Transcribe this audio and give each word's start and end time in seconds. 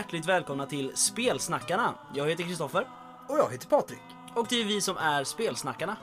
Hjärtligt 0.00 0.26
välkomna 0.26 0.66
till 0.66 0.96
Spelsnackarna. 0.96 1.94
Jag 2.14 2.28
heter 2.28 2.44
Kristoffer 2.44 2.86
Och 3.28 3.38
jag 3.38 3.50
heter 3.50 3.68
Patrik. 3.68 4.00
och 4.34 4.46
det 4.50 4.60
är 4.60 4.64
vi 4.64 4.80
som 4.80 4.96
är 4.96 5.24
Spelsnackarna. 5.24 5.96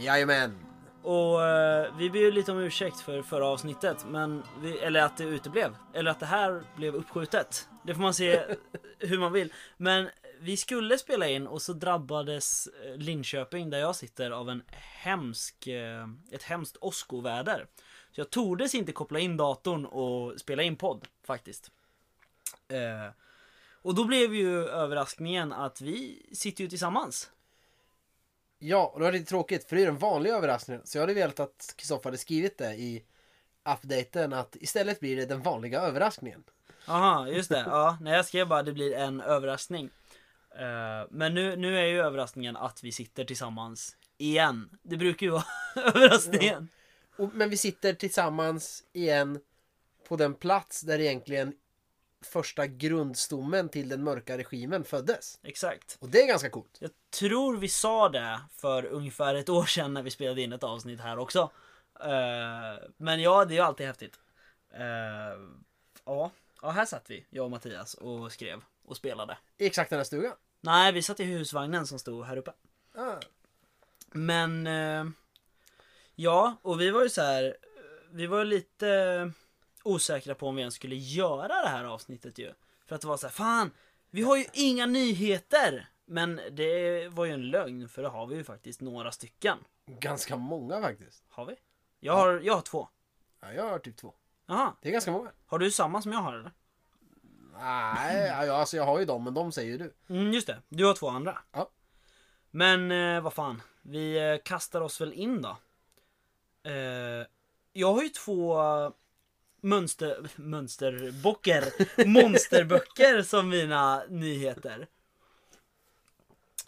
Jajamän. 0.00 0.58
Och 1.02 1.46
eh, 1.46 1.94
vi 1.98 2.10
ber 2.10 2.18
ju 2.18 2.30
lite 2.30 2.52
om 2.52 2.58
ursäkt 2.58 3.00
för 3.00 3.22
förra 3.22 3.46
avsnittet, 3.46 4.04
men 4.08 4.42
vi, 4.60 4.78
eller 4.78 5.02
att 5.02 5.16
det 5.16 5.24
uteblev. 5.24 5.76
Eller 5.94 6.10
att 6.10 6.20
det 6.20 6.26
här 6.26 6.62
blev 6.76 6.94
uppskjutet. 6.94 7.68
Det 7.82 7.94
får 7.94 8.02
man 8.02 8.14
se 8.14 8.42
hur 8.98 9.18
man 9.18 9.32
vill. 9.32 9.52
Men 9.76 10.08
vi 10.40 10.56
skulle 10.56 10.98
spela 10.98 11.28
in 11.28 11.46
och 11.46 11.62
så 11.62 11.72
drabbades 11.72 12.66
eh, 12.66 12.96
Linköping, 12.96 13.70
där 13.70 13.78
jag 13.78 13.96
sitter, 13.96 14.30
av 14.30 14.50
en 14.50 14.62
hemsk, 15.02 15.66
eh, 15.66 16.08
ett 16.32 16.42
hemskt 16.42 16.76
åskoväder. 16.80 17.66
Så 18.12 18.20
jag 18.20 18.30
tordes 18.30 18.74
inte 18.74 18.92
koppla 18.92 19.18
in 19.18 19.36
datorn 19.36 19.86
och 19.86 20.40
spela 20.40 20.62
in 20.62 20.76
podd, 20.76 21.08
faktiskt. 21.26 21.70
Eh, 22.68 23.12
och 23.82 23.94
då 23.94 24.04
blev 24.04 24.34
ju 24.34 24.64
överraskningen 24.68 25.52
att 25.52 25.80
vi 25.80 26.26
sitter 26.32 26.64
ju 26.64 26.70
tillsammans. 26.70 27.30
Ja, 28.58 28.90
och 28.94 28.98
det 28.98 29.04
var 29.04 29.12
lite 29.12 29.24
tråkigt 29.24 29.68
för 29.68 29.76
det 29.76 29.82
är 29.82 29.86
den 29.86 29.98
vanliga 29.98 30.36
överraskningen. 30.36 30.86
Så 30.86 30.98
jag 30.98 31.02
hade 31.02 31.14
velat 31.14 31.40
att 31.40 31.74
Kristoffer 31.76 32.04
hade 32.04 32.18
skrivit 32.18 32.58
det 32.58 32.74
i 32.74 33.04
updaten 33.72 34.32
att 34.32 34.56
istället 34.56 35.00
blir 35.00 35.16
det 35.16 35.26
den 35.26 35.42
vanliga 35.42 35.80
överraskningen. 35.80 36.44
Aha, 36.86 37.28
just 37.28 37.50
det. 37.50 37.64
Ja, 37.66 37.98
när 38.00 38.14
jag 38.14 38.26
skrev 38.26 38.48
bara 38.48 38.62
det 38.62 38.72
blir 38.72 38.92
en 38.92 39.20
överraskning. 39.20 39.90
Eh, 40.58 41.06
men 41.10 41.34
nu, 41.34 41.56
nu 41.56 41.78
är 41.78 41.84
ju 41.84 42.00
överraskningen 42.00 42.56
att 42.56 42.84
vi 42.84 42.92
sitter 42.92 43.24
tillsammans 43.24 43.96
igen. 44.18 44.78
Det 44.82 44.96
brukar 44.96 45.26
ju 45.26 45.30
vara 45.32 45.44
överraskningen. 45.76 46.68
Och, 47.16 47.34
men 47.34 47.50
vi 47.50 47.56
sitter 47.56 47.92
tillsammans 47.94 48.84
igen 48.92 49.40
på 50.08 50.16
den 50.16 50.34
plats 50.34 50.80
där 50.80 50.98
egentligen 50.98 51.54
första 52.22 52.66
grundstommen 52.66 53.68
till 53.68 53.88
den 53.88 54.04
mörka 54.04 54.38
regimen 54.38 54.84
föddes. 54.84 55.38
Exakt. 55.42 55.96
Och 56.00 56.08
det 56.08 56.22
är 56.22 56.26
ganska 56.26 56.50
coolt. 56.50 56.76
Jag 56.78 56.90
tror 57.10 57.56
vi 57.56 57.68
sa 57.68 58.08
det 58.08 58.40
för 58.56 58.84
ungefär 58.84 59.34
ett 59.34 59.48
år 59.48 59.64
sedan 59.64 59.94
när 59.94 60.02
vi 60.02 60.10
spelade 60.10 60.42
in 60.42 60.52
ett 60.52 60.64
avsnitt 60.64 61.00
här 61.00 61.18
också. 61.18 61.50
Eh, 62.00 62.88
men 62.96 63.20
ja, 63.20 63.44
det 63.44 63.54
är 63.54 63.56
ju 63.56 63.62
alltid 63.62 63.86
häftigt. 63.86 64.20
Eh, 64.70 65.40
ja. 66.04 66.30
ja, 66.62 66.70
här 66.70 66.84
satt 66.84 67.10
vi, 67.10 67.26
jag 67.30 67.44
och 67.44 67.50
Mattias 67.50 67.94
och 67.94 68.32
skrev 68.32 68.62
och 68.84 68.96
spelade. 68.96 69.38
I 69.58 69.66
exakt 69.66 69.90
den 69.90 69.98
här 69.98 70.04
stugan. 70.04 70.32
Nej, 70.60 70.92
vi 70.92 71.02
satt 71.02 71.20
i 71.20 71.24
husvagnen 71.24 71.86
som 71.86 71.98
stod 71.98 72.24
här 72.24 72.36
uppe. 72.36 72.52
Ah. 72.94 73.16
Men 74.08 74.66
eh, 74.66 75.04
ja, 76.14 76.56
och 76.62 76.80
vi 76.80 76.90
var 76.90 77.02
ju 77.02 77.08
så 77.08 77.22
här. 77.22 77.56
Vi 78.10 78.26
var 78.26 78.44
lite 78.44 79.32
osäkra 79.82 80.34
på 80.34 80.46
om 80.48 80.54
vi 80.56 80.60
ens 80.62 80.74
skulle 80.74 80.96
göra 80.96 81.62
det 81.62 81.68
här 81.68 81.84
avsnittet 81.84 82.38
ju. 82.38 82.52
För 82.86 82.94
att 82.94 83.00
det 83.00 83.06
var 83.08 83.16
så 83.16 83.26
här, 83.26 83.32
fan, 83.32 83.70
vi 84.10 84.22
har 84.22 84.36
ju 84.36 84.44
inga 84.52 84.86
nyheter. 84.86 85.88
Men 86.04 86.40
det 86.50 87.08
var 87.08 87.24
ju 87.24 87.32
en 87.32 87.50
lögn 87.50 87.88
för 87.88 88.02
det 88.02 88.08
har 88.08 88.26
vi 88.26 88.36
ju 88.36 88.44
faktiskt 88.44 88.80
några 88.80 89.12
stycken. 89.12 89.58
Ganska 89.86 90.36
många 90.36 90.80
faktiskt. 90.82 91.24
Har 91.28 91.44
vi? 91.46 91.54
Jag 92.00 92.12
har, 92.12 92.40
jag 92.40 92.54
har 92.54 92.60
två. 92.62 92.88
Ja, 93.40 93.52
jag 93.52 93.68
har 93.68 93.78
typ 93.78 93.96
två. 93.96 94.14
Jaha, 94.46 94.72
Det 94.82 94.88
är 94.88 94.92
ganska 94.92 95.10
många. 95.10 95.30
har 95.46 95.58
du 95.58 95.70
samma 95.70 96.02
som 96.02 96.12
jag 96.12 96.18
har 96.18 96.34
eller? 96.34 96.52
Nej, 97.58 98.30
alltså 98.50 98.76
jag 98.76 98.84
har 98.84 98.98
ju 98.98 99.04
dem, 99.04 99.24
men 99.24 99.34
de 99.34 99.52
säger 99.52 99.78
du. 99.78 99.94
Mm, 100.14 100.32
just 100.32 100.46
det, 100.46 100.62
du 100.68 100.84
har 100.84 100.94
två 100.94 101.08
andra. 101.08 101.38
Ja. 101.52 101.70
Men 102.50 102.90
eh, 102.92 103.20
vad 103.22 103.32
fan, 103.32 103.62
vi 103.82 104.30
eh, 104.32 104.36
kastar 104.44 104.80
oss 104.80 105.00
väl 105.00 105.12
in 105.12 105.42
då. 105.42 105.56
Eh, 106.70 107.26
jag 107.72 107.92
har 107.92 108.02
ju 108.02 108.08
två 108.08 108.62
mönster, 109.62 110.28
mönsterböcker, 110.36 111.64
monsterböcker 112.06 113.22
som 113.26 113.48
mina 113.48 114.02
nyheter. 114.08 114.86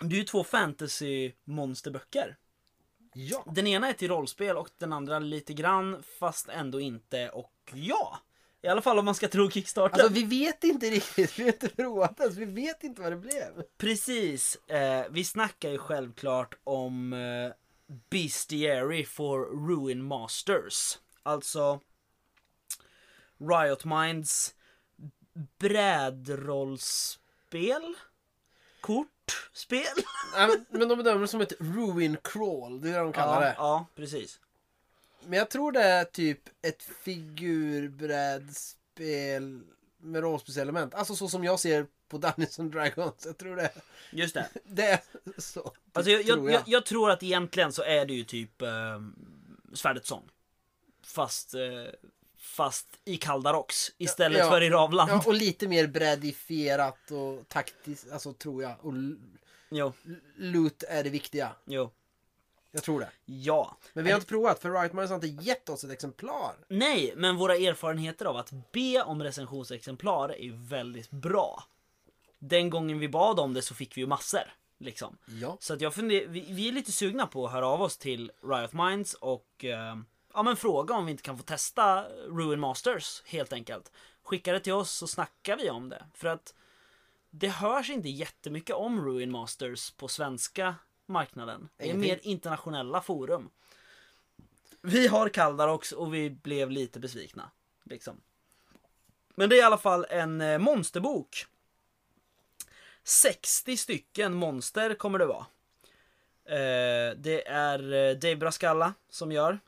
Det 0.01 0.15
är 0.15 0.19
ju 0.19 0.25
två 0.25 0.45
fantasy 0.45 1.33
monsterböcker. 1.45 2.37
Ja. 3.15 3.45
Den 3.55 3.67
ena 3.67 3.89
är 3.89 3.93
till 3.93 4.09
rollspel 4.09 4.57
och 4.57 4.69
den 4.79 4.93
andra 4.93 5.19
lite 5.19 5.53
grann 5.53 6.03
fast 6.19 6.49
ändå 6.49 6.81
inte 6.81 7.29
och 7.29 7.53
ja. 7.75 8.19
I 8.63 8.69
alla 8.69 8.83
fall 8.83 8.99
om 8.99 9.05
man 9.05 9.15
ska 9.15 9.29
tro 9.29 9.51
Kickstarter. 9.51 10.03
Alltså 10.03 10.13
vi 10.13 10.25
vet 10.25 10.65
inte 10.65 10.91
riktigt, 10.91 11.39
vi 11.39 11.43
har 11.43 11.53
inte 11.53 11.69
provat 11.69 12.21
ens, 12.21 12.37
vi 12.37 12.45
vet 12.45 12.85
inte 12.85 13.03
vad 13.03 13.13
det 13.13 13.17
blev. 13.17 13.63
Precis. 13.79 14.57
Eh, 14.57 15.07
vi 15.11 15.25
snackar 15.25 15.71
ju 15.71 15.79
självklart 15.79 16.55
om 16.65 17.13
eh, 17.13 17.53
Bestiary 18.11 19.05
for 19.05 19.67
Ruin 19.69 20.03
Masters. 20.03 20.99
Alltså 21.23 21.81
Riot 23.49 23.85
Minds 23.85 24.55
brädrollspel? 25.59 27.95
Kortspel? 28.81 29.87
Nej, 30.37 30.65
men 30.71 30.89
de 30.89 30.99
bedömer 30.99 31.21
det 31.21 31.29
som 31.29 31.41
ett 31.41 31.53
ruin 31.61 32.17
crawl, 32.25 32.81
det 32.81 32.89
är 32.89 32.93
det 32.93 32.99
de 32.99 33.13
kallar 33.13 33.43
ja, 33.43 33.49
det. 33.49 33.55
ja, 33.59 33.87
precis. 33.95 34.41
Men 35.27 35.39
jag 35.39 35.51
tror 35.51 35.73
det 35.73 35.83
är 35.83 36.05
typ 36.05 36.41
ett 36.63 36.83
figurbrädspel 36.83 39.63
med 39.99 40.23
rollspelselement. 40.23 40.95
Alltså 40.95 41.17
så 41.17 41.29
som 41.29 41.45
jag 41.45 41.61
ser 41.61 41.87
på 42.09 42.19
Dungeons 42.19 42.59
and 42.59 42.73
Dragons. 42.73 43.27
Jag 43.27 43.39
tror 43.39 43.57
det, 43.57 43.71
Just 44.11 44.35
det. 44.35 44.49
det 44.65 44.87
är 44.87 45.01
så. 45.39 45.73
Alltså 45.93 46.11
jag, 46.11 46.27
tror 46.27 46.51
jag, 46.51 46.61
jag, 46.61 46.63
jag 46.67 46.87
tror 46.87 47.11
att 47.11 47.23
egentligen 47.23 47.73
så 47.73 47.83
är 47.83 48.07
det 48.07 48.15
ju 48.15 48.25
typ 48.25 48.63
eh, 48.63 49.01
Svärdets 49.75 50.09
sång. 50.09 50.31
Fast, 51.03 51.55
eh, 51.55 51.61
fast 52.53 52.89
i 53.05 53.17
Kaldarox 53.17 53.91
istället 53.99 54.39
Ja, 54.39 54.51
för 54.51 54.61
i 54.61 54.71
Ravland. 54.71 55.11
Ja, 55.11 55.23
och 55.27 55.35
lite 55.35 55.69
mer 55.69 55.87
brädifierat 55.87 57.11
och 57.11 57.49
taktiskt, 57.49 58.13
alltså 58.13 58.33
tror 58.33 58.63
jag. 58.63 58.75
Och 58.83 58.93
Jo, 59.71 59.93
loot 60.37 60.83
är 60.89 61.05
det 61.05 61.11
viktiga. 61.11 61.53
jo. 61.65 61.91
Jag 62.75 62.83
tror 62.83 63.01
det. 63.01 63.09
Ja. 63.25 63.77
Men 63.93 64.05
vi 64.05 64.11
har 64.11 64.17
inte 64.17 64.29
provat, 64.29 64.59
för 64.63 64.71
Riot 64.71 64.93
Minds 64.93 65.11
har 65.11 65.15
inte 65.25 65.45
gett 65.45 65.69
oss 65.69 65.85
ett 65.85 65.91
exemplar. 65.91 66.55
Nej, 66.69 67.13
men 67.17 67.37
våra 67.37 67.55
erfarenheter 67.57 68.25
av 68.25 68.37
att 68.37 68.53
be 68.73 69.03
om 69.03 69.23
recensionsexemplar 69.23 70.29
är 70.29 70.43
ju 70.45 70.53
väldigt 70.57 71.11
bra. 71.11 71.65
Den 72.39 72.71
gången 72.71 72.99
vi 72.99 73.09
bad 73.09 73.41
om 73.41 73.55
det 73.55 73.63
så 73.63 73.75
fick 73.75 73.97
vi 73.97 74.01
ju 74.01 74.07
massor. 74.07 74.55
Liksom. 74.79 75.19
Ja. 75.27 75.57
Så 75.61 75.75
att 75.75 75.81
jag 75.81 75.95
funder, 75.95 76.27
vi, 76.27 76.41
vi 76.49 76.69
är 76.69 76.73
lite 76.73 76.93
sugna 76.93 77.27
på 77.27 77.47
att 77.47 77.53
höra 77.53 77.67
av 77.67 77.83
oss 77.83 77.97
till 77.99 78.33
Riot 78.45 78.73
Minds 78.73 79.15
och 79.15 79.65
eh, 79.65 79.97
ja, 80.35 80.43
men 80.43 80.57
fråga 80.57 80.95
om 80.95 81.07
vi 81.07 81.11
inte 81.11 81.23
kan 81.23 81.39
få 81.39 81.45
testa 81.45 82.05
Ruin 82.09 82.61
Masters 82.61 83.23
helt 83.27 83.53
enkelt. 83.53 83.93
Skicka 84.23 84.53
det 84.53 84.61
till 84.61 84.73
oss 84.73 84.91
så 84.91 85.07
snackar 85.07 85.57
vi 85.57 85.71
om 85.71 85.89
det. 85.89 86.05
För 86.15 86.29
att 86.29 86.55
det 87.31 87.49
hörs 87.49 87.91
inte 87.91 88.09
jättemycket 88.09 88.77
om 88.77 89.05
Ruin 89.05 89.31
Masters 89.31 89.91
på 89.91 90.09
svenska 90.09 90.75
marknaden. 91.07 91.69
Det 91.77 91.91
är 91.91 91.95
mer 91.95 92.19
internationella 92.23 93.01
forum. 93.01 93.51
Vi 94.81 95.07
har 95.07 95.29
Kaldarox 95.29 95.93
och 95.93 96.15
vi 96.15 96.31
blev 96.31 96.71
lite 96.71 97.01
besvikna. 97.01 97.51
Liksom. 97.85 98.21
Men 99.35 99.49
det 99.49 99.57
är 99.57 99.59
i 99.59 99.63
alla 99.63 99.79
fall 99.79 100.07
en 100.11 100.41
eh, 100.41 100.59
monsterbok. 100.59 101.47
60 103.05 103.77
stycken 103.77 104.35
monster 104.35 104.95
kommer 104.95 105.19
det 105.19 105.27
vara. 105.27 105.47
Eh, 106.45 107.17
det 107.17 107.49
är 107.49 107.93
eh, 107.93 108.17
Dave 108.17 108.37
Brascalla 108.37 108.95
som 109.09 109.33
gör. 109.33 109.59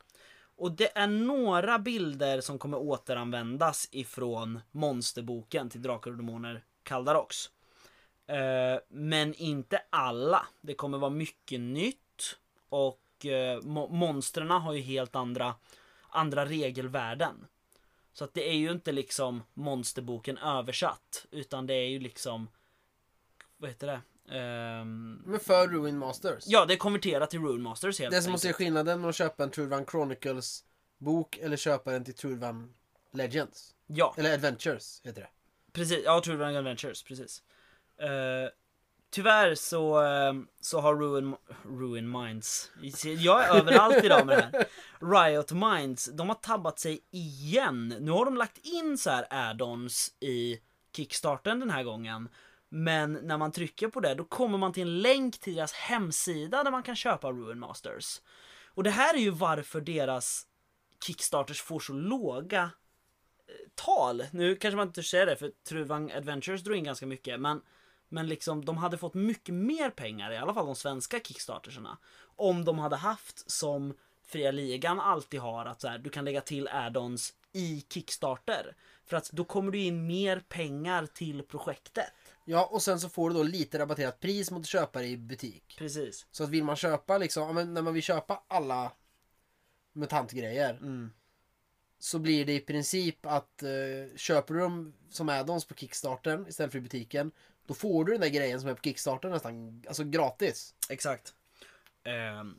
Och 0.64 0.72
det 0.72 0.98
är 0.98 1.06
några 1.06 1.78
bilder 1.78 2.40
som 2.40 2.58
kommer 2.58 2.78
återanvändas 2.78 3.88
ifrån 3.90 4.60
monsterboken 4.70 5.70
till 5.70 5.82
Drakar 5.82 6.10
och 6.10 6.16
Demoner 6.16 6.64
Kaldarox. 6.82 7.50
Eh, 8.26 8.80
men 8.88 9.34
inte 9.34 9.82
alla. 9.90 10.46
Det 10.60 10.74
kommer 10.74 10.98
vara 10.98 11.10
mycket 11.10 11.60
nytt. 11.60 12.36
Och 12.68 13.26
eh, 13.26 13.60
mo- 13.60 13.90
monstren 13.90 14.50
har 14.50 14.72
ju 14.72 14.80
helt 14.80 15.16
andra, 15.16 15.54
andra 16.08 16.46
regelvärden. 16.46 17.46
Så 18.12 18.24
att 18.24 18.34
det 18.34 18.48
är 18.48 18.56
ju 18.56 18.70
inte 18.70 18.92
liksom 18.92 19.42
monsterboken 19.54 20.38
översatt. 20.38 21.26
Utan 21.30 21.66
det 21.66 21.74
är 21.74 21.88
ju 21.88 21.98
liksom... 21.98 22.48
Vad 23.56 23.70
heter 23.70 23.86
det? 23.86 24.00
Ehm, 24.30 25.14
Men 25.26 25.40
för 25.40 25.68
Ruin 25.68 25.98
Masters. 25.98 26.44
ja, 26.46 26.64
det 26.66 26.74
är 26.74 26.78
konverterat 26.78 27.30
till 27.30 27.40
Rune 27.40 27.62
Masters 27.62 27.98
helt 28.00 28.10
Det 28.14 28.22
som 28.22 28.32
måste 28.32 28.48
enkelt. 28.48 28.56
skillnaden 28.56 28.98
mellan 29.00 29.08
att 29.10 29.16
köpa 29.16 29.42
en 29.42 29.50
Trudvan 29.50 29.86
Chronicles 29.86 30.64
bok 30.98 31.36
eller 31.36 31.56
köpa 31.56 31.90
den 31.92 32.04
till 32.04 32.14
Trudvan 32.14 32.74
Legends. 33.12 33.74
Ja, 33.86 34.14
Eller 34.18 34.34
Adventures 34.34 35.00
heter 35.04 35.20
det. 35.20 35.28
precis. 35.72 36.00
Ja, 36.04 36.22
Run 36.24 36.56
Adventures, 36.56 37.02
precis. 37.02 37.42
Eh, 38.00 38.08
tyvärr 39.10 39.54
så, 39.54 40.02
eh, 40.04 40.32
så 40.60 40.80
har 40.80 40.94
Ruin, 40.96 41.36
Ruin 41.64 42.10
Minds, 42.10 42.70
jag 43.18 43.44
är 43.44 43.54
överallt 43.56 44.04
idag 44.04 44.26
med 44.26 44.38
det 44.38 44.58
här. 44.58 44.66
Riot 45.28 45.52
Minds, 45.52 46.04
de 46.12 46.28
har 46.28 46.34
tabbat 46.36 46.78
sig 46.78 47.00
igen. 47.10 47.88
Nu 48.00 48.10
har 48.10 48.24
de 48.24 48.36
lagt 48.36 48.58
in 48.58 48.98
så 48.98 49.10
här 49.10 49.26
add-ons 49.30 50.12
i 50.20 50.60
Kickstarten 50.96 51.60
den 51.60 51.70
här 51.70 51.82
gången. 51.82 52.28
Men 52.76 53.12
när 53.12 53.38
man 53.38 53.52
trycker 53.52 53.88
på 53.88 54.00
det, 54.00 54.14
då 54.14 54.24
kommer 54.24 54.58
man 54.58 54.72
till 54.72 54.82
en 54.82 55.00
länk 55.00 55.40
till 55.40 55.54
deras 55.54 55.72
hemsida 55.72 56.64
där 56.64 56.70
man 56.70 56.82
kan 56.82 56.96
köpa 56.96 57.32
Ruin 57.32 57.58
Masters. 57.58 58.20
Och 58.66 58.82
det 58.82 58.90
här 58.90 59.14
är 59.14 59.18
ju 59.18 59.30
varför 59.30 59.80
deras 59.80 60.46
Kickstarters 61.06 61.62
får 61.62 61.80
så 61.80 61.92
låga 61.92 62.62
eh, 62.62 63.70
tal, 63.74 64.24
nu 64.30 64.56
kanske 64.56 64.76
man 64.76 64.86
inte 64.86 65.02
säger 65.02 65.26
det 65.26 65.36
för 65.36 65.52
Truvang 65.68 66.12
Adventures 66.12 66.62
drog 66.62 66.76
in 66.76 66.84
ganska 66.84 67.06
mycket 67.06 67.40
men 67.40 67.60
men 68.08 68.26
liksom 68.26 68.64
de 68.64 68.76
hade 68.76 68.98
fått 68.98 69.14
mycket 69.14 69.54
mer 69.54 69.90
pengar, 69.90 70.32
i 70.32 70.36
alla 70.36 70.54
fall 70.54 70.66
de 70.66 70.74
svenska 70.74 71.20
Kickstarterserna. 71.20 71.98
Om 72.36 72.64
de 72.64 72.78
hade 72.78 72.96
haft 72.96 73.50
som 73.50 73.94
Fria 74.26 74.50
Ligan 74.50 75.00
alltid 75.00 75.40
har, 75.40 75.66
att 75.66 75.80
så 75.80 75.88
här, 75.88 75.98
du 75.98 76.10
kan 76.10 76.24
lägga 76.24 76.40
till 76.40 76.68
add-ons 76.68 77.34
i 77.52 77.86
Kickstarter. 77.88 78.76
För 79.04 79.16
att 79.16 79.30
då 79.30 79.44
kommer 79.44 79.72
du 79.72 79.78
in 79.78 80.06
mer 80.06 80.40
pengar 80.48 81.06
till 81.06 81.42
projektet. 81.42 82.12
Ja, 82.44 82.66
och 82.66 82.82
sen 82.82 83.00
så 83.00 83.08
får 83.08 83.30
du 83.30 83.36
då 83.36 83.42
lite 83.42 83.78
rabatterat 83.78 84.20
pris 84.20 84.50
mot 84.50 84.66
köpare 84.66 85.06
i 85.06 85.16
butik. 85.16 85.74
Precis. 85.78 86.26
Så 86.30 86.44
att 86.44 86.50
vill 86.50 86.64
man 86.64 86.76
köpa 86.76 87.18
liksom, 87.18 87.54
men 87.54 87.74
när 87.74 87.82
man 87.82 87.94
vill 87.94 88.02
köpa 88.02 88.42
alla 88.48 88.92
mutantgrejer 89.92 90.70
Mm. 90.74 91.10
så 91.98 92.18
blir 92.18 92.44
det 92.44 92.52
i 92.52 92.60
princip 92.60 93.26
att 93.26 93.62
eh, 93.62 94.16
köper 94.16 94.54
du 94.54 94.60
dem 94.60 94.94
som 95.10 95.28
add-ons 95.28 95.68
på 95.68 95.74
Kickstarten 95.74 96.46
istället 96.48 96.72
för 96.72 96.78
i 96.78 96.82
butiken 96.82 97.30
då 97.66 97.74
får 97.74 98.04
du 98.04 98.12
den 98.12 98.20
där 98.20 98.28
grejen 98.28 98.60
som 98.60 98.70
är 98.70 98.74
på 98.74 98.82
Kickstarter 98.82 99.28
nästan 99.30 99.82
alltså 99.88 100.04
gratis. 100.04 100.74
Exakt. 100.88 101.34
Ehm, 102.04 102.58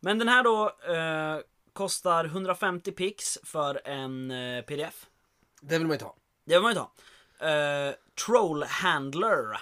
men 0.00 0.18
den 0.18 0.28
här 0.28 0.42
då 0.44 0.66
eh, 0.94 1.40
kostar 1.72 2.24
150 2.24 2.92
pix 2.92 3.38
för 3.42 3.88
en 3.88 4.30
eh, 4.30 4.62
pdf. 4.62 5.06
Det 5.60 5.78
vill 5.78 5.86
man 5.86 5.94
inte 5.94 6.04
ha. 6.04 6.16
Det 6.44 6.54
vill 6.54 6.62
man 6.62 6.72
ju 6.72 6.78
ta. 6.78 6.92
Troll 8.24 8.62
Handler. 8.62 9.60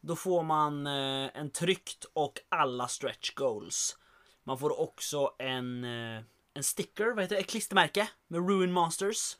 Då 0.00 0.16
får 0.16 0.42
man 0.42 0.86
eh, 0.86 1.30
en 1.34 1.50
tryckt 1.50 2.04
och 2.12 2.38
alla 2.48 2.88
stretch 2.88 3.34
goals. 3.34 3.96
Man 4.44 4.58
får 4.58 4.80
också 4.80 5.34
en, 5.38 5.84
eh, 5.84 6.22
en 6.54 6.62
sticker, 6.62 7.06
vad 7.06 7.24
heter 7.24 7.36
det? 7.36 7.40
Ett 7.40 7.50
klistermärke 7.50 8.08
med 8.28 8.48
Ruin 8.48 8.72
Masters. 8.72 9.36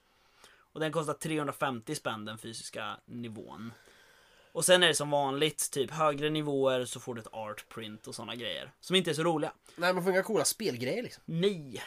Och 0.72 0.80
den 0.80 0.92
kostar 0.92 1.14
350 1.14 1.94
spänn 1.94 2.24
den 2.24 2.38
fysiska 2.38 2.96
nivån. 3.04 3.72
Och 4.52 4.64
sen 4.64 4.82
är 4.82 4.88
det 4.88 4.94
som 4.94 5.10
vanligt, 5.10 5.70
typ 5.72 5.90
högre 5.90 6.30
nivåer 6.30 6.84
så 6.84 7.00
får 7.00 7.14
du 7.14 7.20
ett 7.20 7.32
art 7.32 7.68
print 7.68 8.06
och 8.06 8.14
såna 8.14 8.34
grejer. 8.34 8.72
Som 8.80 8.96
inte 8.96 9.10
är 9.10 9.14
så 9.14 9.22
roliga. 9.22 9.52
Nej, 9.76 9.94
man 9.94 10.02
får 10.02 10.12
inga 10.12 10.22
coola 10.22 10.44
spelgrejer 10.44 11.02
liksom. 11.02 11.22
Nej. 11.26 11.82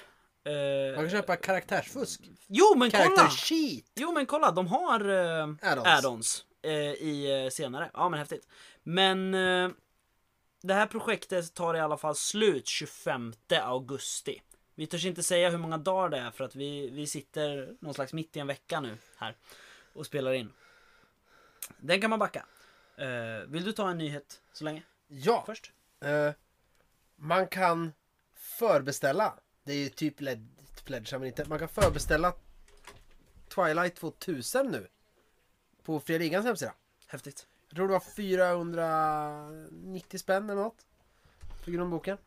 Eh, 0.46 0.96
Man 0.96 1.04
kan 1.06 1.10
köpa 1.10 1.36
karaktärsfusk. 1.36 2.22
jo 2.48 2.76
men 2.78 2.92
kolla! 2.92 3.30
Jo 3.96 4.12
men 4.12 4.26
kolla, 4.26 4.52
de 4.52 4.68
har 4.68 5.00
eh, 5.10 5.44
Add-ons. 5.62 5.86
add-ons 5.88 6.46
eh, 6.62 6.72
i 6.94 7.50
senare. 7.52 7.92
Ja 7.94 8.10
men 8.10 8.20
häftigt. 8.20 8.48
Men 8.84 9.32
det 10.62 10.74
här 10.74 10.88
projektet 10.88 11.54
tar 11.54 11.76
i 11.76 11.80
alla 11.80 11.98
fall 11.98 12.16
slut 12.16 12.68
25 12.68 13.34
augusti. 13.62 14.42
Vi 14.76 14.88
törs 14.88 15.06
inte 15.06 15.24
säga 15.24 15.50
hur 15.50 15.58
många 15.58 15.78
dagar 15.78 16.10
det 16.10 16.18
är 16.18 16.32
för 16.32 16.44
att 16.44 16.56
vi, 16.56 16.90
vi 16.90 17.08
sitter 17.08 17.76
någon 17.82 17.94
slags 17.94 18.14
mitt 18.14 18.36
i 18.36 18.40
en 18.40 18.48
vecka 18.48 18.80
nu 18.80 18.98
här 19.18 19.36
och 19.94 20.06
spelar 20.06 20.34
in. 20.34 20.54
Den 21.78 22.02
kan 22.02 22.10
man 22.10 22.20
backa. 22.20 22.46
Eh, 22.98 23.48
vill 23.48 23.64
du 23.64 23.72
ta 23.72 23.90
en 23.90 23.98
nyhet 23.98 24.42
så 24.54 24.64
länge? 24.64 24.84
Ja, 25.08 25.44
Först? 25.46 25.72
eh, 26.02 26.32
man 27.16 27.48
kan 27.48 27.94
förbeställa. 28.36 29.34
Det 29.66 29.74
är 29.74 29.78
ju 29.78 29.90
typ 29.90 30.22
led, 30.22 30.48
pledge, 30.84 31.14
men 31.14 31.28
inte. 31.28 31.46
Man 31.46 31.60
kan 31.60 31.68
förbeställa 31.68 32.34
Twilight 33.56 33.96
2000 33.96 34.68
nu. 34.68 34.88
På 35.84 36.00
Fria 36.00 36.18
Ligans 36.18 36.46
hemsida. 36.46 36.74
Häftigt. 37.08 37.48
Jag 37.70 37.76
tror 37.76 37.88
det 37.88 37.94
var 37.94 38.00
490 38.00 40.20
spänn 40.20 40.50
eller 40.50 40.62
något. 40.62 40.86
För 41.64 41.72
grundboken. 41.72 42.18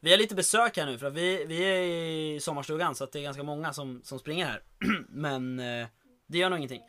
Vi 0.00 0.10
har 0.10 0.18
lite 0.18 0.34
besök 0.34 0.76
här 0.76 0.86
nu 0.86 0.98
för 0.98 1.06
att 1.06 1.14
vi, 1.14 1.44
vi 1.44 1.64
är 1.64 1.82
i 1.82 2.40
sommarstugan 2.40 2.94
så 2.94 3.04
att 3.04 3.12
det 3.12 3.18
är 3.18 3.22
ganska 3.22 3.42
många 3.42 3.72
som, 3.72 4.00
som 4.04 4.18
springer 4.18 4.46
här. 4.46 4.62
Men 5.08 5.60
eh, 5.60 5.86
det 6.26 6.38
gör 6.38 6.50
nog 6.50 6.58
ingenting. 6.58 6.82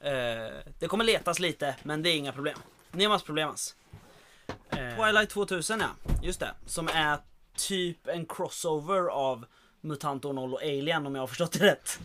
Eh, 0.00 0.52
det 0.78 0.88
kommer 0.88 1.04
letas 1.04 1.40
lite 1.40 1.76
men 1.82 2.02
det 2.02 2.08
är 2.08 2.16
inga 2.16 2.32
problem. 2.32 2.58
Nemas 2.90 3.22
problemas. 3.22 3.76
Eh, 4.70 4.96
Twilight 4.96 5.30
2000 5.30 5.80
ja, 5.80 5.90
just 6.22 6.40
det. 6.40 6.54
Som 6.66 6.88
är 6.88 7.18
typ 7.56 8.06
en 8.06 8.26
crossover 8.26 9.08
av 9.08 9.46
Mutant 9.80 10.24
år 10.24 10.32
0 10.32 10.54
och 10.54 10.62
Alien 10.62 11.06
om 11.06 11.14
jag 11.14 11.22
har 11.22 11.26
förstått 11.26 11.52
det 11.52 11.66
rätt. 11.66 11.98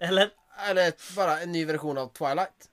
Eller? 0.00 0.30
Eller 0.68 1.14
bara 1.16 1.40
en 1.40 1.52
ny 1.52 1.64
version 1.64 1.98
av 1.98 2.08
Twilight. 2.08 2.70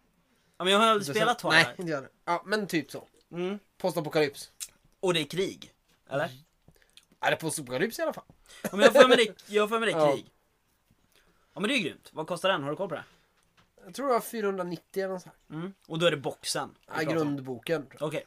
Ja, 0.57 0.63
men 0.63 0.73
jag 0.73 0.79
har 0.79 0.87
aldrig 0.87 1.15
spelat 1.15 1.43
Nej, 1.43 1.63
Twilight. 1.65 1.89
jag 1.89 2.03
det. 2.03 2.09
Ja, 2.25 2.43
men 2.45 2.67
typ 2.67 2.91
så. 2.91 3.07
Mm. 3.31 3.59
Postapokalyps. 3.77 4.51
Och 4.99 5.13
det 5.13 5.19
är 5.19 5.25
krig. 5.25 5.73
Eller? 6.09 6.31
Ja, 7.19 7.29
det 7.29 7.35
är 7.35 7.39
postapokalyps 7.39 7.99
i 7.99 8.01
alla 8.01 8.13
fall. 8.13 8.25
Ja, 8.61 8.69
men 8.71 8.79
jag 8.79 8.93
får 8.93 9.07
mig 9.07 9.17
det, 9.17 9.53
jag 9.53 9.69
får 9.69 9.79
mig 9.79 9.93
det 9.93 9.99
Ja. 9.99 10.11
krig. 10.11 10.31
Ja 11.53 11.59
men 11.59 11.67
det 11.67 11.73
är 11.75 11.77
ju 11.77 11.83
grymt. 11.83 12.09
Vad 12.13 12.27
kostar 12.27 12.49
den? 12.49 12.63
Har 12.63 12.69
du 12.69 12.75
koll 12.75 12.89
på 12.89 12.95
det? 12.95 13.03
Jag 13.85 13.93
tror 13.93 14.07
det 14.07 14.13
var 14.13 14.21
490 14.21 15.03
eller 15.03 15.13
här. 15.13 15.33
Mm. 15.49 15.73
Och 15.87 15.99
då 15.99 16.05
är 16.05 16.11
det 16.11 16.17
boxen. 16.17 16.75
Ja, 16.87 16.93
om. 16.99 17.05
grundboken. 17.05 17.87
Okej. 17.99 18.25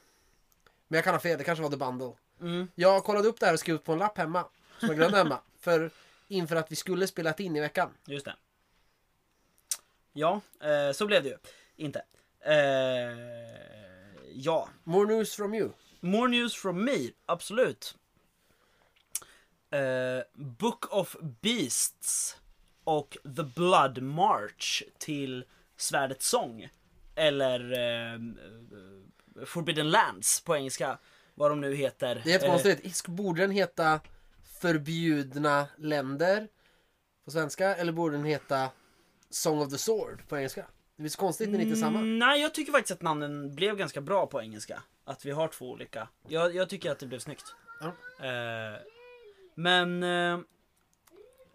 Men 0.88 0.96
jag 0.96 1.04
kan 1.04 1.14
ha 1.14 1.20
fel, 1.20 1.38
det 1.38 1.44
kanske 1.44 1.62
var 1.62 1.70
The 1.70 1.76
Bundle. 1.76 2.12
Mm. 2.40 2.68
Jag 2.74 3.04
kollade 3.04 3.28
upp 3.28 3.40
det 3.40 3.46
här 3.46 3.52
och 3.52 3.60
skrev 3.60 3.76
upp 3.76 3.84
på 3.84 3.92
en 3.92 3.98
lapp 3.98 4.18
hemma. 4.18 4.44
Som 4.78 4.88
jag 4.88 4.96
glömde 4.96 5.16
hemma. 5.18 5.40
För 5.60 5.90
inför 6.28 6.56
att 6.56 6.72
vi 6.72 6.76
skulle 6.76 7.06
spela 7.06 7.34
in 7.34 7.56
i 7.56 7.60
veckan. 7.60 7.90
Just 8.06 8.24
det. 8.24 8.36
Ja, 10.12 10.40
eh, 10.60 10.92
så 10.92 11.06
blev 11.06 11.22
det 11.22 11.28
ju. 11.28 11.36
Inte. 11.76 12.02
Eh, 12.40 12.54
ja, 14.34 14.68
More 14.84 15.08
news 15.16 15.34
from 15.34 15.54
you. 15.54 15.70
more 16.00 16.28
news 16.30 16.54
from 16.54 16.84
me. 16.84 17.10
Absolut. 17.26 17.96
Eh, 19.70 20.20
Book 20.32 20.94
of 20.94 21.16
Beasts 21.40 22.36
och 22.84 23.16
The 23.36 23.42
Blood 23.42 24.02
March 24.02 24.82
till 24.98 25.44
Svärdets 25.76 26.28
sång. 26.28 26.68
Eller 27.14 27.72
eh, 27.72 28.18
Forbidden 29.46 29.90
Lands 29.90 30.40
på 30.40 30.56
engelska. 30.56 30.98
Vad 31.38 31.50
de 31.50 31.60
nu 31.60 31.74
heter. 31.74 32.20
Det 32.24 32.30
är 32.30 32.32
jättekonstigt. 32.32 33.06
Borde 33.06 33.40
den 33.40 33.50
heta 33.50 34.00
Förbjudna 34.60 35.66
länder 35.76 36.48
på 37.24 37.30
svenska? 37.30 37.76
Eller 37.76 37.92
borde 37.92 38.16
den 38.16 38.24
heta 38.24 38.70
Song 39.30 39.58
of 39.58 39.70
the 39.70 39.78
Sword 39.78 40.28
på 40.28 40.36
engelska? 40.36 40.66
Det 40.96 41.02
blir 41.02 41.10
så 41.10 41.18
konstigt 41.18 41.48
när 41.48 41.58
det 41.58 41.64
inte 41.64 41.74
är 41.74 41.80
samma. 41.80 41.98
Mm, 41.98 42.18
nej, 42.18 42.40
jag 42.40 42.54
tycker 42.54 42.72
faktiskt 42.72 42.92
att 42.92 43.02
namnen 43.02 43.54
blev 43.54 43.76
ganska 43.76 44.00
bra 44.00 44.26
på 44.26 44.42
engelska. 44.42 44.82
Att 45.04 45.26
vi 45.26 45.30
har 45.30 45.48
två 45.48 45.70
olika. 45.70 46.08
Jag, 46.28 46.54
jag 46.54 46.68
tycker 46.68 46.90
att 46.90 46.98
det 46.98 47.06
blev 47.06 47.18
snyggt. 47.18 47.54
Ja. 47.80 47.86
Eh, 48.26 48.80
men... 49.54 50.02
Eh, 50.02 50.40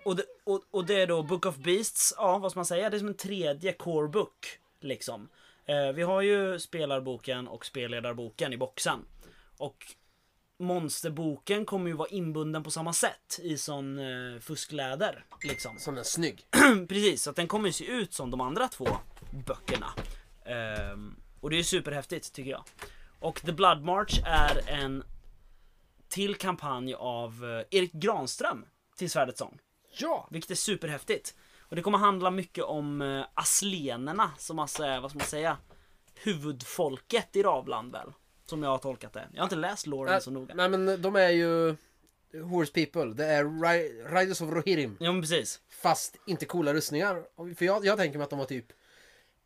och, 0.05 0.15
det, 0.15 0.23
och, 0.43 0.63
och 0.71 0.85
det 0.85 1.01
är 1.01 1.07
då 1.07 1.23
Book 1.23 1.45
of 1.45 1.57
Beasts, 1.57 2.13
ja 2.17 2.37
vad 2.37 2.51
ska 2.51 2.57
man 2.57 2.65
säga? 2.65 2.89
Det 2.89 2.97
är 2.97 2.99
som 2.99 3.07
en 3.07 3.13
tredje 3.13 3.73
core 3.73 4.07
book. 4.07 4.59
Liksom. 4.79 5.29
Eh, 5.65 5.91
vi 5.93 6.01
har 6.01 6.21
ju 6.21 6.59
spelarboken 6.59 7.47
och 7.47 7.65
spelledarboken 7.65 8.53
i 8.53 8.57
boxen. 8.57 9.05
Och 9.63 9.95
monsterboken 10.59 11.65
kommer 11.65 11.87
ju 11.87 11.93
vara 11.93 12.09
inbunden 12.09 12.63
på 12.63 12.71
samma 12.71 12.93
sätt 12.93 13.39
i 13.43 13.57
sån 13.57 13.99
eh, 13.99 14.39
fuskläder. 14.39 15.25
Liksom. 15.43 15.79
Som 15.79 15.97
är 15.97 16.03
snygg. 16.03 16.45
Precis, 16.89 17.23
så 17.23 17.29
att 17.29 17.35
den 17.35 17.47
kommer 17.47 17.67
ju 17.67 17.73
se 17.73 17.85
ut 17.85 18.13
som 18.13 18.31
de 18.31 18.41
andra 18.41 18.67
två 18.67 18.87
böckerna. 19.45 19.93
Ehm, 20.45 21.15
och 21.41 21.49
det 21.49 21.59
är 21.59 21.63
superhäftigt 21.63 22.33
tycker 22.33 22.51
jag. 22.51 22.63
Och 23.19 23.41
The 23.41 23.51
Blood 23.51 23.83
March 23.83 24.21
är 24.25 24.69
en 24.69 25.03
till 26.09 26.35
kampanj 26.35 26.93
av 26.93 27.45
eh, 27.45 27.79
Erik 27.79 27.93
Granström 27.93 28.65
till 28.95 29.09
Svärdets 29.09 29.39
sång. 29.39 29.59
Ja! 29.97 30.27
Vilket 30.31 30.51
är 30.51 30.55
superhäftigt. 30.55 31.35
Och 31.59 31.75
det 31.75 31.81
kommer 31.81 31.97
handla 31.97 32.31
mycket 32.31 32.63
om 32.63 33.01
eh, 33.01 33.25
aslenerna 33.33 34.31
som 34.37 34.59
alltså 34.59 34.83
är, 34.83 34.99
vad 34.99 35.11
ska 35.11 35.19
man 35.19 35.27
säga, 35.27 35.57
huvudfolket 36.15 37.35
i 37.35 37.43
Ravland 37.43 37.91
väl? 37.91 38.13
Som 38.53 38.63
jag 38.63 38.69
har 38.69 38.77
tolkat 38.77 39.13
det. 39.13 39.27
Jag 39.33 39.39
har 39.39 39.45
inte 39.45 39.55
läst 39.55 39.87
loren 39.87 40.21
så 40.21 40.31
noga. 40.31 40.53
Nej 40.55 40.69
men 40.69 41.01
de 41.01 41.15
är 41.15 41.29
ju 41.29 41.75
Horse 42.43 42.71
People. 42.71 43.13
Det 43.13 43.25
är 43.25 43.43
Ri- 43.43 44.15
Riders 44.19 44.41
of 44.41 44.49
Rohirrim. 44.49 44.97
Ja 44.99 45.11
men 45.11 45.21
precis. 45.21 45.61
Fast 45.69 46.15
inte 46.27 46.45
coola 46.45 46.73
rustningar. 46.73 47.23
Och- 47.35 47.57
För 47.57 47.65
jag, 47.65 47.85
jag 47.85 47.97
tänker 47.97 48.17
mig 48.17 48.23
att 48.23 48.29
de 48.29 48.39
var 48.39 48.45
typ 48.45 48.65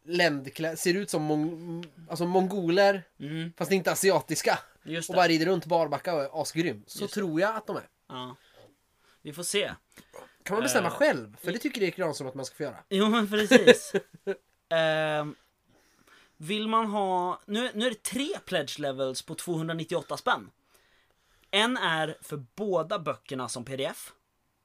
ländklä- 0.06 0.76
ser 0.76 0.94
ut 0.94 1.10
som 1.10 1.24
mon 1.24 1.86
alltså 2.10 2.26
mongoler 2.26 3.04
Mm, 3.20 3.54
fast 3.58 3.72
inte 3.72 3.92
asiatiska. 3.92 4.60
just 4.84 5.10
Och 5.10 5.16
det. 5.16 5.18
bara 5.18 5.28
rider 5.28 5.46
runt 5.46 5.66
barbacka 5.66 6.14
och 6.16 6.22
är 6.22 6.42
asgrym. 6.42 6.84
Så 6.88 7.02
Just 7.04 7.14
tror 7.14 7.42
jag 7.42 7.56
att 7.56 7.68
de 7.68 7.78
är. 7.78 7.88
Ja. 8.10 8.36
Vi 9.22 9.34
får 9.34 9.44
se. 9.44 9.72
Kan 10.44 10.54
man 10.54 10.64
bestämma 10.64 10.88
Eh, 10.88 10.94
själv? 10.94 11.38
För 11.42 11.52
det 11.52 11.58
tycker 11.60 11.84
Erik 11.84 11.96
Granström 11.96 12.28
att 12.28 12.36
man 12.36 12.46
ska 12.46 12.56
få 12.56 12.64
göra. 12.64 12.78
Jo 12.90 13.10
men 13.10 13.30
precis. 13.30 13.94
Ehm, 14.70 15.36
vill 16.38 16.68
man 16.68 16.86
ha, 16.86 17.42
nu, 17.46 17.72
nu 17.74 17.86
är 17.86 17.90
det 17.90 18.04
tre 18.04 18.40
pledge 18.46 18.80
levels 18.80 19.22
på 19.22 19.36
298 19.36 20.18
spänn. 20.18 20.52
En 21.52 21.78
är 21.78 22.18
för 22.22 22.46
båda 22.56 23.00
böckerna 23.00 23.50
som 23.50 23.66
pdf. 23.66 24.14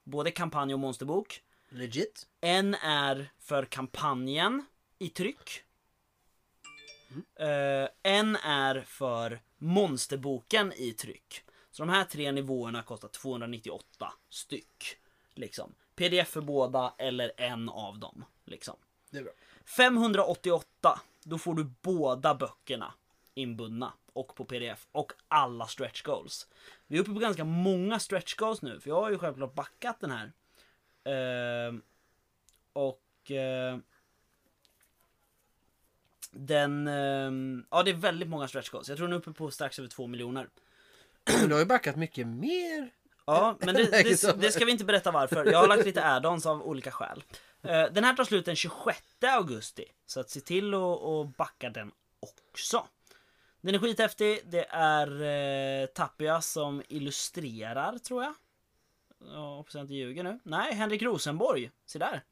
Både 0.03 0.31
kampanj 0.31 0.73
och 0.73 0.79
monsterbok. 0.79 1.41
Legit. 1.69 2.27
En 2.41 2.75
är 2.75 3.31
för 3.39 3.65
kampanjen 3.65 4.65
i 4.99 5.09
tryck. 5.09 5.63
Eh, 7.39 7.87
en 8.03 8.35
är 8.35 8.81
för 8.81 9.41
monsterboken 9.57 10.73
i 10.73 10.91
tryck. 10.91 11.43
Så 11.71 11.83
de 11.83 11.89
här 11.89 12.03
tre 12.03 12.31
nivåerna 12.31 12.83
kostar 12.83 13.07
298 13.07 14.13
styck. 14.29 14.97
Liksom. 15.33 15.75
Pdf 15.95 16.27
för 16.27 16.41
båda 16.41 16.93
eller 16.97 17.31
en 17.37 17.69
av 17.69 17.99
dem. 17.99 18.25
Liksom. 18.45 18.75
Det 19.09 19.17
är 19.17 19.23
bra. 19.23 19.33
588, 19.65 20.99
då 21.23 21.37
får 21.37 21.55
du 21.55 21.63
båda 21.81 22.35
böckerna 22.35 22.93
inbundna 23.33 23.93
och 24.13 24.35
på 24.35 24.45
pdf 24.45 24.87
och 24.91 25.11
alla 25.27 25.67
stretch 25.67 26.01
goals. 26.01 26.47
Vi 26.87 26.97
är 26.97 27.01
uppe 27.01 27.13
på 27.13 27.19
ganska 27.19 27.43
många 27.43 27.99
stretch 27.99 28.35
goals 28.35 28.61
nu, 28.61 28.79
för 28.79 28.89
jag 28.89 29.01
har 29.01 29.11
ju 29.11 29.17
självklart 29.17 29.53
backat 29.53 29.99
den 29.99 30.11
här. 30.11 30.31
Ehm, 31.03 31.81
och 32.73 33.31
eh, 33.31 33.77
den, 36.31 36.87
ehm, 36.87 37.65
ja 37.69 37.83
det 37.83 37.91
är 37.91 37.95
väldigt 37.95 38.29
många 38.29 38.47
stretch 38.47 38.69
goals. 38.69 38.89
Jag 38.89 38.97
tror 38.97 39.07
den 39.07 39.13
är 39.13 39.17
uppe 39.19 39.31
på 39.31 39.51
strax 39.51 39.79
över 39.79 39.89
2 39.89 40.07
miljoner. 40.07 40.49
Du 41.23 41.53
har 41.53 41.59
ju 41.59 41.65
backat 41.65 41.95
mycket 41.95 42.27
mer. 42.27 42.89
Ja, 43.25 43.57
men 43.59 43.75
det, 43.75 43.83
det, 44.03 44.41
det 44.41 44.51
ska 44.51 44.65
vi 44.65 44.71
inte 44.71 44.85
berätta 44.85 45.11
varför. 45.11 45.45
Jag 45.45 45.59
har 45.59 45.67
lagt 45.67 45.85
lite 45.85 46.03
add-ons 46.03 46.45
av 46.49 46.61
olika 46.61 46.91
skäl. 46.91 47.23
Eh, 47.63 47.85
Den 47.91 48.03
här 48.03 48.13
tar 48.13 48.23
slut 48.23 48.45
den 48.45 48.55
26 48.55 48.97
augusti. 49.21 49.85
Så 50.05 50.19
att 50.19 50.29
se 50.29 50.39
till 50.39 50.73
att 50.73 51.37
backa 51.37 51.69
den 51.69 51.91
också. 52.19 52.87
Den 53.61 53.75
är 53.75 53.79
skithäftig. 53.79 54.39
Det 54.45 54.65
är 54.69 55.21
eh, 55.81 55.85
Tapia 55.85 56.41
som 56.41 56.83
illustrerar, 56.87 57.97
tror 57.97 58.23
jag. 58.23 58.33
Ja, 59.31 59.55
hoppas 59.55 59.73
jag 59.75 59.83
inte 59.83 59.93
ljuger 59.93 60.23
nu. 60.23 60.39
Nej, 60.43 60.73
Henrik 60.73 61.01
Rosenborg. 61.01 61.71
Se 61.85 61.99
där. 61.99 62.23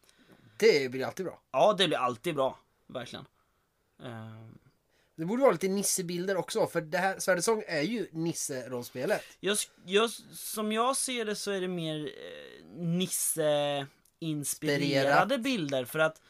Det 0.58 0.92
blir 0.92 1.06
alltid 1.06 1.26
bra. 1.26 1.42
Ja, 1.52 1.74
det 1.74 1.88
blir 1.88 1.98
alltid 1.98 2.36
bra. 2.36 2.60
Verkligen. 2.88 3.26
Eh, 4.04 4.48
Det 5.16 5.26
borde 5.26 5.42
vara 5.42 5.52
lite 5.52 5.68
Nisse-bilder 5.68 6.38
också, 6.38 6.68
för 6.68 6.82
det 6.82 6.98
här 6.98 7.20
Svärdets 7.20 7.46
sång 7.46 7.64
är 7.68 7.82
ju 7.82 8.08
Nisse-rollspelet. 8.12 9.24
Jag, 9.40 9.58
jag, 9.86 10.10
som 10.34 10.72
jag 10.72 10.98
ser 10.98 11.26
det 11.26 11.36
så 11.36 11.52
är 11.52 11.62
det 11.62 11.68
mer 11.68 12.06
eh, 12.06 12.76
Nisse-inspirerade 14.22 15.38
bilder 15.38 15.86
för 15.86 16.00
att 16.00 16.22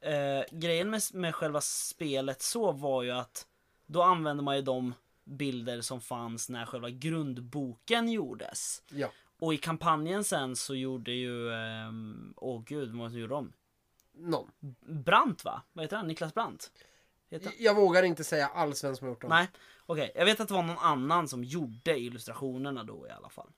eh, 0.00 0.58
grejen 0.58 0.90
med, 0.90 1.02
med 1.12 1.34
själva 1.34 1.60
spelet 1.60 2.42
så 2.42 2.72
var 2.72 3.02
ju 3.02 3.10
att 3.10 3.46
då 3.86 4.02
använde 4.02 4.42
man 4.42 4.56
ju 4.56 4.62
de 4.62 4.94
bilder 5.24 5.80
som 5.80 6.00
fanns 6.00 6.48
när 6.48 6.66
själva 6.66 6.90
grundboken 6.90 8.08
gjordes. 8.08 8.82
Ja. 8.88 9.10
Och 9.38 9.54
i 9.54 9.56
kampanjen 9.56 10.24
sen 10.24 10.56
så 10.56 10.74
gjorde 10.74 11.12
ju, 11.12 11.52
ehm, 11.52 12.34
åh 12.36 12.62
gud, 12.66 12.94
vad 12.94 13.12
gjorde 13.12 13.34
de? 13.34 13.52
Någon. 14.12 14.50
Brandt 14.80 15.44
va? 15.44 15.62
Vad 15.72 15.84
heter 15.84 15.96
han? 15.96 16.06
Niklas? 16.06 16.32
Heter 17.30 17.46
han? 17.46 17.54
Jag 17.58 17.74
vågar 17.74 18.02
inte 18.02 18.24
säga 18.24 18.46
alls 18.46 18.84
vem 18.84 18.96
som 18.96 19.06
har 19.06 19.12
gjort 19.12 19.20
dem. 19.20 19.30
Nej, 19.30 19.48
okej. 19.86 20.12
Jag 20.14 20.24
vet 20.24 20.40
att 20.40 20.48
det 20.48 20.54
var 20.54 20.62
någon 20.62 20.78
annan 20.78 21.28
som 21.28 21.44
gjorde 21.44 21.98
illustrationerna 21.98 22.84
då 22.84 23.06
i 23.06 23.10
alla 23.10 23.28
fall. 23.28 23.50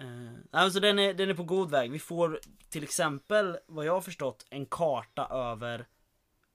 Uh, 0.00 0.32
alltså 0.50 0.80
den 0.80 0.98
är, 0.98 1.14
den 1.14 1.30
är 1.30 1.34
på 1.34 1.42
god 1.42 1.70
väg. 1.70 1.90
Vi 1.90 1.98
får 1.98 2.40
till 2.68 2.82
exempel, 2.82 3.58
vad 3.66 3.84
jag 3.84 3.92
har 3.92 4.00
förstått, 4.00 4.46
en 4.50 4.66
karta 4.66 5.26
över 5.26 5.86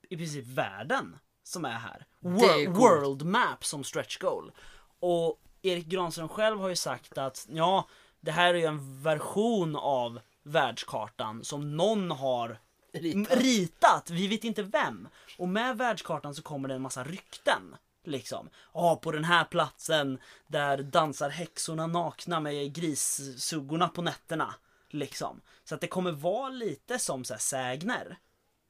i 0.09 0.17
princip 0.17 0.45
världen 0.47 1.17
som 1.43 1.65
är 1.65 1.69
här. 1.69 2.05
är 2.23 2.29
Wor- 2.29 2.65
coolt. 2.65 2.77
world 2.77 3.25
map 3.25 3.65
som 3.65 3.83
stretch 3.83 4.17
goal. 4.17 4.51
Och 4.99 5.41
Erik 5.61 5.85
Granström 5.85 6.29
själv 6.29 6.59
har 6.59 6.69
ju 6.69 6.75
sagt 6.75 7.17
att 7.17 7.47
ja, 7.49 7.87
det 8.19 8.31
här 8.31 8.53
är 8.53 8.57
ju 8.57 8.65
en 8.65 9.01
version 9.03 9.75
av 9.75 10.19
världskartan 10.43 11.43
som 11.43 11.77
någon 11.77 12.11
har 12.11 12.59
Ritat. 12.93 13.37
Ritat, 13.37 14.09
vi 14.09 14.27
vet 14.27 14.43
inte 14.43 14.63
vem. 14.63 15.07
Och 15.37 15.49
med 15.49 15.77
världskartan 15.77 16.35
så 16.35 16.41
kommer 16.41 16.67
det 16.67 16.75
en 16.75 16.81
massa 16.81 17.03
rykten. 17.03 17.75
Liksom. 18.03 18.49
Ja, 18.73 18.95
på 18.95 19.11
den 19.11 19.23
här 19.23 19.45
platsen 19.45 20.19
där 20.47 20.77
dansar 20.77 21.29
häxorna 21.29 21.87
nakna 21.87 22.39
med 22.39 22.73
grissuggorna 22.73 23.89
på 23.89 24.01
nätterna. 24.01 24.55
Liksom. 24.89 25.41
Så 25.63 25.75
att 25.75 25.81
det 25.81 25.87
kommer 25.87 26.11
vara 26.11 26.49
lite 26.49 26.99
som 26.99 27.23
så 27.23 27.33
här 27.33 27.39
sägner. 27.39 28.17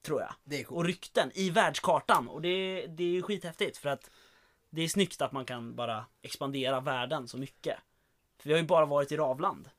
Tror 0.01 0.21
jag. 0.21 0.65
Coolt. 0.65 0.77
Och 0.77 0.85
rykten 0.85 1.31
i 1.33 1.49
världskartan. 1.49 2.27
Och 2.27 2.41
det, 2.41 2.87
det 2.87 3.03
är 3.03 3.07
ju 3.07 3.21
skithäftigt 3.21 3.77
för 3.77 3.89
att 3.89 4.09
det 4.69 4.81
är 4.81 4.87
snyggt 4.87 5.21
att 5.21 5.31
man 5.31 5.45
kan 5.45 5.75
bara 5.75 6.05
expandera 6.21 6.79
världen 6.79 7.27
så 7.27 7.37
mycket. 7.37 7.77
För 8.37 8.49
vi 8.49 8.53
har 8.53 8.59
ju 8.59 8.67
bara 8.67 8.85
varit 8.85 9.11
i 9.11 9.17
Ravland. 9.17 9.69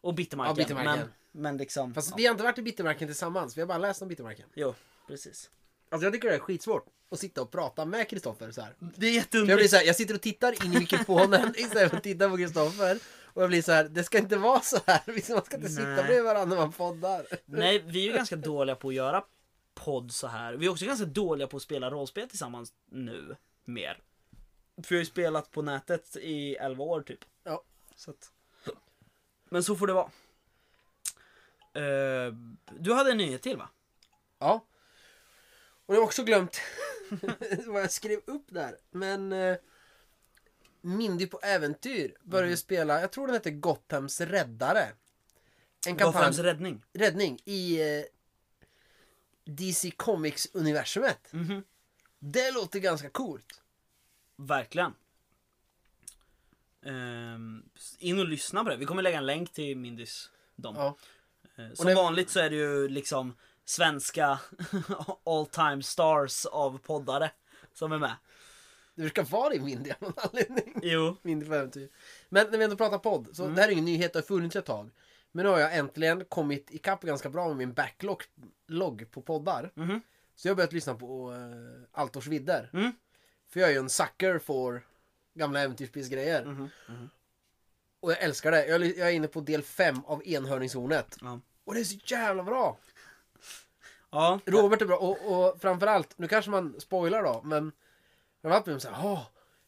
Och 0.00 0.14
Bittermarken. 0.14 0.56
Ja, 0.56 0.64
Bittermarken. 0.64 1.10
Men, 1.32 1.42
men 1.42 1.56
liksom... 1.56 1.94
Fast 1.94 2.10
ja. 2.10 2.14
vi 2.16 2.26
har 2.26 2.30
inte 2.30 2.44
varit 2.44 2.58
i 2.58 2.62
Bittermarken 2.62 3.08
tillsammans, 3.08 3.56
vi 3.56 3.60
har 3.60 3.66
bara 3.66 3.78
läst 3.78 4.02
om 4.02 4.08
Bittermarken. 4.08 4.48
Jo, 4.54 4.74
precis. 5.06 5.50
Alltså 5.88 6.06
jag 6.06 6.12
tycker 6.12 6.28
det 6.28 6.34
är 6.34 6.38
skitsvårt 6.38 6.86
att 7.10 7.18
sitta 7.18 7.42
och 7.42 7.50
prata 7.50 7.84
med 7.84 8.08
Kristoffer 8.08 8.50
så 8.50 8.60
här. 8.60 8.74
Det 8.78 8.86
är 8.86 8.90
För 8.92 9.04
jag, 9.06 9.14
jätteunderligt. 9.14 9.58
blir 9.58 9.68
så 9.68 9.76
här, 9.76 9.84
jag 9.84 9.96
sitter 9.96 10.14
och 10.14 10.20
tittar 10.20 10.64
in 10.64 10.72
i 10.72 10.78
mikrofonen 10.78 11.54
istället 11.56 11.90
för 11.90 11.96
att 11.96 12.02
titta 12.02 12.30
på 12.30 12.36
Kristoffer. 12.36 12.98
Och 13.24 13.42
jag 13.42 13.48
blir 13.48 13.62
så 13.62 13.72
här, 13.72 13.84
det 13.84 14.04
ska 14.04 14.18
inte 14.18 14.36
vara 14.36 14.60
så 14.60 14.78
här. 14.86 15.02
Man 15.34 15.44
ska 15.44 15.56
inte 15.56 15.68
sitta 15.68 15.86
Nej. 15.88 16.04
bredvid 16.04 16.24
varandra 16.24 16.54
när 16.56 16.62
man 16.62 16.72
poddar. 16.72 17.26
Nej, 17.44 17.78
vi 17.78 18.02
är 18.06 18.10
ju 18.10 18.16
ganska 18.16 18.36
dåliga 18.36 18.76
på 18.76 18.88
att 18.88 18.94
göra 18.94 19.24
podd 19.74 20.12
så 20.12 20.26
här. 20.26 20.54
Vi 20.54 20.66
är 20.66 20.70
också 20.70 20.86
ganska 20.86 21.06
dåliga 21.06 21.46
på 21.46 21.56
att 21.56 21.62
spela 21.62 21.90
rollspel 21.90 22.28
tillsammans 22.28 22.72
nu. 22.86 23.36
Mer. 23.64 24.02
För 24.82 24.88
vi 24.88 24.94
har 24.96 25.00
ju 25.00 25.06
spelat 25.06 25.50
på 25.50 25.62
nätet 25.62 26.16
i 26.16 26.56
11 26.56 26.84
år 26.84 27.02
typ. 27.02 27.20
Ja. 27.44 27.62
Så 27.96 28.10
att... 28.10 28.32
Men 29.48 29.64
så 29.64 29.76
får 29.76 29.86
det 29.86 29.92
vara. 29.92 30.10
Eh, 31.74 32.32
du 32.78 32.94
hade 32.94 33.10
en 33.10 33.16
nyhet 33.16 33.42
till 33.42 33.56
va? 33.56 33.68
Ja. 34.38 34.64
Och 35.86 35.94
jag 35.94 36.00
har 36.00 36.04
också 36.06 36.24
glömt 36.24 36.60
vad 37.66 37.82
jag 37.82 37.90
skrev 37.92 38.20
upp 38.26 38.44
där. 38.48 38.76
Men 38.90 39.32
eh, 39.32 39.56
Mindy 40.80 41.26
på 41.26 41.38
äventyr 41.42 42.16
börjar 42.22 42.48
ju 42.48 42.56
spela, 42.56 43.00
jag 43.00 43.12
tror 43.12 43.26
den 43.26 43.34
heter 43.34 43.50
Gothams 43.50 44.20
räddare. 44.20 44.84
En 45.86 45.96
kampanj, 45.96 46.12
Gothams 46.12 46.38
räddning. 46.38 46.84
räddning 46.92 47.38
i 47.44 47.80
eh, 47.98 48.04
DC 49.44 49.90
Comics-universumet. 49.90 51.32
Mhm. 51.32 51.64
Det 52.18 52.50
låter 52.50 52.78
ganska 52.78 53.10
coolt. 53.10 53.62
Verkligen. 54.36 54.92
Ehm, 56.82 57.62
in 57.98 58.18
och 58.18 58.28
lyssna 58.28 58.64
på 58.64 58.70
det. 58.70 58.76
Vi 58.76 58.84
kommer 58.84 59.02
lägga 59.02 59.18
en 59.18 59.26
länk 59.26 59.52
till 59.52 59.76
Mindys 59.76 60.30
dom. 60.56 60.74
Ja. 60.76 60.96
Eh, 61.56 61.72
Som 61.74 61.86
det- 61.86 61.94
vanligt 61.94 62.30
så 62.30 62.40
är 62.40 62.50
det 62.50 62.56
ju 62.56 62.88
liksom 62.88 63.34
svenska 63.66 64.38
all 65.24 65.46
time 65.46 65.82
stars 65.82 66.46
av 66.46 66.78
poddare 66.78 67.30
som 67.72 67.92
är 67.92 67.98
med. 67.98 68.16
Det 68.94 69.02
brukar 69.02 69.22
vara 69.22 69.54
i 69.54 69.60
Mindy 69.60 69.90
av 69.90 69.96
någon 70.00 70.12
anledning. 70.16 70.80
Jo. 70.82 71.16
Mindy 71.22 71.46
på 71.46 71.54
äventyr. 71.54 71.88
Men 72.28 72.46
när 72.50 72.58
vi 72.58 72.64
ändå 72.64 72.76
pratar 72.76 72.98
podd, 72.98 73.28
så 73.32 73.48
det 73.48 73.60
här 73.60 73.68
är 73.68 73.72
ingen 73.72 73.84
nyhet, 73.84 74.12
det 74.12 74.18
har 74.18 74.24
funnits 74.24 74.56
ett 74.56 74.64
tag. 74.64 74.90
Men 75.32 75.44
nu 75.44 75.50
har 75.50 75.58
jag 75.58 75.76
äntligen 75.76 76.24
kommit 76.24 76.70
ikapp 76.70 77.02
ganska 77.02 77.30
bra 77.30 77.48
med 77.48 77.56
min 77.56 77.72
backlog 77.72 78.22
logg 78.66 79.10
på 79.10 79.22
poddar. 79.22 79.72
Mhm. 79.74 80.00
Så 80.34 80.48
jag 80.48 80.50
har 80.52 80.56
börjat 80.56 80.72
lyssna 80.72 80.94
på 80.94 81.32
uh, 81.32 81.82
Altors 81.92 82.26
vidder. 82.26 82.70
Mm. 82.72 82.92
För 83.48 83.60
jag 83.60 83.68
är 83.68 83.72
ju 83.72 83.78
en 83.78 83.88
sucker 83.88 84.38
för 84.38 84.84
gamla 85.34 85.60
äventyrsspelsgrejer. 85.60 86.44
Mhm. 86.44 86.70
Och 88.00 88.12
jag 88.12 88.22
älskar 88.22 88.50
det. 88.50 88.66
Jag, 88.66 88.84
jag 88.84 89.08
är 89.08 89.12
inne 89.12 89.28
på 89.28 89.40
del 89.40 89.62
5 89.62 90.04
av 90.04 90.22
enhörningshornet. 90.26 91.16
Och 91.64 91.74
det 91.74 91.80
är 91.80 91.84
så 91.84 91.98
jävla 92.04 92.42
bra! 92.42 92.78
Ja. 94.16 94.40
Robert 94.46 94.82
är 94.82 94.86
bra 94.86 94.96
och, 94.96 95.18
och 95.46 95.60
framförallt, 95.60 96.18
nu 96.18 96.28
kanske 96.28 96.50
man 96.50 96.80
spoilar 96.80 97.22
då, 97.22 97.40
men 97.44 97.72
framförallt 98.42 98.64
blir 98.64 98.74
de 98.74 98.80
såhär, 98.80 99.06
åh, 99.06 99.22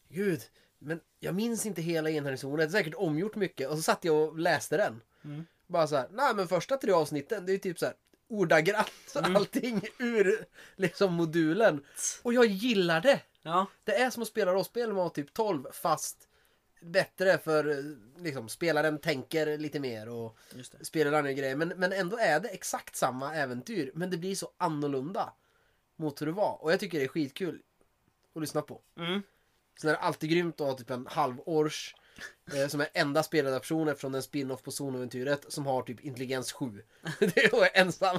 gud, 0.09 0.41
men 0.79 0.99
jag 1.19 1.35
minns 1.35 1.65
inte 1.65 1.81
hela 1.81 2.09
enhörningshornet, 2.09 2.71
det 2.71 2.77
är 2.77 2.79
säkert 2.81 2.95
omgjort 2.97 3.35
mycket. 3.35 3.69
Och 3.69 3.75
så 3.77 3.81
satt 3.83 4.03
jag 4.05 4.15
och 4.15 4.39
läste 4.39 4.77
den. 4.77 5.01
Mm. 5.23 5.45
Bara 5.67 5.87
så 5.87 5.95
här, 5.95 6.07
nej 6.11 6.35
men 6.35 6.47
första 6.47 6.77
tre 6.77 6.91
avsnitten, 6.91 7.45
det 7.45 7.51
är 7.51 7.53
ju 7.53 7.59
typ 7.59 7.79
så 7.79 7.85
här 7.85 7.95
ordagrant 8.29 8.89
Mm. 9.15 9.35
allting 9.35 9.81
ur 9.99 10.45
liksom 10.75 11.13
modulen. 11.13 11.85
Och 12.23 12.33
jag 12.33 12.45
gillar 12.45 13.01
det! 13.01 13.21
Ja. 13.41 13.65
Det 13.83 13.95
är 13.95 14.09
som 14.09 14.21
att 14.21 14.27
spela 14.29 14.53
rollspel 14.53 14.87
när 14.87 14.95
man 14.95 15.03
var 15.03 15.09
typ 15.09 15.33
12 15.33 15.63
fast 15.71 16.27
bättre 16.81 17.37
för 17.37 17.69
eh, 17.69 18.23
liksom 18.23 18.49
spelaren 18.49 18.99
tänker 18.99 19.57
lite 19.57 19.79
mer 19.79 20.09
och 20.09 20.37
spelar 20.81 21.13
andra 21.13 21.33
grejer. 21.33 21.55
Men, 21.55 21.67
men 21.67 21.93
ändå 21.93 22.17
är 22.17 22.39
det 22.39 22.49
exakt 22.49 22.95
samma 22.95 23.35
äventyr. 23.35 23.91
Men 23.93 24.09
det 24.09 24.17
blir 24.17 24.35
så 24.35 24.51
annorlunda 24.57 25.33
mot 25.95 26.21
hur 26.21 26.25
det 26.25 26.31
var. 26.31 26.63
Och 26.63 26.71
jag 26.71 26.79
tycker 26.79 26.99
det 26.99 27.05
är 27.05 27.07
skitkul 27.07 27.61
att 28.35 28.41
lyssna 28.41 28.61
på. 28.61 28.81
Mm. 28.97 29.21
Sen 29.81 29.89
är 29.89 29.93
det 29.93 29.99
alltid 29.99 30.29
grymt 30.29 30.61
att 30.61 30.67
ha 30.67 30.77
typ 30.77 30.89
en 30.89 31.07
halvårs 31.07 31.95
eh, 32.53 32.67
som 32.67 32.81
är 32.81 32.89
enda 32.93 33.23
speladaption 33.23 33.87
eftersom 33.87 34.11
det 34.11 34.15
är 34.15 34.19
en 34.19 34.23
spin-off 34.23 34.63
på 34.63 34.71
Zonoäventyret 34.71 35.45
som 35.47 35.65
har 35.65 35.81
typ 35.81 35.99
intelligens 35.99 36.51
7. 36.51 36.83
det 37.19 37.37
är 37.37 37.81
ensam. 37.81 38.17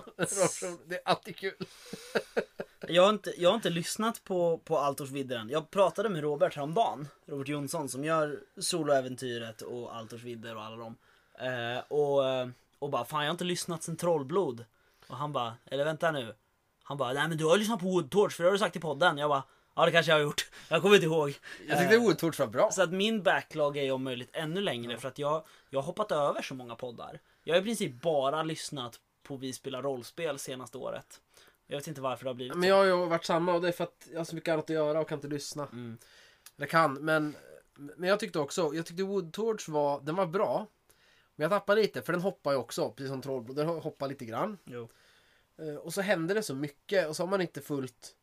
Det 0.86 0.94
är 0.94 1.02
alltid 1.04 1.36
kul. 1.36 1.56
Jag, 2.88 3.02
har 3.02 3.10
inte, 3.10 3.34
jag 3.36 3.48
har 3.48 3.54
inte 3.54 3.70
lyssnat 3.70 4.24
på, 4.24 4.58
på 4.64 4.78
Altors 4.78 5.10
vidder 5.10 5.36
än. 5.36 5.48
Jag 5.48 5.70
pratade 5.70 6.08
med 6.08 6.22
Robert 6.22 6.56
häromdagen. 6.56 7.08
Robert 7.26 7.48
Jonsson 7.48 7.88
som 7.88 8.04
gör 8.04 8.40
Soloäventyret 8.60 9.62
och 9.62 9.96
Altors 9.96 10.22
vidder 10.22 10.56
och 10.56 10.62
alla 10.62 10.76
dem. 10.76 10.96
Eh, 11.38 11.82
och, 11.88 12.28
eh, 12.28 12.48
och 12.78 12.90
bara 12.90 13.04
fan 13.04 13.20
jag 13.20 13.28
har 13.28 13.34
inte 13.34 13.44
lyssnat 13.44 13.82
sen 13.82 13.96
Trollblod. 13.96 14.64
Och 15.08 15.16
han 15.16 15.32
bara, 15.32 15.54
eller 15.66 15.84
vänta 15.84 16.10
nu. 16.10 16.34
Han 16.82 16.96
bara, 16.96 17.12
nej 17.12 17.28
men 17.28 17.38
du 17.38 17.44
har 17.44 17.56
lyssnat 17.56 17.80
på 17.80 17.86
Woodtorch 17.86 18.32
för 18.32 18.42
det 18.42 18.48
har 18.48 18.52
du 18.52 18.58
sagt 18.58 18.76
i 18.76 18.80
podden. 18.80 19.18
Jag 19.18 19.30
bara, 19.30 19.42
ja 19.74 19.86
det 19.86 19.92
kanske 19.92 20.12
jag 20.12 20.16
har 20.16 20.22
gjort. 20.22 20.50
Jag 20.68 20.82
kommer 20.82 20.94
inte 20.94 21.06
ihåg. 21.06 21.38
Jag 21.68 21.78
tyckte 21.78 21.94
Eh, 21.94 22.02
Woodtorch 22.02 22.38
var 22.38 22.46
bra. 22.46 22.70
Så 22.70 22.82
att 22.82 22.92
min 22.92 23.22
backlog 23.22 23.76
är 23.76 23.92
om 23.92 24.02
möjligt 24.02 24.30
ännu 24.32 24.60
längre 24.60 24.98
för 24.98 25.08
att 25.08 25.18
jag, 25.18 25.44
jag 25.70 25.80
har 25.80 25.86
hoppat 25.86 26.12
över 26.12 26.42
så 26.42 26.54
många 26.54 26.74
poddar. 26.74 27.20
Jag 27.44 27.54
har 27.54 27.60
i 27.60 27.64
princip 27.64 28.02
bara 28.02 28.42
lyssnat 28.42 29.00
på 29.22 29.36
Vi 29.36 29.52
spelar 29.52 29.82
rollspel 29.82 30.38
senaste 30.38 30.78
året. 30.78 31.20
Jag 31.70 31.76
vet 31.76 31.86
inte 31.86 32.00
varför 32.00 32.24
det 32.24 32.30
har 32.30 32.34
blivit 32.34 32.56
Men 32.56 32.68
jag 32.68 32.76
har 32.76 32.84
ju 32.84 33.06
varit 33.06 33.24
samma 33.24 33.54
och 33.54 33.60
det 33.60 33.68
är 33.68 33.72
för 33.72 33.84
att 33.84 34.08
jag 34.12 34.20
har 34.20 34.24
så 34.24 34.34
mycket 34.34 34.52
annat 34.52 34.64
att 34.64 34.70
göra 34.70 35.00
och 35.00 35.08
kan 35.08 35.18
inte 35.18 35.28
lyssna. 35.28 35.68
Mm. 35.72 35.98
Eller 36.56 36.66
kan, 36.66 36.94
men, 36.94 37.36
men 37.74 38.08
jag 38.08 38.20
tyckte 38.20 38.38
också, 38.38 38.74
jag 38.74 38.86
tyckte 38.86 39.02
Wood 39.02 39.32
Torch 39.32 39.68
var, 39.68 40.00
den 40.00 40.14
var 40.14 40.26
bra. 40.26 40.66
Men 41.36 41.42
jag 41.42 41.50
tappade 41.50 41.80
lite, 41.82 42.02
för 42.02 42.12
den 42.12 42.22
hoppar 42.22 42.52
ju 42.52 42.58
också, 42.58 42.90
precis 42.90 43.10
som 43.10 43.22
Trollblod, 43.22 43.56
den 43.56 43.68
hoppar 43.68 44.08
lite 44.08 44.24
grann. 44.24 44.58
Jo. 44.64 44.88
Eh, 45.58 45.74
Och 45.74 45.94
så 45.94 46.00
händer 46.00 46.34
det 46.34 46.42
så 46.42 46.54
mycket 46.54 47.08
och 47.08 47.16
så 47.16 47.22
har 47.22 47.28
man 47.28 47.40
inte 47.40 47.60
fullt, 47.60 48.14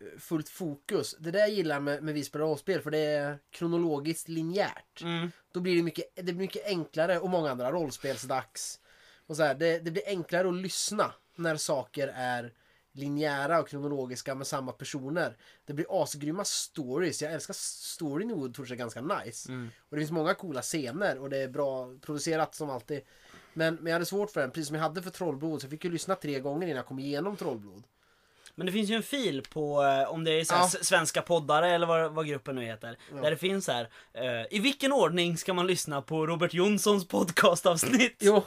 eh, 0.00 0.18
fullt 0.18 0.48
fokus. 0.48 1.16
Det 1.18 1.30
där 1.30 1.38
jag 1.38 1.50
gillar 1.50 1.80
med, 1.80 2.02
med 2.02 2.14
vi 2.14 2.24
spelar 2.24 2.46
rollspel, 2.46 2.80
för 2.80 2.90
det 2.90 2.98
är 2.98 3.38
kronologiskt 3.50 4.28
linjärt. 4.28 5.02
Mm. 5.02 5.30
Då 5.52 5.60
blir 5.60 5.76
det 5.76 5.82
mycket, 5.82 6.04
det 6.14 6.22
blir 6.22 6.34
mycket 6.34 6.66
enklare 6.66 7.18
och 7.18 7.30
många 7.30 7.50
andra 7.50 7.72
rollspelsdags. 7.72 8.80
Och 9.26 9.36
så 9.36 9.42
här, 9.42 9.54
det, 9.54 9.78
det 9.78 9.90
blir 9.90 10.04
enklare 10.06 10.48
att 10.48 10.54
lyssna 10.54 11.12
när 11.36 11.56
saker 11.56 12.12
är 12.14 12.52
linjära 12.92 13.60
och 13.60 13.68
kronologiska 13.68 14.34
med 14.34 14.46
samma 14.46 14.72
personer. 14.72 15.36
Det 15.64 15.72
blir 15.72 16.02
asgrymma 16.02 16.44
stories. 16.44 17.22
Jag 17.22 17.32
älskar 17.32 17.54
storyn 17.54 18.30
i 18.30 18.34
Woodtorch 18.34 18.72
är 18.72 18.76
ganska 18.76 19.00
nice. 19.00 19.48
Mm. 19.48 19.70
Och 19.78 19.96
det 19.96 20.00
finns 20.00 20.10
många 20.10 20.34
coola 20.34 20.62
scener 20.62 21.18
och 21.18 21.30
det 21.30 21.38
är 21.38 21.48
bra 21.48 21.94
producerat 22.00 22.54
som 22.54 22.70
alltid. 22.70 23.00
Men, 23.54 23.74
men 23.74 23.86
jag 23.86 23.92
hade 23.92 24.06
svårt 24.06 24.30
för 24.30 24.40
den, 24.40 24.50
precis 24.50 24.66
som 24.66 24.76
jag 24.76 24.82
hade 24.82 25.02
för 25.02 25.10
Trollblod. 25.10 25.60
Så 25.60 25.64
jag 25.64 25.70
fick 25.70 25.84
ju 25.84 25.90
lyssna 25.90 26.14
tre 26.14 26.40
gånger 26.40 26.66
innan 26.66 26.76
jag 26.76 26.86
kom 26.86 26.98
igenom 26.98 27.36
Trollblod. 27.36 27.82
Men 28.58 28.66
det 28.66 28.72
finns 28.72 28.90
ju 28.90 28.94
en 28.94 29.02
fil 29.02 29.42
på, 29.52 29.82
eh, 29.84 30.12
om 30.12 30.24
det 30.24 30.30
är 30.40 30.44
så 30.44 30.54
Ja. 30.54 30.68
svenska 30.68 31.22
poddare 31.22 31.70
eller 31.70 31.86
vad, 31.86 32.12
vad 32.12 32.26
gruppen 32.26 32.54
nu 32.54 32.64
heter. 32.64 32.96
Ja. 33.14 33.16
Där 33.22 33.30
det 33.30 33.36
finns 33.36 33.64
så 33.64 33.72
här, 33.72 33.88
eh, 34.14 34.46
i 34.56 34.58
vilken 34.58 34.92
ordning 34.92 35.36
ska 35.36 35.54
man 35.54 35.66
lyssna 35.66 36.02
på 36.02 36.26
Robert 36.26 36.54
Jonssons 36.54 37.08
podcastavsnitt? 37.08 38.16
Jo, 38.20 38.42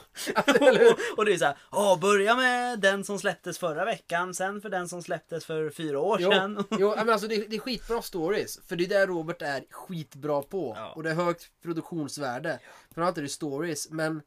eller 0.46 0.78
hur? 0.78 0.92
och, 0.92 0.98
och 1.18 1.24
det 1.24 1.32
är 1.34 1.38
så 1.38 1.44
här, 1.44 1.56
ja 1.72 1.98
börja 2.00 2.36
med 2.36 2.78
den 2.80 3.04
som 3.04 3.18
släpptes 3.18 3.58
förra 3.58 3.84
veckan, 3.84 4.34
sen 4.34 4.60
för 4.60 4.68
den 4.68 4.88
som 4.88 5.02
släpptes 5.02 5.44
för 5.44 5.70
fyra 5.70 6.00
år 6.00 6.18
Jo, 6.20 6.30
sedan. 6.30 6.64
jo 6.70 6.94
men 6.96 7.10
alltså 7.10 7.28
det, 7.28 7.34
är- 7.34 7.48
det 7.48 7.56
är 7.56 7.60
skitbra 7.60 8.02
stories. 8.02 8.60
För 8.68 8.76
det 8.76 8.84
är 8.84 8.88
det 8.88 9.06
Robert 9.06 9.42
är 9.42 9.64
skitbra 9.70 10.42
på. 10.42 10.74
Ja. 10.78 10.92
Och 10.96 11.02
det 11.02 11.10
är 11.10 11.14
högt 11.14 11.46
produktionsvärde. 11.62 12.58
Framförallt 12.94 13.18
är 13.18 13.22
det 13.22 13.28
stories. 13.28 13.90
Men 13.90 14.22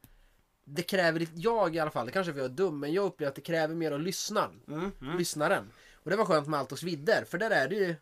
det 0.63 0.84
kräver, 0.84 1.20
lite- 1.20 1.32
jag 1.36 1.75
i 1.75 1.79
alla 1.79 1.91
fall, 1.91 2.05
det 2.05 2.12
kanske 2.12 2.34
för 2.34 2.39
jag 2.39 2.50
är 2.50 2.55
dum, 2.55 2.79
men 2.79 2.93
jag 2.93 3.05
upplever 3.05 3.29
att 3.29 3.36
det 3.36 3.41
kräver 3.41 3.75
mer 3.75 3.91
av 3.91 4.00
lyssnaren. 4.00 4.62
Mm, 4.67 4.91
mm. 5.01 5.17
Lyssnaren. 5.17 5.72
Och 5.93 6.10
det 6.10 6.15
var 6.15 6.25
skönt 6.25 6.48
med 6.48 6.60
Altos 6.60 6.84
vidder, 6.84 7.25
för 7.25 7.38
där 7.38 7.51
är 7.51 7.67
det 7.67 7.75
ju 7.75 7.96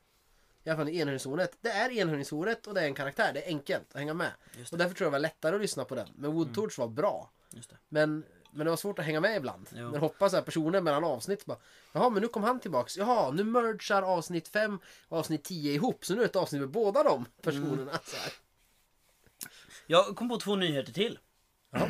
i 0.63 0.69
alla 0.69 0.77
fall 0.77 0.89
i 0.89 0.99
enhörningshornet. 0.99 1.57
Det 1.61 1.69
är 1.69 1.91
enhörningshornet 1.91 2.67
och 2.67 2.73
det 2.73 2.81
är 2.81 2.85
en 2.85 2.93
karaktär. 2.93 3.33
Det 3.33 3.43
är 3.43 3.47
enkelt 3.47 3.87
att 3.91 3.99
hänga 3.99 4.13
med. 4.13 4.31
Och 4.51 4.57
det. 4.71 4.77
därför 4.77 4.95
tror 4.95 5.05
jag 5.05 5.11
det 5.11 5.17
var 5.17 5.19
lättare 5.19 5.55
att 5.55 5.61
lyssna 5.61 5.85
på 5.85 5.95
den. 5.95 6.07
Men 6.15 6.31
Woodtorch 6.31 6.79
var 6.79 6.87
bra. 6.87 7.31
Det. 7.49 7.77
Men, 7.89 8.23
men 8.51 8.65
det 8.65 8.69
var 8.69 8.77
svårt 8.77 8.99
att 8.99 9.05
hänga 9.05 9.19
med 9.19 9.37
ibland. 9.37 9.69
Jo. 9.75 9.91
Men 9.91 9.99
hoppa 9.99 10.29
så 10.29 10.35
här 10.35 10.43
personer 10.43 10.81
mellan 10.81 11.03
avsnitt. 11.03 11.45
Bara, 11.45 11.57
Jaha, 11.91 12.09
men 12.09 12.21
nu 12.21 12.27
kom 12.27 12.43
han 12.43 12.59
tillbaks. 12.59 12.97
Jaha, 12.97 13.31
nu 13.31 13.43
mergar 13.43 14.01
avsnitt 14.01 14.47
5 14.47 14.79
och 15.07 15.17
avsnitt 15.17 15.43
10 15.43 15.73
ihop. 15.73 16.05
Så 16.05 16.13
nu 16.13 16.19
är 16.19 16.23
det 16.23 16.29
ett 16.29 16.35
avsnitt 16.35 16.61
med 16.61 16.69
båda 16.69 17.03
de 17.03 17.25
personerna. 17.41 17.81
Mm. 17.81 17.95
Så 18.03 18.17
här. 18.17 18.33
Jag 19.87 20.15
kom 20.15 20.29
på 20.29 20.37
två 20.37 20.55
nyheter 20.55 20.93
till. 20.93 21.19
Ja. 21.71 21.89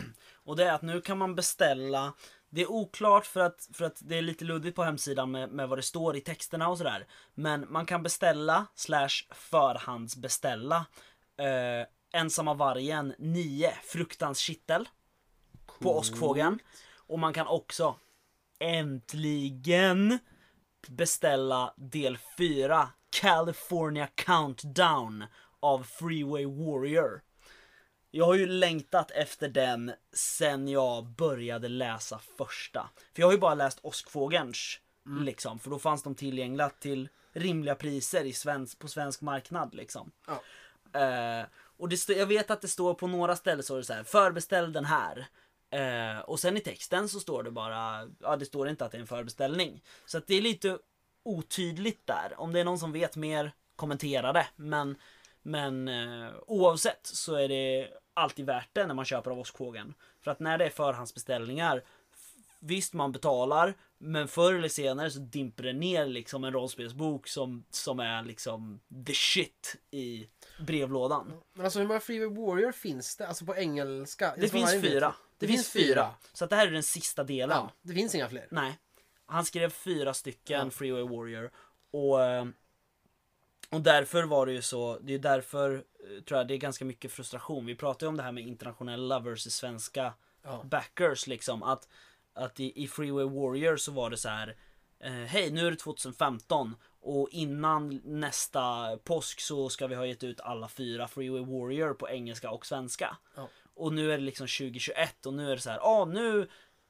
Och 0.51 0.57
det 0.57 0.65
är 0.65 0.73
att 0.73 0.81
nu 0.81 1.01
kan 1.01 1.17
man 1.17 1.35
beställa 1.35 2.13
det 2.49 2.61
är 2.61 2.71
oklart 2.71 3.25
för 3.25 3.39
att, 3.39 3.69
för 3.73 3.85
att 3.85 3.97
det 4.01 4.17
är 4.17 4.21
lite 4.21 4.45
luddigt 4.45 4.75
på 4.75 4.83
hemsidan 4.83 5.31
med, 5.31 5.49
med 5.49 5.69
vad 5.69 5.77
det 5.77 5.81
står 5.81 6.15
i 6.15 6.21
texterna 6.21 6.69
och 6.69 6.77
sådär. 6.77 7.07
Men 7.33 7.65
man 7.69 7.85
kan 7.85 8.03
beställa 8.03 8.67
slash 8.75 9.09
förhandsbeställa 9.31 10.85
eh, 11.37 12.19
Ensamma 12.21 12.53
vargen 12.53 13.13
9 13.17 13.73
Fruktans 13.83 14.39
kittel 14.39 14.89
på 15.79 15.97
åskfågeln. 15.97 16.59
Och 17.07 17.19
man 17.19 17.33
kan 17.33 17.47
också 17.47 17.95
äntligen 18.59 20.19
beställa 20.87 21.73
del 21.77 22.17
4 22.37 22.89
California 23.21 24.07
Countdown 24.15 25.25
av 25.59 25.83
Freeway 25.83 26.45
Warrior. 26.45 27.21
Jag 28.11 28.25
har 28.25 28.33
ju 28.33 28.45
längtat 28.47 29.11
efter 29.11 29.49
den 29.49 29.91
sen 30.13 30.67
jag 30.67 31.05
började 31.05 31.67
läsa 31.67 32.19
första. 32.37 32.89
För 33.13 33.21
jag 33.21 33.27
har 33.27 33.33
ju 33.33 33.39
bara 33.39 33.55
läst 33.55 33.79
Åskfågelns 33.81 34.79
liksom, 35.19 35.59
för 35.59 35.69
då 35.69 35.79
fanns 35.79 36.03
de 36.03 36.15
tillgängliga 36.15 36.69
till 36.69 37.09
rimliga 37.33 37.75
priser 37.75 38.23
i 38.23 38.33
svensk, 38.33 38.79
på 38.79 38.87
svensk 38.87 39.21
marknad 39.21 39.73
liksom. 39.73 40.11
Ja. 40.27 40.41
Eh, 40.99 41.45
och 41.77 41.89
det 41.89 42.09
jag 42.09 42.25
vet 42.25 42.51
att 42.51 42.61
det 42.61 42.67
står 42.67 42.93
på 42.93 43.07
några 43.07 43.35
ställen 43.35 43.63
så 43.63 43.73
är 43.73 43.77
det 43.77 43.83
så 43.83 43.93
här, 43.93 44.03
förbeställ 44.03 44.73
den 44.73 44.85
här. 44.85 45.27
Eh, 45.69 46.19
och 46.19 46.39
sen 46.39 46.57
i 46.57 46.59
texten 46.59 47.09
så 47.09 47.19
står 47.19 47.43
det 47.43 47.51
bara, 47.51 48.09
ja 48.19 48.35
det 48.35 48.45
står 48.45 48.69
inte 48.69 48.85
att 48.85 48.91
det 48.91 48.97
är 48.97 49.01
en 49.01 49.07
förbeställning. 49.07 49.81
Så 50.05 50.17
att 50.17 50.27
det 50.27 50.35
är 50.35 50.41
lite 50.41 50.77
otydligt 51.23 52.07
där. 52.07 52.33
Om 52.37 52.53
det 52.53 52.59
är 52.59 52.65
någon 52.65 52.79
som 52.79 52.91
vet 52.91 53.15
mer, 53.15 53.51
kommentera 53.75 54.33
det. 54.33 54.47
Men, 54.55 54.95
men 55.41 55.87
eh, 55.87 56.31
oavsett 56.47 57.05
så 57.07 57.35
är 57.35 57.47
det 57.47 57.87
alltid 58.13 58.45
värt 58.45 58.69
det 58.73 58.87
när 58.87 58.93
man 58.93 59.05
köper 59.05 59.31
av 59.31 59.39
Åskfågeln. 59.39 59.93
För 60.21 60.31
att 60.31 60.39
när 60.39 60.57
det 60.57 60.65
är 60.65 60.69
förhandsbeställningar, 60.69 61.83
visst 62.59 62.93
man 62.93 63.11
betalar, 63.11 63.73
men 63.97 64.27
förr 64.27 64.53
eller 64.53 64.67
senare 64.67 65.11
så 65.11 65.19
dimper 65.19 65.63
det 65.63 65.73
ner 65.73 66.05
liksom 66.05 66.43
en 66.43 66.53
rollspelsbok 66.53 67.27
som, 67.27 67.65
som 67.69 67.99
är 67.99 68.23
liksom 68.23 68.79
the 69.05 69.13
shit 69.13 69.75
i 69.91 70.27
brevlådan. 70.59 71.33
Men 71.53 71.65
alltså 71.65 71.79
hur 71.79 71.87
många 71.87 71.99
Freeway 71.99 72.45
Warrior 72.45 72.71
finns 72.71 73.17
det? 73.17 73.27
Alltså 73.27 73.45
på 73.45 73.55
engelska? 73.55 74.33
Det 74.37 74.49
finns 74.49 74.81
fyra. 74.81 75.13
Det, 75.37 75.47
finns 75.47 75.69
fyra. 75.69 76.09
Så 76.33 76.43
att 76.43 76.49
det 76.49 76.55
här 76.55 76.67
är 76.67 76.71
den 76.71 76.83
sista 76.83 77.23
delen. 77.23 77.57
Ja, 77.57 77.71
det 77.81 77.93
finns 77.93 78.15
inga 78.15 78.29
fler. 78.29 78.47
Nej. 78.51 78.79
Han 79.25 79.45
skrev 79.45 79.69
fyra 79.69 80.13
stycken 80.13 80.65
Ja. 80.65 80.71
Freeway 80.71 81.03
Warrior. 81.03 81.51
Och, 81.91 82.23
eh, 82.23 82.45
och 83.71 83.81
därför 83.81 84.23
var 84.23 84.45
det 84.45 84.51
ju 84.51 84.61
så, 84.61 84.99
det 85.01 85.13
är 85.13 85.19
därför 85.19 85.73
eh, 85.75 86.23
tror 86.23 86.37
jag 86.37 86.47
det 86.47 86.53
är 86.53 86.57
ganska 86.57 86.85
mycket 86.85 87.11
frustration. 87.11 87.65
Vi 87.65 87.75
pratar 87.75 88.05
ju 88.05 88.09
om 88.09 88.17
det 88.17 88.23
här 88.23 88.31
med 88.31 88.47
internationella 88.47 89.19
versus 89.19 89.55
svenska 89.55 90.13
Ja. 90.43 90.63
backers 90.65 91.27
liksom. 91.27 91.63
Att, 91.63 91.87
att 92.33 92.59
i, 92.59 92.83
i 92.83 92.87
Freeway 92.87 93.25
Warrior 93.25 93.77
så 93.77 93.91
var 93.91 94.09
det 94.09 94.17
så 94.17 94.29
här. 94.29 94.55
Eh, 94.99 95.11
Hej, 95.11 95.51
nu 95.51 95.67
är 95.67 95.71
det 95.71 95.77
2015 95.77 96.75
och 97.01 97.29
innan 97.31 98.01
nästa 98.05 98.97
påsk 99.03 99.39
så 99.41 99.69
ska 99.69 99.87
vi 99.87 99.95
ha 99.95 100.05
gett 100.05 100.23
ut 100.23 100.39
alla 100.41 100.67
fyra 100.67 101.07
Freeway 101.07 101.41
Warrior 101.45 101.93
på 101.93 102.09
engelska 102.09 102.51
och 102.51 102.65
svenska. 102.65 103.17
Ja. 103.35 103.47
Och 103.73 103.93
nu 103.93 104.13
är 104.13 104.17
det 104.17 104.23
liksom 104.23 104.47
2021 104.47 105.25
och 105.25 105.33
nu 105.33 105.51
är 105.51 105.55
det 105.55 105.61
så 105.61 105.69
här, 105.69 105.77
ja 105.77 106.05
nu 106.05 106.47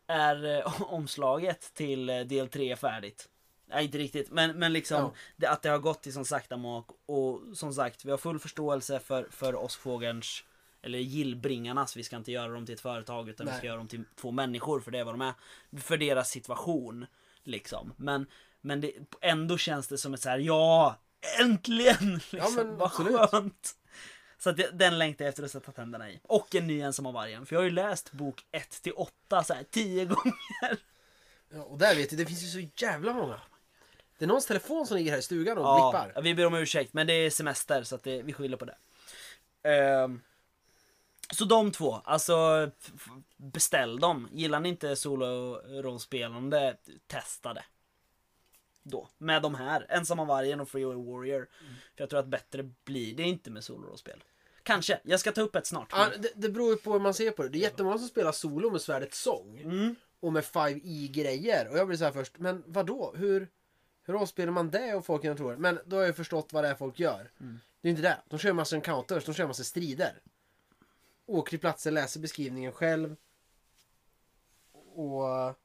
är 0.08 0.46
eh, 0.60 0.82
omslaget 0.94 1.74
till 1.74 2.10
eh, 2.10 2.20
del 2.20 2.48
3 2.50 2.76
färdigt. 2.76 3.30
Nej 3.72 3.86
inte 3.86 3.98
riktigt, 3.98 4.32
men, 4.32 4.60
men 4.60 4.74
liksom 4.74 5.02
Ja. 5.02 5.14
det, 5.38 5.48
att 5.48 5.62
det 5.62 5.70
har 5.70 5.80
gått 5.80 6.08
i 6.08 6.12
sån 6.12 6.26
sakta 6.26 6.58
mak 6.58 6.88
och 7.06 7.42
som 7.54 7.74
sagt 7.74 8.06
vi 8.06 8.12
har 8.12 8.18
full 8.18 8.40
förståelse 8.40 9.00
för, 9.00 9.28
för 9.32 9.56
oss 9.56 9.76
fågelns 9.76 10.44
eller 10.82 11.00
gillbringarnas, 11.00 11.96
vi 11.98 12.04
ska 12.04 12.16
inte 12.16 12.32
göra 12.32 12.52
dem 12.52 12.66
till 12.66 12.76
ett 12.76 12.82
företag 12.82 13.30
utan 13.30 13.46
vi 13.46 13.52
Nej. 13.52 13.58
ska 13.58 13.68
göra 13.68 13.78
dem 13.78 13.88
till 13.88 14.04
två 14.16 14.32
människor 14.32 14.80
för 14.80 14.92
det 14.92 15.00
är 15.00 15.04
vad 15.04 15.14
de 15.14 15.22
är. 15.22 15.34
För 15.82 15.98
deras 15.98 16.30
situation. 16.30 17.06
Liksom. 17.44 17.94
Men, 17.98 18.26
men 18.62 18.82
det, 18.82 18.94
ändå 19.22 19.58
känns 19.58 19.88
det 19.88 19.98
som 19.98 20.14
ett 20.14 20.22
så 20.22 20.30
här, 20.30 20.38
ja 20.38 20.96
äntligen! 21.40 22.20
Liksom, 22.32 22.56
men 22.56 22.78
vad 22.78 22.92
skönt! 22.92 23.76
Så 24.38 24.50
att 24.50 24.58
det, 24.58 24.70
den 24.74 24.98
längtar 24.98 25.26
jag 25.26 25.30
efter 25.30 25.44
att 25.44 25.52
sätta 25.52 25.72
tänderna 25.72 26.10
i. 26.10 26.20
Och 26.24 26.56
en 26.56 26.68
ny 26.68 26.82
Ensamma 26.82 27.12
vargen. 27.12 27.46
För 27.46 27.56
jag 27.56 27.60
har 27.60 27.66
ju 27.66 27.72
läst 27.72 28.12
bok 28.12 28.46
1 28.52 28.70
till 28.82 28.94
8 28.94 29.44
så 29.44 29.54
här 29.54 29.64
10 29.72 30.06
gånger. 30.06 30.78
Ja, 31.54 31.64
och 31.64 31.78
där 31.78 31.96
vet 31.96 32.10
du, 32.10 32.16
det 32.16 32.26
finns 32.26 32.44
ju 32.44 32.48
så 32.48 32.86
jävla 32.86 33.14
många. 33.14 33.42
Det 34.22 34.26
är 34.26 34.28
någons 34.28 34.46
telefon 34.46 34.88
som 34.88 34.98
ligger 34.98 35.12
här 35.12 35.20
i 35.20 35.22
stugan 35.22 35.58
och 35.58 35.64
Ja, 35.64 35.92
blippar. 35.92 36.22
vi 36.22 36.36
ber 36.36 36.46
om 36.46 36.54
ursäkt 36.56 36.94
men 36.94 37.08
det 37.08 37.14
är 37.14 37.30
semester 37.30 37.84
så 37.84 37.96
att 37.96 38.04
det, 38.04 38.22
vi 38.22 38.34
skyller 38.34 38.58
på 38.58 38.66
det. 38.66 38.76
Ehm, 39.70 40.22
så 41.34 41.46
de 41.46 41.72
två, 41.72 42.02
alltså 42.04 42.70
beställ 43.38 44.00
dem. 44.00 44.30
Gillar 44.32 44.60
ni 44.60 44.70
inte 44.70 44.96
solo-rollspelande, 44.96 46.76
testa 47.08 47.54
det. 47.54 47.64
Då, 48.84 49.08
med 49.18 49.42
de 49.42 49.56
här, 49.56 49.86
Ensamma 49.90 50.26
vargen 50.26 50.60
och 50.60 50.70
Freeway 50.70 50.96
Warrior. 50.98 51.48
För 51.96 52.04
jag 52.04 52.10
tror 52.10 52.20
att 52.20 52.28
bättre 52.28 52.70
blir 52.84 53.16
det 53.16 53.24
inte 53.24 53.52
med 53.52 53.64
solo-rollspel. 53.64 54.24
Kanske, 54.64 55.00
jag 55.04 55.20
ska 55.20 55.32
ta 55.32 55.42
upp 55.42 55.56
ett 55.56 55.68
snart. 55.68 55.90
Ja, 55.92 56.08
det, 56.20 56.32
det 56.36 56.50
beror 56.50 56.76
på 56.76 56.94
hur 56.94 57.00
man 57.00 57.14
ser 57.14 57.32
på 57.32 57.44
det. 57.44 57.50
Det 57.50 57.58
är 57.58 57.62
jättemånga 57.62 57.98
som 57.98 58.08
spelar 58.08 58.32
solo 58.32 58.72
med 58.72 58.82
svärdet 58.82 59.14
sång. 59.14 59.60
Mm. 59.60 59.96
Och 60.20 60.34
med 60.34 60.44
5e-grejer. 60.44 61.68
Och 61.72 61.78
jag 61.78 61.88
blir 61.88 61.98
så 61.98 62.04
här 62.04 62.12
först, 62.12 62.38
men 62.38 62.64
vad 62.66 62.86
då? 62.86 63.14
Hur, 63.16 63.48
hur 64.12 64.22
avspelar 64.22 64.52
man 64.52 64.70
det 64.70 64.94
och 64.94 65.06
folk 65.06 65.22
tror? 65.22 65.56
Men 65.56 65.80
då 65.86 65.96
har 65.96 66.04
jag 66.04 66.16
förstått 66.16 66.54
vad 66.54 66.64
det 66.64 66.70
är 66.70 66.76
folk 66.76 67.00
gör. 67.00 67.32
Det 67.82 67.88
är 67.88 67.90
inte 67.90 68.02
det. 68.02 68.18
De 68.30 68.40
kör 68.40 68.54
massa 68.54 68.76
encounters, 68.76 69.26
de 69.26 69.34
kör 69.34 69.48
massa 69.48 69.64
strider. 69.64 70.14
Åker 71.26 71.50
till 71.50 71.60
platser, 71.60 71.92
läser 71.92 72.20
beskrivningen 72.20 72.72
själv. 72.72 73.16
Och... 74.96 75.56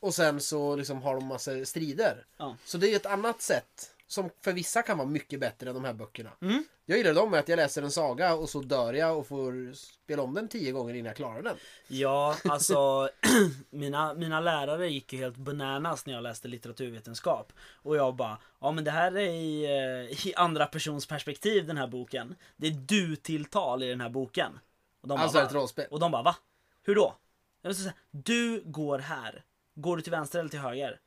Och 0.00 0.14
sen 0.14 0.40
så 0.40 0.76
liksom 0.76 1.02
har 1.02 1.14
de 1.14 1.26
massa 1.26 1.64
strider. 1.64 2.26
Ja. 2.36 2.56
Så 2.64 2.78
det 2.78 2.92
är 2.92 2.96
ett 2.96 3.06
annat 3.06 3.42
sätt 3.42 3.94
som 4.08 4.30
för 4.40 4.52
vissa 4.52 4.82
kan 4.82 4.98
vara 4.98 5.08
mycket 5.08 5.40
bättre 5.40 5.68
än 5.68 5.74
de 5.74 5.84
här 5.84 5.92
böckerna. 5.92 6.30
Mm. 6.40 6.64
Jag 6.86 6.98
gillar 6.98 7.14
dem 7.14 7.30
med 7.30 7.40
att 7.40 7.48
jag 7.48 7.56
läser 7.56 7.82
en 7.82 7.90
saga 7.90 8.34
och 8.34 8.48
så 8.48 8.60
dör 8.60 8.92
jag 8.92 9.18
och 9.18 9.26
får 9.26 9.74
spela 9.74 10.22
om 10.22 10.34
den 10.34 10.48
tio 10.48 10.72
gånger 10.72 10.94
innan 10.94 11.06
jag 11.06 11.16
klarar 11.16 11.42
den. 11.42 11.56
Ja, 11.88 12.36
alltså 12.44 13.08
mina, 13.70 14.14
mina 14.14 14.40
lärare 14.40 14.88
gick 14.88 15.12
ju 15.12 15.18
helt 15.18 15.36
bananas 15.36 16.06
när 16.06 16.14
jag 16.14 16.22
läste 16.22 16.48
litteraturvetenskap. 16.48 17.52
Och 17.82 17.96
jag 17.96 18.16
bara, 18.16 18.38
ja 18.60 18.70
men 18.70 18.84
det 18.84 18.90
här 18.90 19.16
är 19.16 19.30
i, 19.30 19.64
eh, 19.64 20.26
i 20.26 20.34
andra 20.36 20.66
persons 20.66 21.06
perspektiv 21.06 21.66
den 21.66 21.76
här 21.76 21.86
boken. 21.86 22.34
Det 22.56 22.66
är 22.66 22.70
du-tilltal 22.72 23.82
i 23.82 23.88
den 23.88 24.00
här 24.00 24.10
boken. 24.10 24.58
Och 25.00 25.08
de 25.08 25.20
Alltså 25.20 25.38
bara, 25.38 25.46
ett 25.46 25.52
rollspel. 25.52 25.86
Och 25.90 26.00
de 26.00 26.10
bara, 26.10 26.22
va? 26.22 26.36
Hur 26.82 26.94
då? 26.94 27.14
Jag 27.62 27.76
säga, 27.76 27.92
du 28.10 28.62
går 28.64 28.98
här. 28.98 29.44
Går 29.74 29.96
du 29.96 30.02
till 30.02 30.12
vänster 30.12 30.38
eller 30.38 30.50
till 30.50 30.58
höger? 30.58 31.00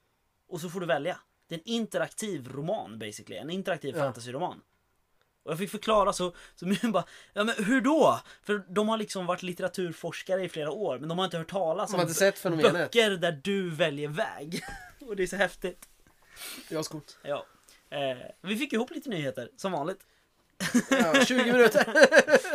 Och 0.47 0.61
så 0.61 0.69
får 0.69 0.79
du 0.79 0.85
välja. 0.85 1.17
Det 1.51 1.55
är 1.55 1.59
en 1.59 1.67
interaktiv 1.67 2.49
roman 2.51 2.99
basically. 2.99 3.35
En 3.37 3.49
interaktiv 3.49 3.95
Ja. 3.97 4.03
fantasyroman. 4.03 4.61
Och 5.43 5.51
jag 5.51 5.57
fick 5.59 5.69
förklara 5.71 6.13
så, 6.13 6.33
så 6.55 6.65
min 6.65 6.91
bara, 6.91 7.03
ja 7.33 7.43
men 7.43 7.55
hur 7.65 7.81
då? 7.81 8.19
För 8.43 8.57
de 8.69 8.89
har 8.89 8.97
liksom 8.97 9.25
varit 9.25 9.43
litteraturforskare 9.43 10.43
i 10.43 10.49
flera 10.49 10.71
år 10.71 10.99
men 10.99 11.09
de 11.09 11.17
har 11.17 11.25
inte 11.25 11.37
hört 11.37 11.49
talas 11.49 11.89
om 11.89 11.95
har 11.95 12.01
inte 12.01 12.13
sett 12.13 12.43
böcker 12.43 13.09
där 13.11 13.39
du 13.43 13.69
väljer 13.69 14.07
väg. 14.07 14.61
Och 14.99 15.15
det 15.15 15.23
är 15.23 15.27
så 15.27 15.35
häftigt. 15.35 15.89
Ja, 16.69 16.83
skott. 16.83 17.17
Ja. 17.23 17.45
Eh, 17.89 18.17
vi 18.41 18.57
fick 18.57 18.73
ihop 18.73 18.91
lite 18.91 19.09
nyheter, 19.09 19.49
som 19.57 19.71
vanligt. 19.71 19.99
Ja, 20.89 21.25
20 21.25 21.51
minuter. 21.51 21.93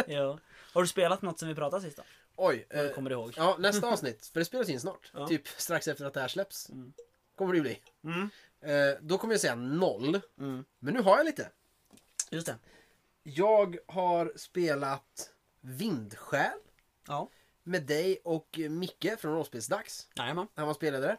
Ja. 0.13 0.39
Har 0.73 0.83
du 0.83 0.89
spelat 0.89 1.23
något 1.23 1.39
sen 1.39 1.49
vi 1.49 1.55
pratade 1.55 1.83
sist 1.83 1.97
då? 1.97 2.03
Oj. 2.37 2.67
Du 2.71 2.77
Eh, 2.89 2.93
kommer 2.95 3.11
ihåg? 3.11 3.33
ja, 3.37 3.57
nästa 3.59 3.87
avsnitt. 3.89 4.31
För 4.33 4.41
det 4.41 4.45
spelas 4.45 4.69
in 4.69 4.81
snart. 4.81 5.11
Ja. 5.15 5.27
Typ 5.27 5.49
strax 5.49 5.89
efter 5.89 6.05
att 6.05 6.15
det 6.15 6.21
här 6.21 6.29
släpps. 6.29 6.71
Mm. 6.71 6.93
Kommer 7.37 7.55
det 7.55 7.61
bli. 7.61 7.79
Mm. 8.05 8.31
Eh, 8.61 9.01
då 9.01 9.19
kommer 9.19 9.35
jag 9.35 9.41
säga 9.41 9.55
noll. 9.55 10.21
Mm. 10.39 10.65
Men 10.79 10.95
nu 10.95 11.01
har 11.03 11.17
jag 11.17 11.25
lite. 11.27 11.51
Just 12.31 12.47
det. 12.47 12.57
Jag 13.23 13.77
har 13.87 14.33
spelat 14.37 15.31
Vindsjäl 15.61 16.59
Ja. 17.09 17.31
med 17.63 17.83
dig 17.83 18.21
och 18.25 18.59
Micke 18.71 19.07
från 19.19 19.33
Rollspelsdags. 19.35 20.09
Jajamän. 20.17 20.47
Han 20.55 20.67
var 20.67 20.75
spelledare. 20.75 21.17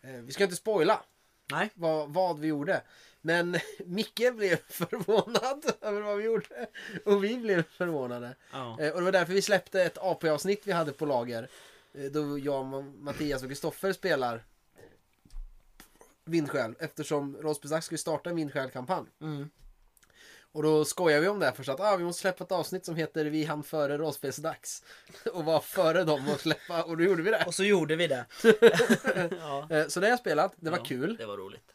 Eh, 0.00 0.10
vi 0.12 0.32
ska 0.32 0.44
inte 0.44 0.56
spoila 0.56 1.04
Nej. 1.50 1.70
vad, 1.74 2.08
vad 2.12 2.38
vi 2.38 2.46
gjorde. 2.46 2.82
Men 3.20 3.56
Micke 3.86 4.34
blev 4.34 4.56
förvånad 4.68 5.64
över 5.80 6.00
vad 6.00 6.16
vi 6.18 6.24
gjorde. 6.24 6.66
Och 7.04 7.24
vi 7.24 7.36
blev 7.36 7.62
förvånade. 7.62 8.36
Ja. 8.52 8.80
Eh, 8.80 8.92
och 8.92 8.98
det 8.98 9.04
var 9.04 9.12
därför 9.12 9.32
vi 9.32 9.42
släppte 9.42 9.82
ett 9.82 9.98
AP-avsnitt 9.98 10.66
vi 10.66 10.72
hade 10.72 10.92
på 10.92 11.06
lager. 11.06 11.48
Eh, 11.94 12.04
då 12.04 12.38
jag, 12.38 12.64
Ma- 12.64 12.98
Mattias 12.98 13.42
och 13.42 13.48
Kristoffer 13.48 13.92
spelar 13.92 14.44
Vindsjäl. 16.24 16.74
Eftersom 16.78 17.36
Rollspelsdags 17.36 17.86
ska 17.86 17.92
ju 17.94 17.98
starta 17.98 18.30
en 18.30 18.36
Vindsjäl-kampanj. 18.36 19.06
Mm. 19.20 19.50
Och 20.54 20.62
då 20.62 20.84
skojar 20.84 21.20
vi 21.20 21.28
om 21.28 21.38
det 21.38 21.46
här 21.46 21.52
först 21.52 21.68
att 21.68 21.80
ah, 21.80 21.96
vi 21.96 22.04
måste 22.04 22.20
släppa 22.20 22.44
ett 22.44 22.52
avsnitt 22.52 22.84
som 22.84 22.96
heter 22.96 23.24
Vi 23.24 23.44
hann 23.44 23.62
före 23.62 23.98
rollspelsdags. 23.98 24.84
Och 25.32 25.44
var 25.44 25.60
före 25.60 26.04
dem 26.04 26.28
och 26.28 26.40
släppa 26.40 26.82
och 26.84 26.96
då 26.96 27.04
gjorde 27.04 27.22
vi 27.22 27.30
det. 27.30 27.44
Och 27.46 27.54
så 27.54 27.64
gjorde 27.64 27.96
vi 27.96 28.06
det. 28.06 28.26
ja. 29.40 29.66
Eh, 29.70 29.86
Så 29.88 30.00
det 30.00 30.06
har 30.06 30.10
jag 30.10 30.18
spelat, 30.18 30.52
det 30.56 30.70
var 30.70 30.78
Ja, 30.78 30.84
kul. 30.84 31.16
Det 31.16 31.26
var 31.26 31.36
roligt. 31.36 31.70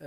Eh, 0.00 0.06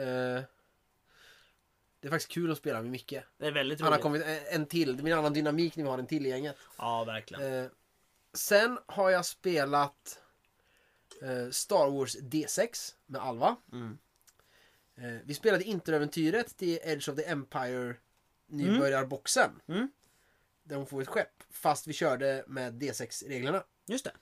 Det 2.02 2.08
är 2.08 2.10
faktiskt 2.10 2.32
kul 2.32 2.52
att 2.52 2.58
spela 2.58 2.82
med 2.82 2.92
Micke. 2.92 3.14
Det 3.38 3.46
är 3.48 3.52
väldigt 3.52 3.80
Han 3.82 3.86
har 3.88 3.94
roligt. 3.94 4.04
kommit 4.04 4.24
en 4.26 4.62
en 4.62 4.66
till, 4.66 4.98
det 4.98 5.04
blir 5.04 5.14
en 5.14 5.20
annan 5.20 5.34
dynamik 5.34 5.76
när 5.76 5.84
vi 5.84 5.90
har 5.90 5.98
en 5.98 6.08
till 6.08 6.26
i 6.26 6.30
gänget. 6.30 6.56
Ja, 6.78 7.04
verkligen. 7.04 7.54
Eh, 7.64 7.70
Sen 8.34 8.80
har 8.86 9.10
jag 9.10 9.26
spelat 9.26 10.20
eh, 11.22 11.50
Star 11.50 11.90
Wars 11.92 12.16
D6 12.18 12.94
med 13.06 13.22
Alva. 13.22 13.56
Mm. 13.72 13.98
Eh, 14.96 15.18
Vi 15.26 15.34
spelade 15.34 15.64
introäventyret 15.64 16.58
till 16.58 16.80
Edge 16.84 17.10
of 17.10 17.16
the 17.16 17.24
Empire 17.26 17.96
nybörjarboxen. 18.48 19.62
Mm. 19.68 19.92
Där 20.64 20.76
hon 20.76 20.88
får 20.88 21.02
ett 21.02 21.08
skepp. 21.08 21.44
Fast 21.50 21.88
vi 21.88 21.94
körde 21.94 22.44
med 22.48 22.74
D6-reglerna. 22.84 23.64
Just 23.86 24.06
det. 24.06 24.14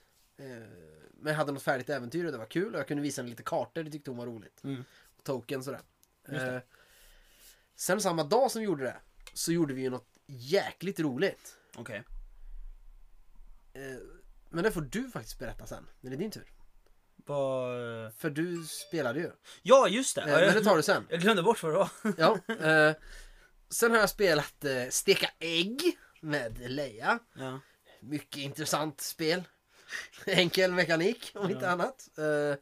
Eh, 0.44 0.68
Men 1.12 1.30
jag 1.30 1.34
hade 1.34 1.52
något 1.52 1.62
färdigt 1.62 1.88
äventyr 1.88 2.24
och 2.24 2.32
det 2.32 2.38
var 2.38 2.46
kul. 2.46 2.74
Och 2.74 2.80
jag 2.80 2.88
kunde 2.88 3.02
visa 3.02 3.20
henne 3.22 3.30
lite 3.30 3.42
kartor, 3.42 3.82
det 3.82 3.90
tyckte 3.90 4.10
hon 4.10 4.18
var 4.18 4.26
roligt. 4.26 4.64
Mm. 4.64 4.84
Och 5.16 5.24
token 5.24 5.64
sådär. 5.64 5.80
Eh, 6.28 6.58
Sen 7.74 8.00
samma 8.00 8.24
dag 8.24 8.50
som 8.50 8.60
vi 8.60 8.64
gjorde 8.66 8.84
det. 8.84 8.96
Så 9.34 9.52
gjorde 9.52 9.74
vi 9.74 9.82
ju 9.82 9.90
något 9.90 10.08
jäkligt 10.26 11.00
roligt. 11.00 11.56
Okej. 11.76 12.02
Eh, 13.72 13.96
Men 14.48 14.64
det 14.64 14.72
får 14.72 14.80
du 14.80 15.10
faktiskt 15.10 15.38
berätta 15.38 15.66
sen. 15.66 15.86
När 16.00 16.10
det 16.10 16.16
är 16.16 16.18
din 16.18 16.30
tur. 16.30 16.52
Vad... 17.28 18.14
För 18.14 18.30
du 18.30 18.64
spelade 18.64 19.20
ju. 19.20 19.30
Ja, 19.62 19.88
just 19.88 20.14
det. 20.14 20.20
Eh, 20.22 20.26
Men 20.28 20.54
det 20.54 20.64
tar 20.64 20.76
du 20.76 20.82
sen. 20.82 21.06
jag 21.10 21.20
glömde 21.20 21.42
bort 21.42 21.62
vad 21.62 21.72
det 21.72 21.78
var. 21.78 21.90
Ja. 22.18 22.38
eh, 22.88 22.96
Sen 23.70 23.90
har 23.90 23.98
jag 23.98 24.10
spelat 24.10 24.64
eh, 24.64 24.88
Steka 24.90 25.30
ägg 25.38 25.98
med 26.20 26.70
Leia. 26.70 27.18
Ja. 27.38 27.60
Mycket 28.00 28.36
intressant 28.36 29.00
spel. 29.00 29.42
Enkel 30.26 30.72
mekanik 30.72 31.32
om 31.34 31.50
inte 31.50 31.64
Ja. 31.64 31.70
annat. 31.70 32.08
Eh, 32.18 32.58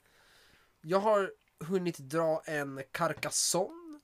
Jag 0.82 0.98
har 1.00 1.32
hunnit 1.60 1.98
dra 1.98 2.42
en 2.44 2.82
Carcassonne. 2.92 4.00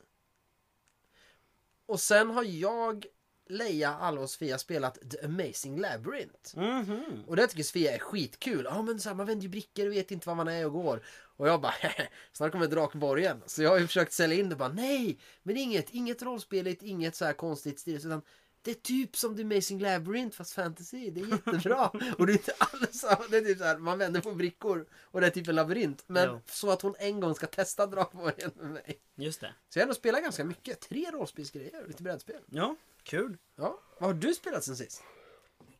Och 1.86 2.00
sen 2.00 2.30
har 2.30 2.44
jag, 2.44 3.06
Leia, 3.48 3.94
Alva 3.94 4.22
och 4.22 4.30
Sofia 4.30 4.58
spelat 4.58 4.98
The 5.10 5.20
Amazing 5.24 5.80
Labyrinth. 5.80 6.58
Mhm. 6.58 7.24
Och 7.26 7.36
det 7.36 7.46
tycker 7.46 7.62
Sofia 7.62 7.94
är 7.94 7.98
skitkul. 7.98 8.64
Ja 8.64 8.82
men 8.82 9.00
så 9.00 9.08
här, 9.08 9.16
man 9.16 9.26
vänder 9.26 9.42
ju 9.42 9.48
brickor 9.48 9.86
och 9.86 9.92
vet 9.92 10.10
inte 10.10 10.28
var 10.28 10.34
man 10.34 10.48
är 10.48 10.66
och 10.66 10.72
går. 10.72 11.02
Och 11.36 11.48
jag 11.48 11.60
bara 11.60 11.74
snart 12.32 12.52
kommer 12.52 12.66
Drakborgen. 12.66 13.42
Så 13.46 13.62
jag 13.62 13.70
har 13.70 13.78
ju 13.78 13.86
försökt 13.86 14.12
sälja 14.12 14.38
in 14.38 14.48
det 14.48 14.56
bara 14.56 14.68
nej. 14.72 15.18
Men 15.42 15.56
inget, 15.56 15.90
inget 15.90 16.22
rollspeligt, 16.22 16.82
inget 16.82 17.16
så 17.16 17.24
här 17.24 17.32
konstigt 17.32 17.80
stil. 17.80 17.96
Utan 17.96 18.22
det 18.64 18.70
är 18.70 18.74
typ 18.74 19.16
som 19.16 19.36
The 19.36 19.42
Amazing 19.42 19.80
Labyrinth 19.80 20.36
fast 20.36 20.52
fantasy. 20.52 21.10
Det 21.10 21.20
är 21.20 21.26
jättebra. 21.26 21.88
och 22.18 22.26
det 22.26 22.32
är 22.32 22.34
inte 22.34 22.52
alls. 22.58 23.04
Det 23.30 23.36
är 23.36 23.40
typ 23.40 23.58
så 23.58 23.64
här, 23.64 23.78
man 23.78 23.98
vänder 23.98 24.20
på 24.20 24.32
brickor 24.34 24.86
och 25.02 25.20
det 25.20 25.26
är 25.26 25.30
typ 25.30 25.48
en 25.48 25.54
labyrint. 25.54 26.04
Men 26.06 26.28
Ja. 26.28 26.40
så 26.46 26.70
att 26.70 26.82
hon 26.82 26.94
en 26.98 27.20
gång 27.20 27.34
ska 27.34 27.46
testa 27.46 27.86
Drakborgen 27.86 28.50
med 28.54 28.70
mig. 28.70 28.98
Just 29.16 29.40
det. 29.40 29.54
Så 29.68 29.78
jag 29.78 29.82
har 29.82 29.86
ändå 29.86 29.94
spelat 29.94 30.22
ganska 30.22 30.44
mycket. 30.44 30.80
Tre 30.80 31.10
rollspelsgrejer 31.12 31.82
och 31.82 31.88
lite 31.88 32.02
brädspel. 32.02 32.40
Ja, 32.50 32.76
kul. 33.04 33.36
Ja. 33.56 33.78
Vad 33.98 34.10
har 34.10 34.14
du 34.14 34.34
spelat 34.34 34.64
sen 34.64 34.76
sist? 34.76 35.02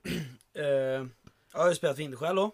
Eh, 0.54 0.64
jag 1.52 1.60
har 1.60 1.68
ju 1.68 1.74
spelat 1.74 1.98
Vindsjäl 1.98 2.36
då. 2.36 2.44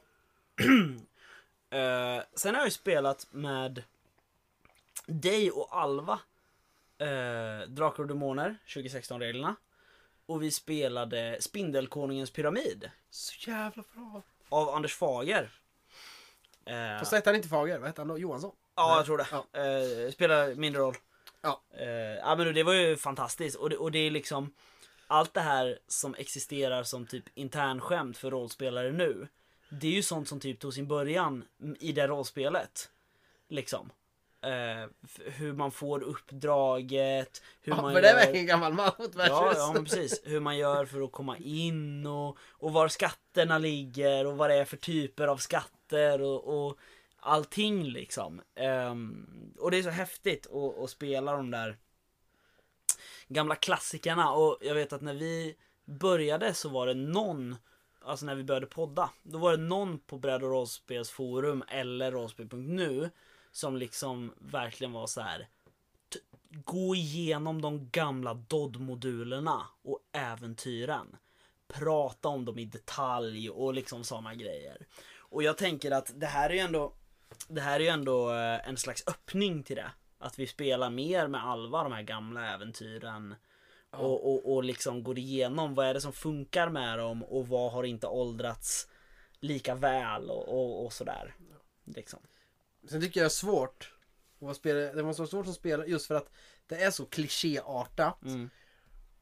Eh, 1.76 2.22
sen 2.34 2.54
har 2.54 2.60
jag 2.60 2.66
ju 2.66 2.70
spelat 2.70 3.26
med 3.30 3.82
dig 5.06 5.50
och 5.50 5.76
Alva. 5.76 6.20
Uh, 7.02 7.68
Drakar 7.68 8.02
och 8.02 8.06
Demoner 8.08 8.56
2016-reglerna. 8.66 9.56
Och 10.26 10.42
vi 10.42 10.50
spelade 10.50 11.36
Spindelkonungens 11.40 12.30
pyramid. 12.30 12.90
Så 13.10 13.50
jävla 13.50 13.84
bra. 13.94 14.22
Av 14.48 14.68
Anders 14.68 14.94
Fager. 14.96 15.50
Eh, 16.64 16.98
Fast 16.98 17.12
hette 17.12 17.28
han 17.30 17.36
inte 17.36 17.48
Fager? 17.48 17.78
Vad 17.78 17.86
hette 17.86 18.00
han 18.00 18.08
då? 18.08 18.18
Johansson? 18.18 18.52
Ja, 18.74 18.96
jag 18.96 19.06
tror 19.06 19.18
det. 19.18 19.26
Ja. 19.30 19.60
Eh, 19.60 20.10
spelar 20.12 20.54
mindre 20.54 20.82
roll. 20.82 20.94
Ja. 21.42 21.62
Eh, 21.78 21.88
ja 22.16 22.34
men 22.36 22.54
det 22.54 22.62
var 22.62 22.72
ju 22.74 22.96
fantastiskt 22.96 23.56
och 23.56 23.70
det, 23.70 23.76
och 23.76 23.92
det 23.92 23.98
är 23.98 24.10
liksom 24.10 24.52
allt 25.06 25.34
det 25.34 25.40
här 25.40 25.78
som 25.88 26.14
existerar 26.14 26.82
som 26.82 27.06
typ 27.06 27.24
internskämt 27.34 28.16
för 28.18 28.30
rollspelare 28.30 28.92
nu. 28.92 29.28
Det 29.70 29.86
är 29.86 29.90
ju 29.92 30.02
sånt 30.02 30.28
som 30.28 30.40
typ 30.40 30.60
tog 30.60 30.74
sin 30.74 30.86
början 30.88 31.44
i 31.80 31.92
det 31.92 32.06
rollspelet. 32.06 32.90
Liksom. 33.48 33.90
F- 35.04 35.20
hur 35.24 35.52
man 35.52 35.70
får 35.70 36.02
uppdraget, 36.02 37.42
hur 37.62 37.72
Ja, 37.72 37.82
man 37.82 37.92
för 37.94 38.02
det 38.02 38.08
är 38.08 38.12
gör- 38.12 38.18
verkligen 38.20 38.46
gammal 38.46 38.72
mot 38.72 39.14
Ja, 39.16 39.52
ja 39.56 39.70
men 39.74 39.84
precis. 39.84 40.20
Hur 40.24 40.40
man 40.40 40.56
gör 40.56 40.84
för 40.84 41.00
att 41.00 41.12
komma 41.12 41.36
in 41.38 42.06
och, 42.06 42.38
och 42.50 42.72
var 42.72 42.88
skatterna 42.88 43.58
ligger 43.58 44.26
och 44.26 44.36
vad 44.36 44.50
det 44.50 44.56
är 44.56 44.64
för 44.64 44.76
typer 44.76 45.26
av 45.28 45.36
skatter 45.36 46.22
och, 46.22 46.66
och 46.68 46.78
allting 47.28 47.84
liksom. 47.84 48.40
Um, 48.90 49.54
och 49.58 49.70
det 49.70 49.78
är 49.78 49.82
så 49.82 49.90
häftigt 49.90 50.46
att, 50.46 50.78
att 50.78 50.90
spela 50.90 51.32
de 51.32 51.50
där 51.50 51.78
gamla 53.28 53.54
klassikerna 53.54 54.32
och 54.32 54.58
jag 54.60 54.74
vet 54.74 54.92
att 54.92 55.02
när 55.02 55.14
vi 55.14 55.56
började 55.84 56.54
så 56.54 56.68
var 56.68 56.86
det 56.86 56.94
någon 56.94 57.56
Alltså 58.00 58.26
när 58.26 58.34
vi 58.34 58.44
började 58.44 58.66
podda, 58.66 59.10
då 59.22 59.38
var 59.38 59.50
det 59.50 59.62
någon 59.62 59.98
på 59.98 60.18
bräd 60.18 60.42
och 60.42 60.50
rollspelsforum 60.50 61.64
eller 61.68 62.12
rollspel.nu 62.12 63.10
som 63.52 63.76
liksom 63.76 64.34
verkligen 64.38 64.92
var 64.92 65.06
så 65.06 65.20
här 65.20 65.48
gå 66.50 66.94
igenom 66.94 67.62
de 67.62 67.90
gamla 67.90 68.34
DOD-modulerna 68.34 69.62
och 69.82 69.98
äventyren. 70.12 71.16
Prata 71.68 72.28
om 72.28 72.44
dem 72.44 72.58
i 72.58 72.64
detalj 72.64 73.50
och 73.50 73.74
liksom 73.74 74.04
sådana 74.04 74.34
grejer. 74.34 74.86
Och 75.18 75.42
jag 75.42 75.56
tänker 75.56 75.90
att 75.90 76.12
det 76.20 76.26
här 76.26 76.50
är 76.50 76.54
ju 76.54 76.60
ändå 76.60 76.92
det 77.48 77.60
här 77.60 77.80
är 77.80 77.84
ju 77.84 77.90
ändå 77.90 78.30
eh, 78.30 78.68
en 78.68 78.76
slags 78.76 79.04
öppning 79.06 79.62
till 79.62 79.76
det. 79.76 79.90
Att 80.18 80.38
vi 80.38 80.46
spelar 80.46 80.90
mer 80.90 81.28
med 81.28 81.46
Alva, 81.46 81.82
de 81.82 81.92
här 81.92 82.02
gamla 82.02 82.54
äventyren. 82.54 83.34
Och, 83.90 84.32
och, 84.32 84.54
och 84.54 84.64
liksom 84.64 85.02
går 85.02 85.18
igenom 85.18 85.74
vad 85.74 85.86
är 85.86 85.94
det 85.94 86.00
som 86.00 86.12
funkar 86.12 86.68
med 86.68 86.98
dem 86.98 87.24
och 87.24 87.48
vad 87.48 87.72
har 87.72 87.84
inte 87.84 88.06
åldrats 88.06 88.88
lika 89.40 89.74
väl 89.74 90.30
och, 90.30 90.48
och, 90.48 90.84
och 90.84 90.92
sådär. 90.92 91.34
Liksom. 91.84 92.20
Sen 92.90 93.00
tycker 93.00 93.20
jag 93.20 93.24
det 93.24 93.28
är 93.28 93.30
svårt 93.30 93.92
det 94.38 95.02
måste 95.02 95.22
vara 95.22 95.28
svårt 95.28 95.44
som 95.44 95.54
spelare 95.54 95.86
just 95.86 96.06
för 96.06 96.14
att 96.14 96.30
det 96.66 96.82
är 96.82 96.90
så 96.90 97.06
klichéartat. 97.06 98.24
Mm. 98.24 98.50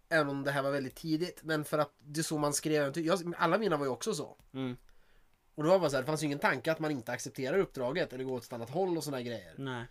Även 0.08 0.28
om 0.28 0.42
det 0.42 0.50
här 0.50 0.62
var 0.62 0.70
väldigt 0.70 0.94
tidigt. 0.94 1.42
Men 1.42 1.64
för 1.64 1.78
att 1.78 1.92
det 1.98 2.20
är 2.20 2.24
så 2.24 2.38
man 2.38 2.52
skrev. 2.52 2.98
Jag, 2.98 3.34
alla 3.38 3.58
mina 3.58 3.76
var 3.76 3.86
ju 3.86 3.90
också 3.90 4.14
så. 4.14 4.36
Mm. 4.52 4.76
Och 5.56 5.64
då 5.64 5.70
var 5.70 5.78
man 5.78 5.90
så 5.90 5.96
här, 5.96 6.02
det 6.02 6.06
fanns 6.06 6.22
ju 6.22 6.26
ingen 6.26 6.38
tanke 6.38 6.72
att 6.72 6.78
man 6.78 6.90
inte 6.90 7.12
accepterar 7.12 7.58
uppdraget 7.58 8.12
eller 8.12 8.24
går 8.24 8.36
åt 8.36 8.44
ett 8.44 8.52
annat 8.52 8.70
håll 8.70 8.96
och 8.96 9.04
sådana 9.04 9.22
grejer. 9.22 9.54
Nej. 9.56 9.84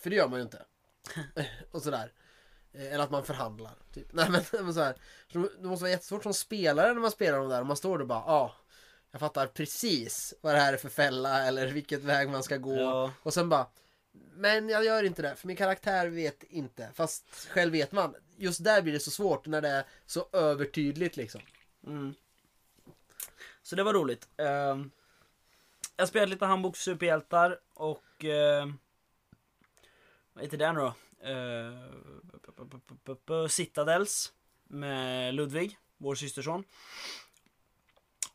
För 0.00 0.10
det 0.10 0.16
gör 0.16 0.28
man 0.28 0.38
ju 0.38 0.42
inte. 0.42 0.64
och 1.70 1.82
sådär. 1.82 2.12
Eh, 2.72 2.92
Eller 2.92 3.04
att 3.04 3.10
man 3.10 3.24
förhandlar. 3.24 3.74
Typ. 3.94 4.06
Nej 4.12 4.30
men, 4.30 4.42
men 4.64 4.74
så 4.74 4.80
här. 4.80 4.96
Så 5.32 5.38
Det 5.38 5.68
måste 5.68 5.82
vara 5.82 5.90
jättesvårt 5.90 6.22
som 6.22 6.34
spelare 6.34 6.94
när 6.94 7.00
man 7.00 7.10
spelar 7.10 7.38
de 7.38 7.48
där 7.48 7.60
och 7.60 7.66
man 7.66 7.76
står 7.76 7.98
där 7.98 8.02
och 8.02 8.08
bara 8.08 8.24
ja. 8.26 8.32
Ah, 8.32 8.54
jag 9.10 9.20
fattar 9.20 9.46
precis 9.46 10.34
vad 10.40 10.54
det 10.54 10.60
här 10.60 10.72
är 10.72 10.76
för 10.76 10.88
fälla 10.88 11.44
eller 11.44 11.66
vilket 11.66 12.02
väg 12.02 12.28
man 12.28 12.42
ska 12.42 12.56
gå. 12.56 12.76
Ja. 12.76 13.12
Och 13.22 13.34
sen 13.34 13.48
bara 13.48 13.66
Men 14.34 14.68
jag 14.68 14.84
gör 14.84 15.02
inte 15.02 15.22
det 15.22 15.34
för 15.34 15.46
min 15.46 15.56
karaktär 15.56 16.06
vet 16.08 16.42
inte. 16.42 16.88
Fast 16.94 17.48
själv 17.48 17.72
vet 17.72 17.92
man. 17.92 18.14
Just 18.36 18.64
där 18.64 18.82
blir 18.82 18.92
det 18.92 19.00
så 19.00 19.10
svårt 19.10 19.46
när 19.46 19.60
det 19.60 19.68
är 19.68 19.84
så 20.06 20.28
övertydligt 20.32 21.16
liksom. 21.16 21.40
Mm. 21.86 22.14
Så 23.68 23.76
det 23.76 23.82
var 23.82 23.94
roligt. 23.94 24.28
Eh, 24.36 24.78
jag 25.96 26.08
spelade 26.08 26.30
lite 26.30 26.46
handbok 26.46 26.76
superhjältar 26.76 27.60
och... 27.74 28.24
Eh, 28.24 28.68
vad 30.32 30.44
heter 30.44 30.58
det 30.58 30.72
nu 30.72 30.80
då? 30.80 30.94
Eh, 33.34 33.48
Citadels 33.48 34.32
med 34.64 35.34
Ludvig, 35.34 35.78
vår 35.96 36.14
systerson. 36.14 36.64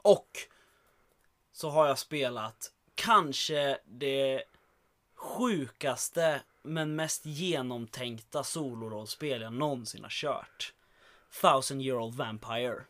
Och 0.01 0.29
så 1.51 1.69
har 1.69 1.87
jag 1.87 1.99
spelat 1.99 2.71
kanske 2.95 3.79
det 3.85 4.43
sjukaste 5.15 6.41
men 6.61 6.95
mest 6.95 7.25
genomtänkta 7.25 8.43
solorollspel 8.43 9.41
jag 9.41 9.53
någonsin 9.53 10.03
har 10.03 10.09
kört. 10.09 10.73
Thousand 11.41 11.81
year 11.81 11.99
old 11.99 12.15
vampire. 12.15 12.85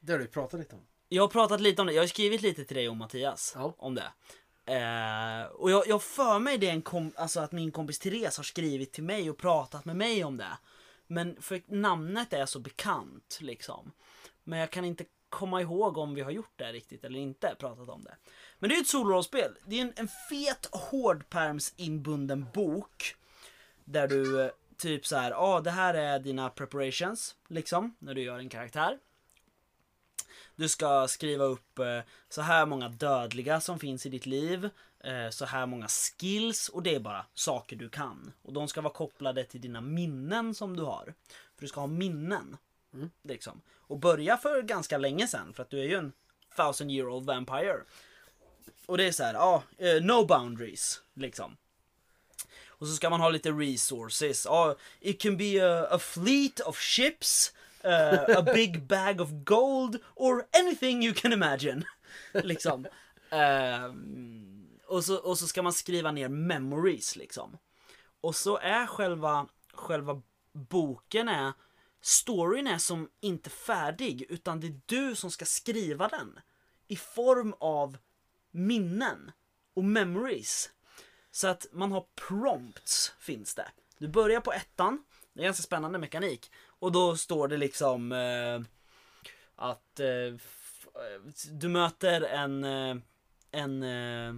Det 0.00 0.12
har 0.12 0.18
du 0.20 0.26
pratat 0.26 0.60
lite 0.60 0.74
om. 0.74 0.86
Jag 1.14 1.22
har 1.22 1.28
pratat 1.28 1.60
lite 1.60 1.82
om 1.82 1.86
det, 1.86 1.92
jag 1.92 2.02
har 2.02 2.06
skrivit 2.06 2.42
lite 2.42 2.64
till 2.64 2.76
dig 2.76 2.88
och 2.88 2.96
Mattias 2.96 3.52
Ja. 3.56 3.74
om 3.78 3.94
det. 3.94 4.12
Eh, 4.66 5.44
och 5.46 5.70
jag, 5.70 5.86
jag 5.86 6.02
för 6.02 6.38
mig 6.38 6.58
det 6.58 6.68
en 6.68 6.82
kom, 6.82 7.12
alltså 7.16 7.40
att 7.40 7.52
min 7.52 7.72
kompis 7.72 7.98
Therese 7.98 8.36
har 8.36 8.44
skrivit 8.44 8.92
till 8.92 9.04
mig 9.04 9.30
och 9.30 9.38
pratat 9.38 9.84
med 9.84 9.96
mig 9.96 10.24
om 10.24 10.36
det. 10.36 10.58
Men 11.06 11.42
för 11.42 11.62
namnet 11.66 12.32
är 12.32 12.46
så 12.46 12.58
bekant 12.58 13.38
liksom. 13.40 13.92
Men 14.44 14.58
jag 14.58 14.70
kan 14.70 14.84
inte 14.84 15.04
komma 15.28 15.60
ihåg 15.60 15.98
om 15.98 16.14
vi 16.14 16.20
har 16.20 16.30
gjort 16.30 16.52
det 16.56 16.72
riktigt 16.72 17.04
eller 17.04 17.20
inte, 17.20 17.56
pratat 17.58 17.88
om 17.88 18.04
det. 18.04 18.14
Men 18.58 18.68
det 18.68 18.74
är 18.74 18.76
ju 18.76 18.82
ett 18.82 18.88
solorollspel. 18.88 19.54
Det 19.64 19.78
är 19.78 19.82
en, 19.82 19.92
en 19.96 20.08
fet 20.28 20.68
hårdperms 20.72 21.74
inbunden 21.76 22.46
bok. 22.54 23.16
Där 23.84 24.08
du 24.08 24.42
eh, 24.42 24.50
typ 24.76 25.06
så 25.06 25.16
här, 25.16 25.30
ja 25.30 25.36
ah, 25.36 25.60
det 25.60 25.70
här 25.70 25.94
är 25.94 26.18
dina 26.18 26.50
preparations, 26.50 27.36
liksom, 27.48 27.96
när 27.98 28.14
du 28.14 28.22
gör 28.22 28.38
en 28.38 28.48
karaktär. 28.48 28.98
Du 30.56 30.68
ska 30.68 31.08
skriva 31.08 31.44
upp 31.44 31.78
eh, 31.78 32.00
så 32.28 32.42
här 32.42 32.66
många 32.66 32.88
dödliga 32.88 33.60
som 33.60 33.78
finns 33.78 34.06
i 34.06 34.08
ditt 34.08 34.26
liv, 34.26 34.68
eh, 35.04 35.30
så 35.30 35.44
här 35.44 35.66
många 35.66 35.88
skills 35.88 36.68
och 36.68 36.82
det 36.82 36.94
är 36.94 37.00
bara 37.00 37.26
saker 37.34 37.76
du 37.76 37.88
kan. 37.88 38.32
Och 38.42 38.52
de 38.52 38.68
ska 38.68 38.80
vara 38.80 38.92
kopplade 38.92 39.44
till 39.44 39.60
dina 39.60 39.80
minnen 39.80 40.54
som 40.54 40.76
du 40.76 40.82
har. 40.82 41.14
För 41.54 41.60
du 41.60 41.68
ska 41.68 41.80
ha 41.80 41.86
minnen. 41.86 42.56
Liksom. 43.22 43.60
Och 43.70 43.98
börja 43.98 44.36
för 44.36 44.62
ganska 44.62 44.98
länge 44.98 45.28
sedan 45.28 45.52
för 45.54 45.62
att 45.62 45.70
du 45.70 45.80
är 45.80 45.84
ju 45.84 45.94
en 45.94 46.12
thousand 46.56 46.90
year 46.90 47.08
old 47.08 47.26
vampire. 47.26 47.80
Och 48.86 48.98
det 48.98 49.04
är 49.04 49.12
så 49.12 49.22
här, 49.22 49.34
ja, 49.34 49.62
eh, 49.78 50.02
no 50.02 50.24
boundaries 50.24 51.02
liksom. 51.14 51.56
Och 52.82 52.86
så 52.86 52.94
ska 52.94 53.10
man 53.10 53.20
ha 53.20 53.28
lite 53.28 53.50
resources. 53.50 54.44
Ja, 54.44 54.76
it 55.00 55.20
can 55.20 55.36
be 55.36 55.60
a, 55.66 55.86
a 55.90 55.98
fleet 55.98 56.60
of 56.60 56.78
ships, 56.78 57.52
uh, 57.84 58.38
a 58.38 58.42
big 58.42 58.86
bag 58.86 59.20
of 59.20 59.44
gold 59.44 59.98
or 60.14 60.46
anything 60.60 61.02
you 61.02 61.14
can 61.14 61.32
imagine. 61.32 61.84
liksom. 62.32 62.86
Uh, 63.32 63.94
och, 64.86 65.04
så, 65.04 65.16
och 65.16 65.38
så 65.38 65.46
ska 65.46 65.62
man 65.62 65.72
skriva 65.72 66.12
ner 66.12 66.28
memories 66.28 67.16
liksom. 67.16 67.58
Och 68.20 68.36
så 68.36 68.58
är 68.58 68.86
själva, 68.86 69.46
själva 69.72 70.22
boken 70.52 71.28
är, 71.28 71.52
storyn 72.00 72.66
är 72.66 72.78
som 72.78 73.08
inte 73.20 73.50
färdig 73.50 74.26
utan 74.28 74.60
det 74.60 74.66
är 74.66 74.80
du 74.86 75.14
som 75.14 75.30
ska 75.30 75.44
skriva 75.44 76.08
den. 76.08 76.40
I 76.88 76.96
form 76.96 77.54
av 77.60 77.98
minnen 78.50 79.32
och 79.74 79.84
memories. 79.84 80.70
Så 81.30 81.48
att 81.48 81.66
man 81.72 81.92
har 81.92 82.04
prompts 82.28 83.14
finns 83.18 83.54
det. 83.54 83.68
Du 83.98 84.08
börjar 84.08 84.40
på 84.40 84.52
ettan, 84.52 85.04
det 85.32 85.40
är 85.40 85.42
en 85.42 85.48
ganska 85.48 85.62
spännande 85.62 85.98
mekanik. 85.98 86.50
Och 86.82 86.92
då 86.92 87.16
står 87.16 87.48
det 87.48 87.56
liksom 87.56 88.12
eh, 88.12 88.60
att 89.56 90.00
eh, 90.00 90.08
eh 90.08 90.34
du 91.50 91.68
möter 91.68 92.20
en, 92.22 92.64
eh, 92.64 92.96
en, 93.50 93.82
eh, 93.82 94.34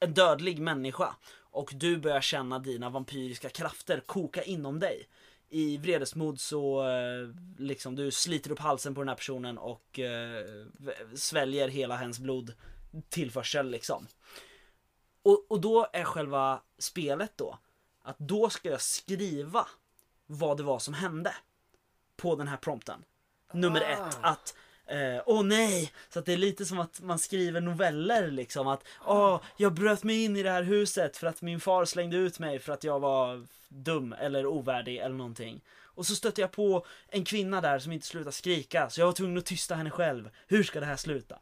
en 0.00 0.14
dödlig 0.14 0.60
människa. 0.60 1.14
Och 1.36 1.72
du 1.74 1.96
börjar 1.96 2.20
känna 2.20 2.58
dina 2.58 2.90
vampyriska 2.90 3.48
krafter 3.48 4.00
koka 4.00 4.42
inom 4.42 4.78
dig. 4.78 5.08
I 5.48 5.78
vredesmod 5.78 6.40
så 6.40 6.88
eh, 6.88 7.28
liksom 7.58 7.96
du 7.96 8.10
sliter 8.10 8.50
upp 8.50 8.58
halsen 8.58 8.94
på 8.94 9.00
den 9.00 9.08
här 9.08 9.16
personen 9.16 9.58
och 9.58 9.98
eh, 9.98 10.66
sväljer 11.14 11.68
hela 11.68 11.96
hens 11.96 12.18
blod 12.18 12.54
tillförsel 13.08 13.70
liksom. 13.70 14.06
Och, 15.22 15.46
och 15.48 15.60
då 15.60 15.86
är 15.92 16.04
själva 16.04 16.62
spelet 16.78 17.32
då 17.36 17.58
att 18.02 18.18
då 18.18 18.50
ska 18.50 18.70
jag 18.70 18.82
skriva 18.82 19.66
vad 20.30 20.56
det 20.56 20.62
var 20.62 20.78
som 20.78 20.94
hände 20.94 21.34
på 22.16 22.36
den 22.36 22.48
här 22.48 22.56
prompten. 22.56 23.04
Nummer 23.52 23.80
Ah. 23.80 24.08
ett, 24.08 24.18
att 24.20 24.54
eh, 24.86 25.22
åh 25.26 25.42
nej! 25.42 25.92
Så 26.08 26.18
att 26.18 26.26
det 26.26 26.32
är 26.32 26.36
lite 26.36 26.64
som 26.64 26.78
att 26.78 27.00
man 27.00 27.18
skriver 27.18 27.60
noveller 27.60 28.30
liksom. 28.30 28.68
Att 28.68 28.84
åh, 29.06 29.40
jag 29.56 29.74
bröt 29.74 30.04
mig 30.04 30.24
in 30.24 30.36
i 30.36 30.42
det 30.42 30.50
här 30.50 30.62
huset 30.62 31.16
för 31.16 31.26
att 31.26 31.42
min 31.42 31.60
far 31.60 31.84
slängde 31.84 32.16
ut 32.16 32.38
mig 32.38 32.58
för 32.58 32.72
att 32.72 32.84
jag 32.84 33.00
var 33.00 33.46
dum 33.68 34.12
eller 34.12 34.46
ovärdig 34.46 34.96
eller 34.96 35.16
någonting. 35.16 35.60
Och 35.82 36.06
så 36.06 36.14
stötte 36.14 36.40
jag 36.40 36.52
på 36.52 36.86
en 37.08 37.24
kvinna 37.24 37.60
där 37.60 37.78
som 37.78 37.92
inte 37.92 38.06
slutade 38.06 38.32
skrika 38.32 38.90
så 38.90 39.00
jag 39.00 39.06
var 39.06 39.12
tvungen 39.12 39.38
att 39.38 39.46
tysta 39.46 39.74
henne 39.74 39.90
själv. 39.90 40.30
Hur 40.46 40.62
ska 40.62 40.80
det 40.80 40.86
här 40.86 40.96
sluta? 40.96 41.38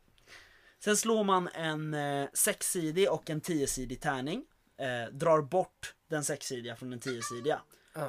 Sen 0.79 0.97
slår 0.97 1.25
man 1.25 1.49
en 1.55 1.95
eh, 1.95 2.29
sexsidig 2.33 3.11
och 3.11 3.31
en 3.31 3.41
tiosidig 3.41 4.01
tärning. 4.01 4.45
Eh, 4.79 5.13
drar 5.13 5.41
bort 5.41 5.95
den 6.09 6.25
sexsidiga 6.25 6.77
från 6.77 6.91
den 6.91 7.01
tiosidiga. 7.01 7.61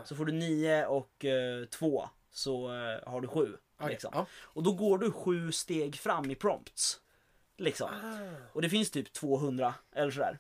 Så 0.06 0.16
får 0.16 0.26
du 0.26 0.32
nio 0.32 0.86
och 0.86 1.26
eh, 1.26 1.66
två 1.66 2.10
så 2.32 2.68
eh, 2.74 3.10
har 3.10 3.22
du 3.22 3.28
sju. 3.28 3.58
Okej, 3.80 3.90
Liksom. 3.92 4.12
ja. 4.14 4.26
Och 4.34 4.64
då 4.64 4.72
går 4.72 4.98
du 4.98 5.12
sju 5.12 5.52
steg 5.52 5.96
fram 5.96 6.32
i 6.32 6.36
prompts. 6.36 7.00
Liksom. 7.58 7.90
Och 8.54 8.62
det 8.62 8.70
finns 8.70 8.92
typ 8.92 9.14
200 9.14 9.74
eller 9.96 10.12
sådär. 10.12 10.40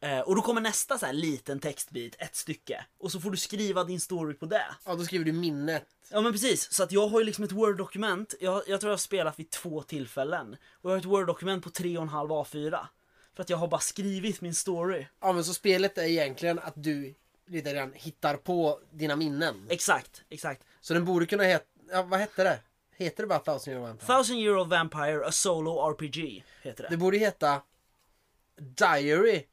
Eh, 0.00 0.20
och 0.20 0.36
då 0.36 0.42
kommer 0.42 0.60
nästa 0.60 0.98
så 0.98 1.06
här 1.06 1.12
liten 1.12 1.60
textbit, 1.60 2.16
ett 2.18 2.36
stycke. 2.36 2.84
Och 2.98 3.12
så 3.12 3.20
får 3.20 3.30
du 3.30 3.36
skriva 3.36 3.84
din 3.84 4.00
story 4.00 4.34
på 4.34 4.46
det. 4.46 4.66
Ja, 4.84 4.94
då 4.94 5.04
skriver 5.04 5.24
du 5.24 5.32
minnet. 5.32 5.86
Ja 6.10 6.20
men 6.20 6.32
precis, 6.32 6.72
så 6.72 6.82
att 6.82 6.92
jag 6.92 7.08
har 7.08 7.18
ju 7.20 7.24
liksom 7.26 7.44
ett 7.44 7.52
word-dokument. 7.52 8.34
Jag, 8.40 8.62
jag 8.66 8.80
tror 8.80 8.90
jag 8.90 8.92
har 8.92 8.98
spelat 8.98 9.38
vid 9.38 9.50
två 9.50 9.82
tillfällen. 9.82 10.56
Och 10.72 10.90
jag 10.90 10.94
har 10.94 10.98
ett 10.98 11.04
word-dokument 11.04 11.64
på 11.64 11.70
3,5 11.70 12.08
A4. 12.44 12.86
För 13.34 13.42
att 13.42 13.50
jag 13.50 13.56
har 13.56 13.68
bara 13.68 13.80
skrivit 13.80 14.40
min 14.40 14.54
story. 14.54 15.06
Ja, 15.20 15.32
men 15.32 15.44
så 15.44 15.54
spelet 15.54 15.98
är 15.98 16.02
egentligen 16.04 16.58
att 16.58 16.74
du 16.76 17.14
grann 17.50 17.92
hittar 17.94 18.36
på 18.36 18.80
dina 18.90 19.16
minnen. 19.16 19.66
Exakt, 19.68 20.22
exakt. 20.28 20.64
Så 20.80 20.94
den 20.94 21.04
borde 21.04 21.26
kunna 21.26 21.42
heta, 21.42 21.64
ja, 21.90 22.02
vad 22.02 22.20
hette 22.20 22.44
det? 22.44 22.60
Heter 22.96 23.22
det 23.22 23.26
bara 23.26 23.38
Thousand 23.38 23.74
Year 23.74 23.86
Vampire? 23.86 24.06
Thousand 24.06 24.38
Year 24.38 24.58
Old 24.58 24.70
Vampire, 24.70 25.26
a 25.26 25.32
Solo 25.32 25.90
RPG, 25.90 26.44
heter 26.62 26.82
det. 26.82 26.88
Det 26.90 26.96
borde 26.96 27.18
heta 27.18 27.62
Diary 28.56 29.46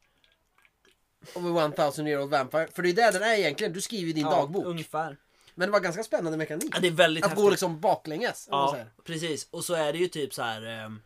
of 1.34 1.44
a 1.44 1.72
1000 1.76 2.06
year 2.06 2.20
old 2.20 2.30
vampire. 2.30 2.68
För 2.74 2.82
det 2.82 2.88
är 2.90 2.94
det 2.94 3.10
den 3.18 3.22
är 3.22 3.34
egentligen, 3.34 3.72
du 3.72 3.80
skriver 3.80 4.12
din 4.12 4.24
ja, 4.24 4.30
dagbok. 4.30 4.64
ungefär. 4.66 5.16
Men 5.54 5.68
det 5.68 5.72
var 5.72 5.80
ganska 5.80 6.02
spännande 6.02 6.38
mekanik. 6.38 6.74
Ja, 6.74 6.80
det 6.80 6.86
är 6.86 6.92
väldigt 6.92 7.24
att 7.24 7.30
häftigt. 7.30 7.44
gå 7.44 7.50
liksom 7.50 7.80
baklänges. 7.80 8.48
Ja, 8.50 8.76
precis. 9.04 9.48
Och 9.50 9.64
så 9.64 9.74
är 9.74 9.92
det 9.92 9.98
ju 9.98 10.08
typ 10.08 10.34
så 10.34 10.42
här. 10.42 10.66
ehm, 10.66 11.02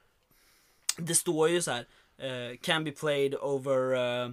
det 0.96 1.14
står 1.14 1.48
ju 1.48 1.62
så 1.62 1.70
här. 1.70 1.86
eh, 2.18 2.56
can 2.60 2.84
be 2.84 2.90
played 2.90 3.34
over 3.34 3.94
eh, 3.94 4.30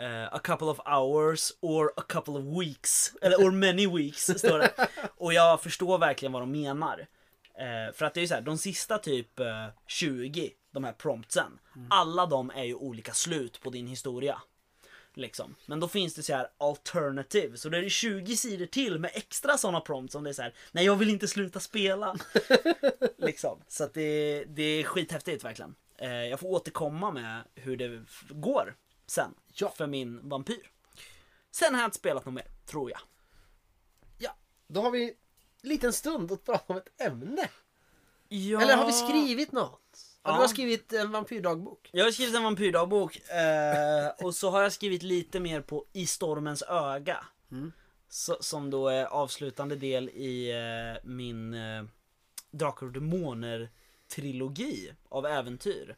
eh, 0.00 0.34
a 0.34 0.38
couple 0.38 0.66
of 0.66 0.80
hours 0.86 1.52
or 1.60 1.92
a 1.96 2.02
couple 2.08 2.34
of 2.34 2.44
weeks. 2.60 3.12
Eller 3.22 3.36
or 3.36 3.50
many 3.50 3.86
weeks, 3.86 4.24
står 4.38 4.58
det. 4.58 4.88
Och 5.16 5.32
jag 5.32 5.62
förstår 5.62 5.98
verkligen 5.98 6.32
vad 6.32 6.42
de 6.42 6.52
menar. 6.52 7.06
Eh, 7.58 7.94
för 7.94 8.04
att 8.04 8.14
det 8.14 8.20
är 8.20 8.22
ju 8.22 8.28
så 8.28 8.34
här, 8.34 8.40
de 8.40 8.58
sista 8.58 8.98
typ 8.98 9.40
eh, 9.40 9.66
20, 9.86 10.52
de 10.72 10.84
här 10.84 10.92
promptsen. 10.92 11.58
Alla 11.90 12.26
de 12.26 12.50
är 12.50 12.64
ju 12.64 12.74
olika 12.74 13.12
slut 13.12 13.60
på 13.60 13.70
din 13.70 13.86
historia. 13.86 14.42
Liksom. 15.14 15.54
Men 15.66 15.80
då 15.80 15.88
finns 15.88 16.14
det 16.14 16.22
så 16.22 16.34
här 16.34 16.48
alternative, 16.58 17.56
så 17.56 17.68
det 17.68 17.78
är 17.78 17.88
20 17.88 18.36
sidor 18.36 18.66
till 18.66 18.98
med 18.98 19.10
extra 19.14 19.58
sådana 19.58 19.80
prompts 19.80 20.12
som 20.12 20.24
det 20.24 20.30
är 20.30 20.34
så 20.34 20.42
här. 20.42 20.54
Nej 20.72 20.84
jag 20.84 20.96
vill 20.96 21.10
inte 21.10 21.28
sluta 21.28 21.60
spela. 21.60 22.16
liksom. 23.18 23.60
Så 23.68 23.84
att 23.84 23.94
det, 23.94 24.44
det 24.44 24.62
är 24.62 24.84
skithäftigt 24.84 25.44
verkligen. 25.44 25.74
Jag 26.30 26.40
får 26.40 26.48
återkomma 26.48 27.10
med 27.10 27.42
hur 27.54 27.76
det 27.76 28.04
går 28.30 28.74
sen. 29.06 29.34
Ja. 29.64 29.72
för 29.76 29.86
min 29.86 30.28
vampyr. 30.28 30.70
Sen 31.50 31.74
har 31.74 31.80
jag 31.80 31.86
inte 31.86 31.98
spelat 31.98 32.24
något 32.24 32.34
mer, 32.34 32.46
tror 32.66 32.90
jag. 32.90 33.00
Ja, 34.18 34.36
då 34.68 34.82
har 34.82 34.90
vi 34.90 35.04
en 35.62 35.68
liten 35.68 35.92
stund 35.92 36.32
att 36.32 36.44
prata 36.44 36.72
om 36.72 36.76
ett 36.76 37.00
ämne. 37.00 37.48
Ja. 38.28 38.60
Eller 38.60 38.76
har 38.76 38.86
vi 38.86 38.92
skrivit 38.92 39.52
något? 39.52 39.98
Ja. 40.22 40.32
Du 40.32 40.38
har 40.38 40.48
skrivit 40.48 40.92
en 40.92 41.12
vampyrdagbok. 41.12 41.90
Jag 41.92 42.04
har 42.04 42.10
skrivit 42.10 42.34
en 42.34 42.42
vampyrdagbok 42.42 43.16
eh, 43.16 44.26
och 44.26 44.34
så 44.34 44.50
har 44.50 44.62
jag 44.62 44.72
skrivit 44.72 45.02
lite 45.02 45.40
mer 45.40 45.60
på 45.60 45.84
I 45.92 46.06
stormens 46.06 46.62
öga. 46.62 47.24
Mm. 47.50 47.72
Så, 48.08 48.36
som 48.40 48.70
då 48.70 48.88
är 48.88 49.04
avslutande 49.04 49.76
del 49.76 50.08
i 50.08 50.50
eh, 50.50 51.08
min 51.08 51.54
eh, 51.54 51.84
Drakar 52.50 52.86
och 52.86 52.92
Demoner 52.92 53.70
trilogi 54.08 54.92
av 55.08 55.26
äventyr. 55.26 55.96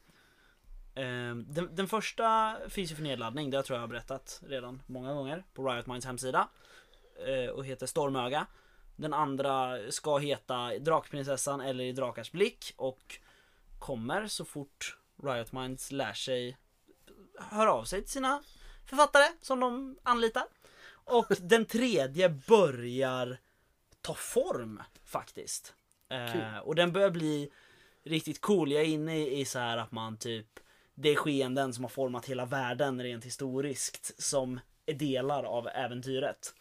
Eh, 0.98 1.34
den, 1.36 1.74
den 1.74 1.88
första 1.88 2.56
finns 2.68 2.90
ju 2.90 2.94
för 2.94 3.02
nedladdning, 3.02 3.50
det 3.50 3.62
tror 3.62 3.76
jag 3.76 3.82
har 3.82 3.88
berättat 3.88 4.40
redan 4.46 4.82
många 4.86 5.14
gånger 5.14 5.44
på 5.54 5.68
Riot 5.68 5.86
Minds 5.86 6.06
hemsida. 6.06 6.48
Eh, 7.26 7.50
och 7.50 7.66
heter 7.66 7.86
Stormöga. 7.86 8.46
Den 8.96 9.14
andra 9.14 9.78
ska 9.90 10.18
heta 10.18 10.78
Drakprinsessan 10.78 11.60
eller 11.60 11.84
I 11.84 11.92
Drakars 11.92 12.32
blick 12.32 12.74
och 12.76 13.18
kommer 13.78 14.26
så 14.26 14.44
fort 14.44 14.98
Riot 15.22 15.52
Minds 15.52 15.92
lär 15.92 16.12
sig 16.12 16.56
höra 17.38 17.72
av 17.72 17.84
sig 17.84 18.02
till 18.02 18.10
sina 18.10 18.42
författare 18.86 19.26
som 19.40 19.60
de 19.60 19.98
anlitar. 20.02 20.44
Och 20.90 21.26
den 21.40 21.64
tredje 21.64 22.28
börjar 22.28 23.38
ta 24.00 24.14
form 24.14 24.82
faktiskt. 25.04 25.74
Eh, 26.08 26.58
och 26.58 26.74
den 26.74 26.92
börjar 26.92 27.10
bli 27.10 27.50
riktigt 28.04 28.40
cool. 28.40 28.72
Jag 28.72 28.82
är 28.82 28.86
inne 28.86 29.18
i, 29.18 29.40
i 29.40 29.44
så 29.44 29.58
här 29.58 29.76
att 29.76 29.92
man 29.92 30.16
typ 30.16 30.60
det 31.00 31.08
är 31.08 31.16
skeenden 31.16 31.74
som 31.74 31.84
har 31.84 31.88
format 31.88 32.26
hela 32.26 32.46
världen 32.46 33.02
rent 33.02 33.24
historiskt 33.24 34.22
som 34.22 34.60
är 34.86 34.94
delar 34.94 35.44
av 35.44 35.68
äventyret. 35.68 36.54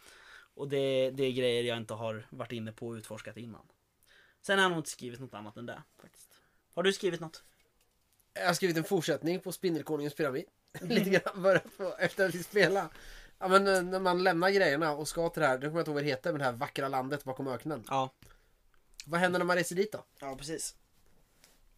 Och 0.54 0.69
det, 0.69 1.12
det 1.12 1.23
är 1.23 1.32
grejer 1.32 1.63
jag 1.63 1.78
inte 1.78 1.93
har 1.93 2.28
varit 2.30 2.52
inne 2.52 2.71
på 2.71 2.88
och 2.88 2.93
utforskat 2.93 3.38
innan. 3.38 3.67
Sen 4.41 4.58
har 4.58 4.63
jag 4.63 4.69
nog 4.69 4.80
inte 4.80 4.89
skrivit 4.89 5.19
något 5.19 5.34
annat 5.34 5.58
än 5.58 5.65
det. 5.65 5.84
faktiskt. 6.02 6.30
Har 6.73 6.84
du 6.84 6.93
skrivit 6.93 7.19
något? 7.19 7.43
Jag 8.34 8.47
har 8.47 8.54
skrivit 8.54 8.78
en 8.78 8.84
fortsättning 8.84 9.39
på 9.39 9.52
Spindelkonungens 9.52 10.15
pyramid. 10.15 10.45
Lite 10.82 11.10
grann 11.10 11.41
börja 11.41 11.62
på, 11.78 11.95
efter 12.00 12.28
att 12.28 12.36
vi 12.36 12.43
spela. 12.43 12.89
Ja 13.39 13.47
men 13.47 13.67
eh, 13.67 13.84
när 13.84 14.00
man 14.00 14.23
lämnar 14.23 14.50
grejerna 14.50 14.91
och 14.91 15.08
ska 15.08 15.30
till 15.30 15.41
det 15.41 15.47
här, 15.47 15.58
det 15.58 15.67
kommer 15.67 15.78
jag 15.78 15.82
inte 15.82 15.91
ihåg 15.91 15.95
vad 15.95 16.04
det 16.04 16.10
heter, 16.10 16.32
men 16.32 16.39
det 16.39 16.45
här 16.45 16.52
vackra 16.52 16.88
landet 16.88 17.23
bakom 17.23 17.47
öknen. 17.47 17.84
Ja. 17.88 18.13
Vad 19.06 19.19
händer 19.19 19.39
när 19.39 19.45
man 19.45 19.56
reser 19.56 19.76
dit 19.76 19.91
då? 19.91 20.04
Ja, 20.19 20.36
precis. 20.36 20.76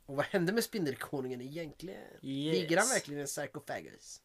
Och 0.10 0.16
vad 0.16 0.26
hände 0.26 0.54
med 0.54 0.64
Spindelkonungen 0.64 1.42
egentligen? 1.42 2.02
Yes. 2.22 2.56
Ligger 2.58 2.78
han 2.78 2.88
verkligen 2.88 3.20
i 3.20 3.22
en 3.22 3.28
sarkofagus? 3.28 4.22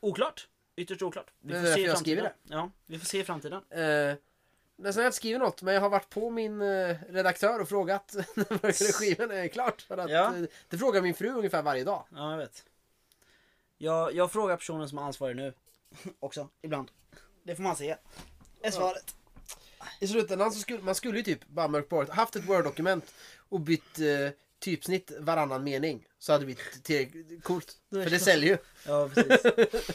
Oklart. 0.00 0.48
Ytterst 0.76 1.02
oklart. 1.02 1.30
Vi 1.40 1.52
Det 1.52 1.58
är 1.58 1.62
får 1.64 1.72
se 1.72 1.80
jag 1.80 1.98
skriver 1.98 2.34
Ja, 2.42 2.70
vi 2.86 2.98
får 2.98 3.06
se 3.06 3.20
i 3.20 3.24
framtiden. 3.24 3.62
Eh, 3.70 4.14
nästan 4.76 5.02
jag 5.02 5.08
inte 5.08 5.16
skrivit 5.16 5.40
något, 5.40 5.62
men 5.62 5.74
jag 5.74 5.80
har 5.80 5.88
varit 5.88 6.10
på 6.10 6.30
min 6.30 6.60
eh, 6.60 6.96
redaktör 7.08 7.60
och 7.60 7.68
frågat 7.68 8.14
när 8.34 8.92
skivan 8.92 9.30
är 9.30 9.48
klart. 9.48 9.82
För 9.82 9.98
att, 9.98 10.10
Ja. 10.10 10.36
eh, 10.36 10.42
det 10.68 10.78
frågar 10.78 11.02
min 11.02 11.14
fru 11.14 11.28
ungefär 11.30 11.62
varje 11.62 11.84
dag. 11.84 12.04
Ja, 12.14 12.30
jag 12.30 12.38
vet. 12.38 12.64
Jag, 13.78 14.14
jag 14.14 14.32
frågar 14.32 14.56
personen 14.56 14.88
som 14.88 14.98
är 14.98 15.02
ansvarig 15.02 15.36
nu. 15.36 15.52
Också, 16.20 16.48
ibland. 16.62 16.90
Det 17.42 17.56
får 17.56 17.62
man 17.62 17.76
se. 17.76 17.96
Är 18.62 18.70
svaret. 18.70 19.14
I 20.00 20.08
slutändan 20.08 20.52
så 20.52 20.58
skulle 20.60 20.82
man 20.82 20.94
skulle 20.94 21.16
ju 21.18 21.24
typ 21.24 21.46
bara 21.48 21.68
mörkt 21.68 22.10
haft 22.10 22.36
ett 22.36 22.44
Word-dokument 22.44 23.14
och 23.48 23.60
bytt 23.60 23.98
eh, 23.98 24.30
typsnitt 24.58 25.12
varannan 25.18 25.64
mening. 25.64 26.06
Så 26.18 26.32
hade 26.32 26.44
blivit 26.44 26.84
tillräckligt 26.84 27.44
coolt. 27.44 27.76
För 27.90 28.10
det 28.10 28.18
säljer 28.18 28.48
ju. 28.50 28.58
Ja, 28.86 29.08
precis. 29.14 29.52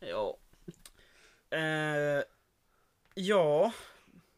ja. 0.00 0.36
Eh, 1.50 2.22
ja. 3.14 3.72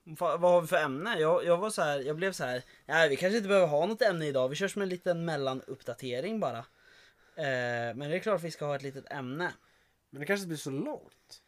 Va, 0.05 0.37
vad 0.37 0.51
har 0.53 0.61
vi 0.61 0.67
för 0.67 0.77
ämne? 0.77 1.19
Jag, 1.21 1.45
jag 1.45 1.57
var 1.57 1.71
så 1.71 1.83
här, 1.83 2.01
jag 2.01 2.17
blev 2.17 2.33
så 2.33 2.45
här. 2.45 2.63
Nej, 2.87 3.09
vi 3.09 3.17
kanske 3.17 3.37
inte 3.37 3.49
behöver 3.49 3.67
ha 3.67 3.87
något 3.87 4.03
ämne 4.03 4.27
idag. 4.27 4.49
Vi 4.49 4.57
kör 4.57 4.69
som 4.69 4.83
en 4.83 4.89
liten 4.89 5.25
mellanuppdatering 5.25 6.41
bara. 6.41 6.59
Eh, 7.37 7.95
men 7.95 7.99
det 7.99 8.17
är 8.17 8.19
klart 8.19 8.37
att 8.37 8.45
vi 8.45 8.51
ska 8.51 8.65
ha 8.67 8.77
ett 8.77 8.83
litet 8.83 9.13
ämne. 9.13 9.53
Men 10.11 10.21
det 10.21 10.27
kanske 10.27 10.41
inte 10.43 10.49
blir 10.49 10.59
så 10.59 10.71
långt. 10.71 11.43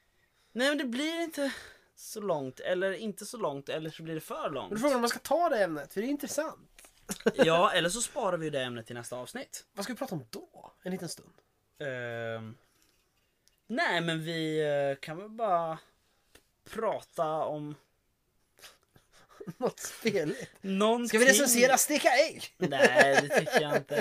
Nej, 0.53 0.69
men 0.69 0.79
det 0.79 0.85
blir 0.85 1.21
inte 1.23 1.53
så 1.97 2.21
långt. 2.21 2.61
Eller 2.61 2.93
inte 2.93 3.27
så 3.27 3.37
långt. 3.37 3.69
Eller 3.69 3.91
så 3.91 4.03
blir 4.03 4.15
det 4.15 4.21
för 4.21 4.43
Men 4.43 4.53
långt. 4.55 4.69
frågar 4.81 4.89
man 4.89 4.95
om 4.95 5.01
man 5.01 5.11
ska 5.11 5.19
ta 5.19 5.49
det 5.49 5.65
ämnet, 5.65 5.93
för 5.93 6.01
det 6.01 6.07
är 6.07 6.11
intressant. 6.11 6.70
Ja, 7.35 7.73
eller 7.73 7.89
så 7.89 8.03
sparar 8.03 8.37
vi 8.37 8.51
det 8.51 8.63
ämnet 8.63 8.87
till 8.87 8.95
nästa 8.97 9.17
avsnitt. 9.17 9.67
Vad 9.73 9.85
ska 9.85 9.93
vi 9.93 9.99
prata 9.99 10.15
om 10.15 10.25
då? 10.31 10.73
En 10.83 10.93
liten 10.93 11.09
stund. 11.09 11.33
Ehm, 11.79 12.57
nej, 13.67 14.01
men 14.01 14.23
vi 14.25 14.61
eh, 14.61 15.01
kan 15.01 15.17
väl 15.17 15.29
bara 15.29 15.79
prata 16.71 17.27
om 17.45 17.75
Något 19.57 19.81
speligt. 19.81 20.51
någonting. 20.61 21.09
Ska 21.09 21.19
vi 21.19 21.29
recensera 21.29 21.77
steka 21.79 22.09
ägg? 22.09 22.55
Nej, 22.57 23.19
det 23.23 23.29
tycker 23.39 23.61
jag 23.61 23.77
inte. 23.77 23.97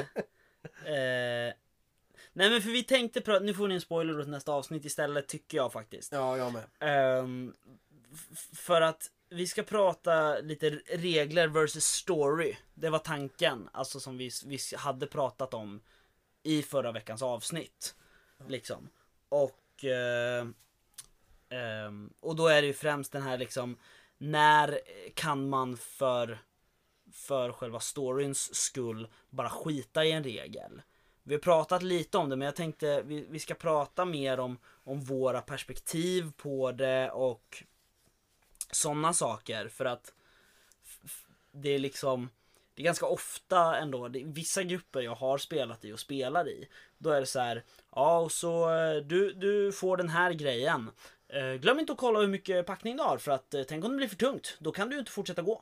Eh, 0.86 1.54
nej, 2.34 2.50
men 2.50 2.62
för 2.62 2.70
vi 2.70 2.84
tänkte 2.84 3.22
prata, 3.22 3.40
nu 3.46 3.54
får 3.54 3.68
ni 3.68 3.76
en 3.76 3.82
spoiler 3.82 4.22
till 4.24 4.32
nästa 4.32 4.52
avsnitt 4.52 4.86
istället 4.86 5.28
tycker 5.28 5.58
jag 5.58 5.74
faktiskt. 5.74 6.12
Ja, 6.12 6.38
jag 6.38 6.54
med. 6.54 6.64
F- 8.14 8.50
för 8.54 8.82
att 8.82 9.12
vi 9.30 9.48
ska 9.48 9.64
prata 9.64 10.40
lite 10.40 10.70
regler 10.88 11.48
versus 11.48 11.86
story. 11.86 12.58
Det 12.74 12.90
var 12.90 13.00
tanken, 13.00 13.70
alltså 13.72 14.00
som 14.00 14.18
vi, 14.18 14.30
vi 14.46 14.58
hade 14.78 15.08
pratat 15.08 15.54
om 15.54 15.82
i 16.44 16.62
förra 16.62 16.92
veckans 16.92 17.22
avsnitt. 17.22 17.96
Liksom. 18.48 18.90
Och, 19.30 19.86
eh, 19.86 20.48
eh, 21.50 21.92
och 22.20 22.36
då 22.36 22.48
är 22.48 22.62
det 22.62 22.68
ju 22.68 22.74
främst 22.74 23.12
den 23.12 23.22
här 23.22 23.38
liksom, 23.38 23.78
när 24.18 24.80
kan 25.14 25.50
man 25.50 25.78
för, 25.78 26.40
för 27.14 27.52
själva 27.52 27.80
storyns 27.80 28.56
skull 28.56 29.08
bara 29.30 29.50
skita 29.50 30.06
i 30.06 30.12
en 30.12 30.24
regel? 30.24 30.82
Vi 31.24 31.34
har 31.34 31.40
pratat 31.40 31.84
lite 31.84 32.18
om 32.18 32.30
det 32.30 32.36
men 32.36 32.46
jag 32.46 32.56
tänkte 32.56 33.02
vi, 33.02 33.26
vi 33.30 33.40
ska 33.40 33.54
prata 33.54 34.06
mer 34.06 34.40
om, 34.40 34.58
om 34.66 35.02
våra 35.02 35.42
perspektiv 35.42 36.32
på 36.38 36.72
det 36.72 37.12
och 37.12 37.64
sådana 38.72 39.14
saker 39.14 39.68
för 39.68 39.86
att 39.86 40.14
det 41.52 41.70
är 41.70 41.80
liksom 41.80 42.30
det 42.80 42.84
är 42.84 42.86
ganska 42.86 43.06
ofta 43.06 43.78
ändå, 43.78 44.08
det 44.08 44.24
vissa 44.24 44.64
grupper 44.64 45.02
jag 45.02 45.16
har 45.16 45.38
spelat 45.38 45.86
i 45.86 45.94
och 45.94 46.00
spelar 46.00 46.48
i. 46.48 46.68
Då 46.98 47.10
är 47.10 47.20
det 47.20 47.26
så 47.26 47.40
här, 47.40 47.64
ja 47.96 48.20
och 48.20 48.32
så 48.32 48.76
eh, 48.76 48.96
du, 48.96 49.34
du 49.34 49.72
får 49.72 49.98
den 49.98 50.10
här 50.10 50.34
grejen. 50.34 50.92
Eh, 51.28 51.54
glöm 51.54 51.80
inte 51.80 51.92
att 51.92 51.98
kolla 51.98 52.20
hur 52.20 52.28
mycket 52.28 52.66
packning 52.66 52.98
du 52.98 53.04
har 53.04 53.18
för 53.18 53.32
att 53.32 53.54
eh, 53.54 53.64
tänk 53.64 53.86
om 53.86 53.92
det 53.92 53.98
blir 53.98 54.08
för 54.08 54.16
tungt, 54.16 54.58
då 54.60 54.72
kan 54.72 54.90
du 54.90 55.00
inte 55.00 55.12
fortsätta 55.12 55.42
gå. 55.42 55.62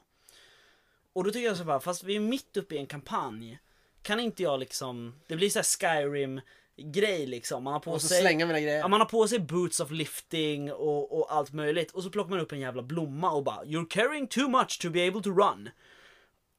Och 1.13 1.23
då 1.23 1.31
tycker 1.31 1.47
jag 1.47 1.57
så 1.57 1.63
här, 1.63 1.79
fast 1.79 2.03
vi 2.03 2.15
är 2.15 2.19
mitt 2.19 2.57
uppe 2.57 2.75
i 2.75 2.77
en 2.77 2.87
kampanj. 2.87 3.59
Kan 4.01 4.19
inte 4.19 4.43
jag 4.43 4.59
liksom, 4.59 5.19
det 5.27 5.35
blir 5.35 5.49
så 5.49 5.59
här 5.59 5.63
Skyrim 5.63 6.41
grej 6.77 7.27
liksom. 7.27 7.63
Man 7.63 7.73
har 7.73 7.79
på 7.79 7.91
Och 7.91 8.01
så 8.01 8.07
sig 8.07 8.21
slänga 8.21 8.45
mina 8.45 8.59
grejer. 8.59 8.79
Ja, 8.79 8.87
man 8.87 9.01
har 9.01 9.07
på 9.07 9.27
sig 9.27 9.39
boots 9.39 9.79
of 9.79 9.91
lifting 9.91 10.73
och, 10.73 11.19
och 11.19 11.33
allt 11.33 11.53
möjligt 11.53 11.91
och 11.91 12.03
så 12.03 12.09
plockar 12.09 12.29
man 12.29 12.39
upp 12.39 12.51
en 12.51 12.59
jävla 12.59 12.83
blomma 12.83 13.31
och 13.31 13.43
bara 13.43 13.63
You're 13.63 13.87
carrying 13.89 14.27
too 14.27 14.47
much 14.49 14.81
to 14.81 14.89
be 14.89 15.07
able 15.07 15.21
to 15.21 15.29
run. 15.29 15.69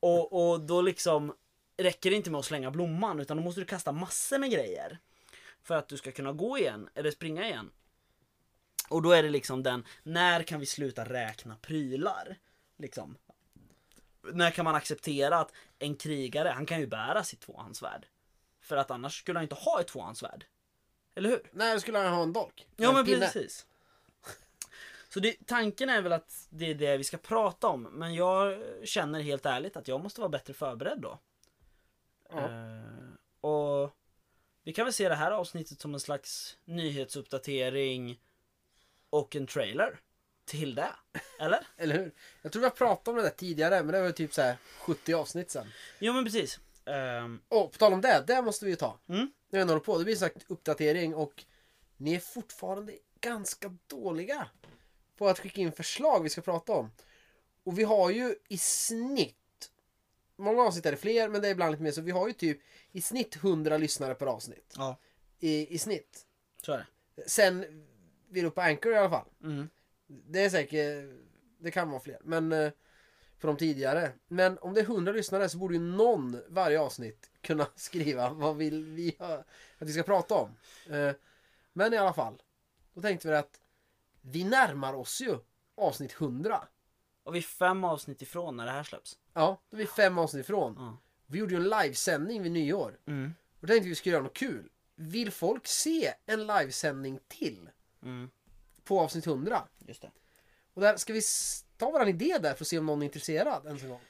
Och, 0.01 0.51
och 0.51 0.61
då 0.61 0.83
liksom 0.83 1.35
räcker 1.77 2.11
det 2.11 2.17
inte 2.17 2.31
med 2.31 2.39
att 2.39 2.45
slänga 2.45 2.71
blomman 2.71 3.21
utan 3.21 3.37
då 3.37 3.43
måste 3.43 3.61
du 3.61 3.65
kasta 3.65 3.93
massor 3.93 4.39
med 4.39 4.51
grejer. 4.51 4.99
För 5.63 5.75
att 5.75 5.89
du 5.89 5.97
ska 5.97 6.13
kunna 6.13 6.33
gå 6.33 6.59
igen 6.59 6.89
eller 6.95 7.11
springa 7.11 7.47
igen. 7.47 7.71
Och 8.89 9.03
då 9.03 9.13
är 9.13 9.23
det 9.23 9.31
liksom 9.31 9.63
den, 9.63 9.85
när 10.03 10.43
kan 10.43 10.61
vi 10.61 10.67
sluta 10.67 11.05
räkna 11.05 11.57
prylar? 11.57 12.37
Liksom. 12.79 13.17
När 14.33 14.51
kan 14.51 14.65
man 14.65 14.75
acceptera 14.75 15.39
att 15.39 15.53
en 15.79 15.97
krigare, 15.97 16.49
han 16.49 16.67
kan 16.67 16.81
ju 16.81 16.87
bära 16.87 17.25
sitt 17.25 17.41
tvåhandsvärd. 17.41 18.07
För 18.69 18.77
att 18.77 18.91
annars 18.91 19.19
skulle 19.19 19.39
han 19.39 19.43
inte 19.45 19.55
ha 19.55 19.81
ett 19.81 19.87
tvåhandsvärd. 19.89 20.45
Eller 21.15 21.29
hur? 21.29 21.51
Nej, 21.53 21.75
då 21.75 21.81
skulle 21.81 21.99
han 21.99 22.13
ha 22.15 22.23
en 22.23 22.33
dolk. 22.33 22.67
Ja 22.77 22.89
En 22.89 22.95
men 22.95 23.05
pinne. 23.05 23.27
precis. 23.27 23.67
Så 25.09 25.21
det, 25.21 25.47
tanken 25.47 25.89
är 25.89 26.03
väl 26.03 26.13
att 26.13 26.47
det 26.51 26.71
är 26.71 26.75
det 26.75 26.97
vi 26.97 27.05
ska 27.05 27.17
prata 27.17 27.67
om. 27.69 27.83
Men 27.83 28.15
jag 28.15 28.63
känner 28.85 29.21
helt 29.21 29.47
ärligt 29.47 29.77
att 29.77 29.89
jag 29.89 30.01
måste 30.01 30.21
vara 30.21 30.29
bättre 30.29 30.55
förberedd 30.55 31.01
då. 31.01 31.19
Ja. 32.31 32.39
Eh, 32.39 33.51
och 33.51 33.91
vi 34.63 34.73
kan 34.73 34.85
väl 34.85 34.93
se 34.93 35.09
det 35.09 35.15
här 35.15 35.31
avsnittet 35.31 35.81
som 35.81 35.95
en 35.95 36.01
slags 36.01 36.57
nyhetsuppdatering 36.65 38.21
och 39.11 39.37
en 39.37 39.47
trailer 39.47 40.01
till 40.45 40.75
det. 40.75 40.93
Eller? 41.41 41.67
Eller 41.77 41.99
hur? 41.99 42.13
Jag 42.43 42.53
tror 42.53 42.61
vi 42.61 42.67
har 42.69 42.77
pratat 42.77 43.09
om 43.09 43.17
det 43.17 43.23
där 43.23 43.31
tidigare, 43.31 43.83
men 43.83 43.93
det 43.95 44.03
var 44.03 44.11
typ 44.11 44.35
så 44.35 44.43
här 44.43 44.57
70 44.81 45.15
avsnitt 45.15 45.51
sen. 45.51 45.67
Jo 45.99 46.13
men 46.13 46.25
precis. 46.25 46.61
Ehm, 46.89 47.41
Och 47.49 47.73
på 47.73 47.79
tal 47.79 47.93
om 47.93 48.01
det, 48.01 48.25
det 48.27 48.43
måste 48.43 48.65
vi 48.65 48.71
ju 48.71 48.77
ta. 48.77 48.99
Mm. 49.09 49.31
När 49.51 49.59
vi 49.65 49.71
håller 49.71 49.81
på. 49.81 49.99
Det 49.99 50.05
blir 50.05 50.17
slags 50.17 50.45
uppdatering 50.49 51.15
och 51.15 51.45
ni 51.97 52.15
är 52.15 52.21
fortfarande 52.21 52.93
ganska 53.21 53.77
dåliga 53.87 54.49
på 55.17 55.29
att 55.29 55.39
skicka 55.39 55.61
in 55.61 55.73
förslag 55.73 56.23
vi 56.23 56.29
ska 56.29 56.41
prata 56.41 56.73
om. 56.73 56.91
Och 57.65 57.79
vi 57.79 57.83
har 57.85 58.11
ju 58.11 58.35
i 58.49 58.59
snitt, 58.59 59.71
många 60.37 60.63
avsnitt 60.63 60.87
är 60.87 60.91
det 60.91 60.97
fler, 60.97 61.29
men 61.29 61.43
det 61.43 61.49
är 61.49 61.53
ibland 61.53 61.71
lite 61.71 61.83
mer, 61.83 61.93
så 61.93 62.01
vi 62.01 62.11
har 62.11 62.27
ju 62.29 62.33
typ 62.33 62.61
i 62.93 63.01
snitt 63.01 63.37
100 63.37 63.77
lyssnare 63.79 64.15
per 64.15 64.27
avsnitt. 64.27 64.75
ja, 64.77 64.97
I, 65.41 65.75
i 65.75 65.79
snitt. 65.79 66.27
så 66.63 66.73
är 66.73 66.79
det. 67.17 67.29
Sen 67.29 67.87
vi 68.29 68.41
är 68.41 68.45
uppe 68.45 68.55
på 68.55 68.61
Anchor 68.61 68.93
i 68.93 68.97
alla 68.97 69.11
fall. 69.11 69.29
Mm. 69.43 69.69
Det 70.07 70.45
är 70.45 70.51
säkert, 70.51 71.11
det 71.59 71.71
kan 71.71 71.91
vara 71.91 72.01
fler. 72.01 72.19
Men 72.25 72.73
för 73.39 73.49
de 73.49 73.57
tidigare. 73.57 74.13
Men 74.29 74.59
om 74.59 74.75
det 74.75 74.81
är 74.81 74.85
100 74.85 75.13
lyssnare 75.13 75.49
så 75.49 75.59
borde 75.59 75.75
ju 75.75 75.81
någon 75.81 76.41
varje 76.49 76.81
avsnitt 76.81 77.31
kunna 77.41 77.67
skriva 77.77 78.31
vad 78.31 78.57
vill 78.57 78.85
vi 78.85 79.17
ha, 79.19 79.35
att 79.79 79.89
vi 79.89 79.93
ska 79.93 80.03
prata 80.03 80.35
om. 80.35 80.57
Eh, 80.95 81.13
Men 81.73 81.95
i 81.95 81.97
alla 81.97 82.13
fall. 82.13 82.43
Då 82.95 83.01
tänkte 83.03 83.29
vi 83.29 83.35
att 83.35 83.61
vi 84.21 84.45
närmar 84.45 84.95
oss 84.95 85.21
ju 85.21 85.39
avsnitt 85.77 86.13
100. 86.21 86.69
Och 87.23 87.35
vi 87.35 87.39
är 87.39 87.43
fem 87.43 87.85
avsnitt 87.85 88.23
ifrån 88.23 88.57
när 88.57 88.67
det 88.67 88.73
här 88.73 88.83
släpps. 88.83 89.19
Ja, 89.33 89.61
då 89.71 89.77
är 89.77 89.79
vi 89.79 89.87
fem 89.87 90.19
avsnitt 90.19 90.45
ifrån. 90.45 90.75
Ja. 90.79 90.99
Vi 91.27 91.39
gjorde 91.39 91.55
ju 91.55 91.61
en 91.61 91.69
livesändning 91.69 92.43
vid 92.43 92.53
nyår. 92.53 92.99
Mm. 93.07 93.35
Och 93.61 93.67
då 93.67 93.67
tänkte 93.67 93.85
vi 93.85 93.89
vi 93.89 93.95
skulle 93.95 94.13
göra 94.13 94.23
något 94.23 94.37
kul. 94.37 94.69
Vill 94.95 95.31
folk 95.33 95.67
se 95.67 96.15
en 96.27 96.47
livesändning 96.47 97.19
till 97.29 97.71
Mm. 98.03 98.31
på 98.85 99.01
avsnitt 99.01 99.27
100? 99.27 99.63
Just 99.79 100.03
det. 100.03 100.11
Och 100.75 100.81
där 100.81 100.97
ska 100.97 101.13
vi 101.13 101.23
ta 101.79 101.91
våran 101.91 102.09
idé 102.09 102.39
där 102.41 102.55
för 102.55 102.65
att 102.65 102.69
se 102.69 102.79
om 102.79 102.87
någon 102.87 103.03
är 103.03 103.07
intresserad 103.07 103.67
ens 103.67 103.83
en 103.83 103.89
gång. 103.89 104.01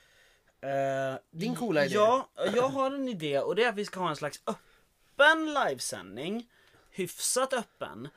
Eh, 0.71 1.19
Din 1.31 1.55
coola 1.57 1.85
idé. 1.85 1.95
Ja, 1.95 2.29
jag 2.55 2.69
har 2.69 2.91
en 2.91 3.09
idé 3.09 3.39
och 3.39 3.55
det 3.57 3.65
är 3.65 3.69
att 3.69 3.75
vi 3.75 3.85
ska 3.85 4.01
ha 4.01 4.09
en 4.11 4.17
slags 4.17 4.41
öppen 4.47 5.55
livesändning. 5.55 6.49
Hyfsat 6.91 7.53
öppen. 7.53 8.09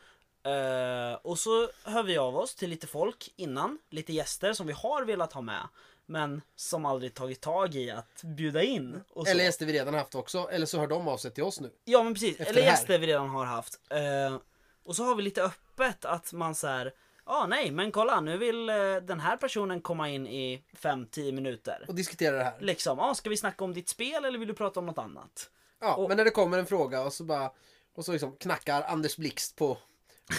Eh, 0.43 1.13
och 1.13 1.39
så 1.39 1.69
hör 1.83 2.03
vi 2.03 2.17
av 2.17 2.37
oss 2.37 2.55
till 2.55 2.69
lite 2.69 2.87
folk 2.87 3.33
innan, 3.35 3.79
lite 3.89 4.13
gäster 4.13 4.53
som 4.53 4.67
vi 4.67 4.73
har 4.73 5.05
velat 5.05 5.33
ha 5.33 5.41
med. 5.41 5.67
Men 6.05 6.41
som 6.55 6.85
aldrig 6.85 7.13
tagit 7.13 7.41
tag 7.41 7.75
i 7.75 7.91
att 7.91 8.23
bjuda 8.23 8.63
in. 8.63 8.99
Så. 9.13 9.25
Eller 9.25 9.43
gäster 9.43 9.65
vi 9.65 9.73
redan 9.73 9.93
haft 9.93 10.15
också. 10.15 10.49
Eller 10.51 10.65
så 10.65 10.79
hör 10.79 10.87
de 10.87 11.07
av 11.07 11.17
sig 11.17 11.31
till 11.31 11.43
oss 11.43 11.59
nu. 11.59 11.71
Ja 11.83 12.03
men 12.03 12.13
precis, 12.13 12.39
eller 12.39 12.61
här. 12.61 12.69
gäster 12.69 12.99
vi 12.99 13.07
redan 13.07 13.29
har 13.29 13.45
haft. 13.45 13.79
Eh, 13.89 14.37
och 14.83 14.95
så 14.95 15.03
har 15.03 15.15
vi 15.15 15.23
lite 15.23 15.43
öppet 15.43 16.05
att 16.05 16.33
man 16.33 16.55
säger 16.55 16.93
Ja 17.26 17.38
ah, 17.38 17.47
nej 17.47 17.72
men 17.72 17.91
kolla 17.91 18.22
nu 18.22 18.38
vill 18.38 18.69
eh, 18.69 18.76
den 19.01 19.19
här 19.19 19.38
personen 19.38 19.82
komma 19.82 20.09
in 20.09 20.28
i 20.28 20.63
5-10 20.82 21.32
minuter. 21.32 21.86
Och 21.88 21.95
diskutera 21.95 22.36
det 22.38 22.43
här. 22.43 22.53
Liksom, 22.59 22.99
ah, 22.99 23.15
ska 23.15 23.30
vi 23.30 23.38
snacka 23.38 23.63
om 23.63 23.74
ditt 23.74 23.89
spel 23.89 24.26
eller 24.26 24.39
vill 24.39 24.47
du 24.47 24.53
prata 24.53 24.80
om 24.80 24.86
något 24.86 24.97
annat? 24.97 25.49
Ja, 25.80 25.95
Och- 25.95 26.07
men 26.07 26.17
när 26.17 26.26
det 26.26 26.32
kommer 26.32 26.57
en 26.59 26.65
fråga 26.65 27.01
och 27.01 27.13
så 27.13 27.24
bara... 27.24 27.51
Och 27.95 28.05
så 28.05 28.11
liksom 28.11 28.36
knackar 28.36 28.82
Anders 28.82 29.17
Blixt 29.17 29.55
på, 29.55 29.78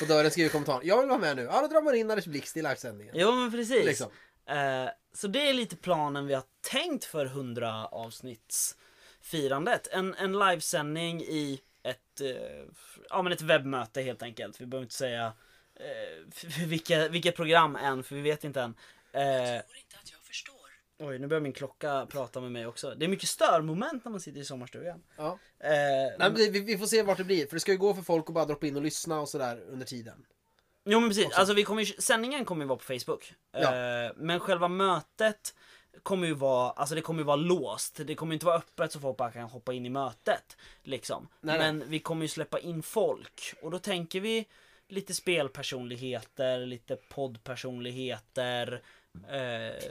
på 0.01 0.05
dörren 0.05 0.31
skriver 0.31 0.51
kommentaren. 0.51 0.81
Jag 0.85 0.99
vill 1.01 1.09
vara 1.09 1.19
med 1.19 1.37
nu. 1.37 1.43
Ja, 1.43 1.61
då 1.61 1.67
drar 1.69 1.83
man 1.83 1.95
in 1.95 2.11
Anders 2.11 2.27
Blixt 2.27 2.57
i 2.57 2.63
livesändningen. 2.63 3.15
Jo 3.19 3.33
men 3.33 3.51
precis. 3.51 3.85
Liksom. 3.85 4.09
Eh, 4.47 4.89
så 5.15 5.27
det 5.29 5.49
är 5.49 5.53
lite 5.53 5.77
planen 5.77 6.27
vi 6.27 6.35
har 6.35 6.43
tänkt 6.71 7.05
för 7.05 7.27
100 7.27 7.87
avsnittsfirandet. 7.87 9.89
En, 9.93 10.15
en 10.15 10.39
livesändning 10.39 11.21
i 11.23 11.61
ett, 11.83 12.21
eh, 12.21 12.67
ja, 13.11 13.23
men 13.23 13.33
ett 13.33 13.43
webbmöte 13.43 14.03
helt 14.03 14.23
enkelt. 14.23 14.61
Vi 14.61 14.67
behöver 14.67 14.85
inte 14.85 14.95
säga 14.95 15.33
eh, 15.81 16.67
vilka, 16.67 17.09
vilket 17.09 17.37
program 17.37 17.77
än, 17.77 18.05
för 18.05 18.15
vi 18.15 18.21
vet 18.21 18.45
inte 18.45 18.61
än. 18.61 18.75
Eh, 19.13 19.21
tror 19.23 19.79
inte 19.79 19.97
att 20.03 20.11
jag 20.11 20.21
förstår. 20.21 20.55
oj, 20.99 21.19
nu 21.19 21.27
börjar 21.27 21.41
min 21.41 21.53
klocka 21.53 22.07
prata 22.07 22.41
med 22.41 22.53
mig 22.53 22.67
också. 22.67 22.95
Det 22.95 23.05
är 23.05 23.09
mycket 23.09 23.29
störmoment 23.29 24.05
när 24.05 24.13
man 24.13 24.21
sitter 24.21 24.41
i 24.41 24.45
sommarstugan. 24.45 25.03
Ja. 25.17 25.39
Eh, 25.59 25.71
Nej, 25.71 26.17
men 26.19 26.35
vi, 26.35 26.61
vi 26.61 26.79
får 26.79 26.87
se 26.87 27.03
vart 27.03 27.19
det 27.19 27.25
blir. 27.25 27.47
För 27.47 27.57
det 27.57 27.61
ska 27.61 27.73
ju 27.73 27.79
gå 27.79 27.95
för 27.95 28.03
folk 28.03 28.29
att 28.29 28.35
bara 28.35 28.45
droppa 28.45 28.67
in 28.67 28.77
och 28.77 28.83
lyssna 28.83 29.21
och 29.21 29.29
sådär 29.29 29.63
under 29.69 29.87
tiden. 29.87 30.25
Jo 30.85 31.01
men 31.01 31.11
precis, 31.11 31.33
alltså 31.33 31.55
vi 31.55 31.65
kommer 31.65 31.83
ju, 31.83 31.93
sändningen 31.99 32.45
kommer 32.45 32.65
ju 32.65 32.69
vara 32.69 32.79
på 32.79 32.85
Facebook. 32.85 33.35
Ja. 33.53 33.75
Eh, 33.75 34.13
men 34.17 34.41
själva 34.41 34.69
mötet 34.69 35.55
kommer 36.03 36.27
ju 36.27 36.35
vara, 36.35 36.71
alltså 36.71 36.95
det 36.95 37.01
kommer 37.01 37.21
ju 37.21 37.25
vara 37.25 37.37
låst. 37.37 38.01
Det 38.07 38.15
kommer 38.15 38.33
ju 38.33 38.35
inte 38.35 38.47
vara 38.47 38.57
öppet 38.57 38.93
så 38.93 39.01
folk 39.01 39.17
bara 39.17 39.31
kan 39.31 39.43
hoppa 39.43 39.73
in 39.73 39.87
i 39.87 39.91
mötet. 39.91 40.57
Liksom. 40.83 41.29
Nej, 41.41 41.59
nej. 41.59 41.73
men 41.73 41.91
vi 41.91 41.99
kommer 41.99 42.23
ju 42.23 42.29
släppa 42.29 42.59
in 42.59 42.83
folk. 42.83 43.55
Och 43.63 43.71
då 43.71 43.79
tänker 43.79 44.21
vi 44.21 44.49
lite 44.93 45.15
spelpersonligheter, 45.15 46.67
lite 46.67 46.97
poddpersonligheter. 46.97 48.83
Eh, 49.29 49.85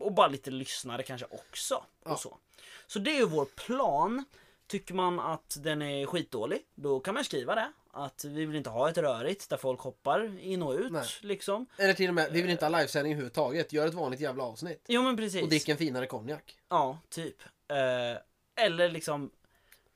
och 0.00 0.12
bara 0.12 0.28
lite 0.28 0.50
lyssnare 0.50 1.02
kanske 1.02 1.26
också. 1.30 1.84
Ja. 2.04 2.12
Och 2.12 2.20
så. 2.20 2.38
så 2.86 2.98
det 2.98 3.10
är 3.10 3.16
ju 3.16 3.26
vår 3.26 3.44
plan. 3.44 4.24
Tycker 4.66 4.94
man 4.94 5.20
att 5.20 5.56
den 5.60 5.82
är 5.82 6.06
skitdålig, 6.06 6.58
då 6.74 7.00
kan 7.00 7.14
man 7.14 7.24
skriva 7.24 7.54
det. 7.54 7.72
Att 7.90 8.24
vi 8.24 8.44
vill 8.44 8.56
inte 8.56 8.70
ha 8.70 8.90
ett 8.90 8.98
rörigt 8.98 9.50
där 9.50 9.56
folk 9.56 9.80
hoppar 9.80 10.38
in 10.40 10.62
och 10.62 10.74
ut. 10.74 10.92
Nej. 10.92 11.06
Liksom. 11.20 11.66
Eller 11.76 11.94
till 11.94 12.08
och 12.08 12.14
med, 12.14 12.32
vi 12.32 12.42
vill 12.42 12.50
inte 12.50 12.64
ha 12.64 12.78
livesändning 12.78 13.12
överhuvudtaget. 13.12 13.72
Gör 13.72 13.86
ett 13.86 13.94
vanligt 13.94 14.20
jävla 14.20 14.44
avsnitt. 14.44 14.84
Jo 14.88 15.02
men 15.02 15.16
precis. 15.16 15.42
Och 15.42 15.48
drick 15.48 15.68
en 15.68 15.76
finare 15.76 16.06
konjak. 16.06 16.56
Ja, 16.68 16.98
typ. 17.08 17.42
Eh, 17.68 18.64
eller 18.64 18.88
liksom, 18.88 19.30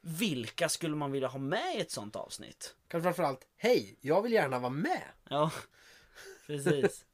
vilka 0.06 0.68
skulle 0.68 0.96
man 0.96 1.12
vilja 1.12 1.28
ha 1.28 1.38
med 1.38 1.76
i 1.76 1.80
ett 1.80 1.90
sånt 1.90 2.16
avsnitt? 2.16 2.74
Kanske 2.88 3.04
framförallt, 3.04 3.46
hej, 3.56 3.96
jag 4.00 4.22
vill 4.22 4.32
gärna 4.32 4.58
vara 4.58 4.70
med. 4.70 5.02
Ja, 5.28 5.50
precis. 6.46 7.04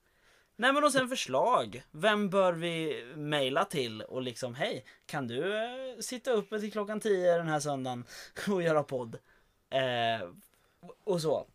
Nej 0.57 0.73
men 0.73 0.85
och 0.85 0.93
sen 0.93 1.09
förslag. 1.09 1.83
Vem 1.91 2.31
bör 2.31 2.53
vi 2.53 3.05
mejla 3.17 3.65
till 3.65 4.03
och 4.03 4.23
liksom 4.23 4.55
hej, 4.55 4.85
kan 5.07 5.29
du 5.29 5.57
eh, 5.57 5.99
sitta 6.01 6.31
uppe 6.31 6.61
till 6.61 6.73
klockan 6.73 7.01
10 7.01 7.37
den 7.37 7.49
här 7.49 7.61
söndagen 7.61 8.05
och 8.49 8.63
göra 8.63 8.83
podd? 8.83 9.19
Eh, 9.71 10.29
och 11.05 11.21
så. 11.21 11.47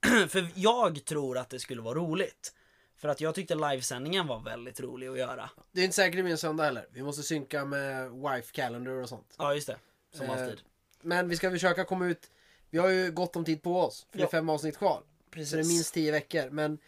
För 0.28 0.48
jag 0.54 1.04
tror 1.04 1.38
att 1.38 1.50
det 1.50 1.60
skulle 1.60 1.82
vara 1.82 1.98
roligt. 1.98 2.54
För 3.02 3.08
att 3.08 3.20
jag 3.20 3.34
tyckte 3.34 3.54
livesändningen 3.54 4.26
var 4.26 4.40
väldigt 4.40 4.80
rolig 4.80 5.08
att 5.08 5.18
göra. 5.18 5.50
Det 5.72 5.80
är 5.80 5.84
inte 5.84 5.96
säkert 5.96 6.16
det 6.16 6.22
blir 6.22 6.32
en 6.32 6.38
söndag 6.38 6.64
heller. 6.64 6.86
Vi 6.92 7.02
måste 7.02 7.22
synka 7.22 7.64
med 7.64 8.10
wife 8.10 8.52
calendar 8.52 8.92
och 8.92 9.08
sånt. 9.08 9.34
Ja 9.38 9.54
just 9.54 9.66
det, 9.66 9.76
som 10.12 10.26
Eh, 10.26 10.32
alltid. 10.32 10.60
Men 11.00 11.28
vi 11.28 11.36
ska 11.36 11.50
försöka 11.50 11.84
komma 11.84 12.06
ut. 12.06 12.30
Vi 12.70 12.78
har 12.78 12.88
ju 12.88 13.10
gott 13.10 13.36
om 13.36 13.44
tid 13.44 13.62
på 13.62 13.80
oss. 13.80 14.06
För 14.10 14.18
det 14.18 14.24
är 14.24 14.28
fem 14.28 14.48
avsnitt 14.48 14.78
kvar. 14.78 14.96
Så 14.96 15.04
det 15.30 15.40
är 15.40 15.44
Precis. 15.44 15.68
minst 15.68 15.94
tio 15.94 16.12
veckor. 16.12 16.50
Men 16.50 16.78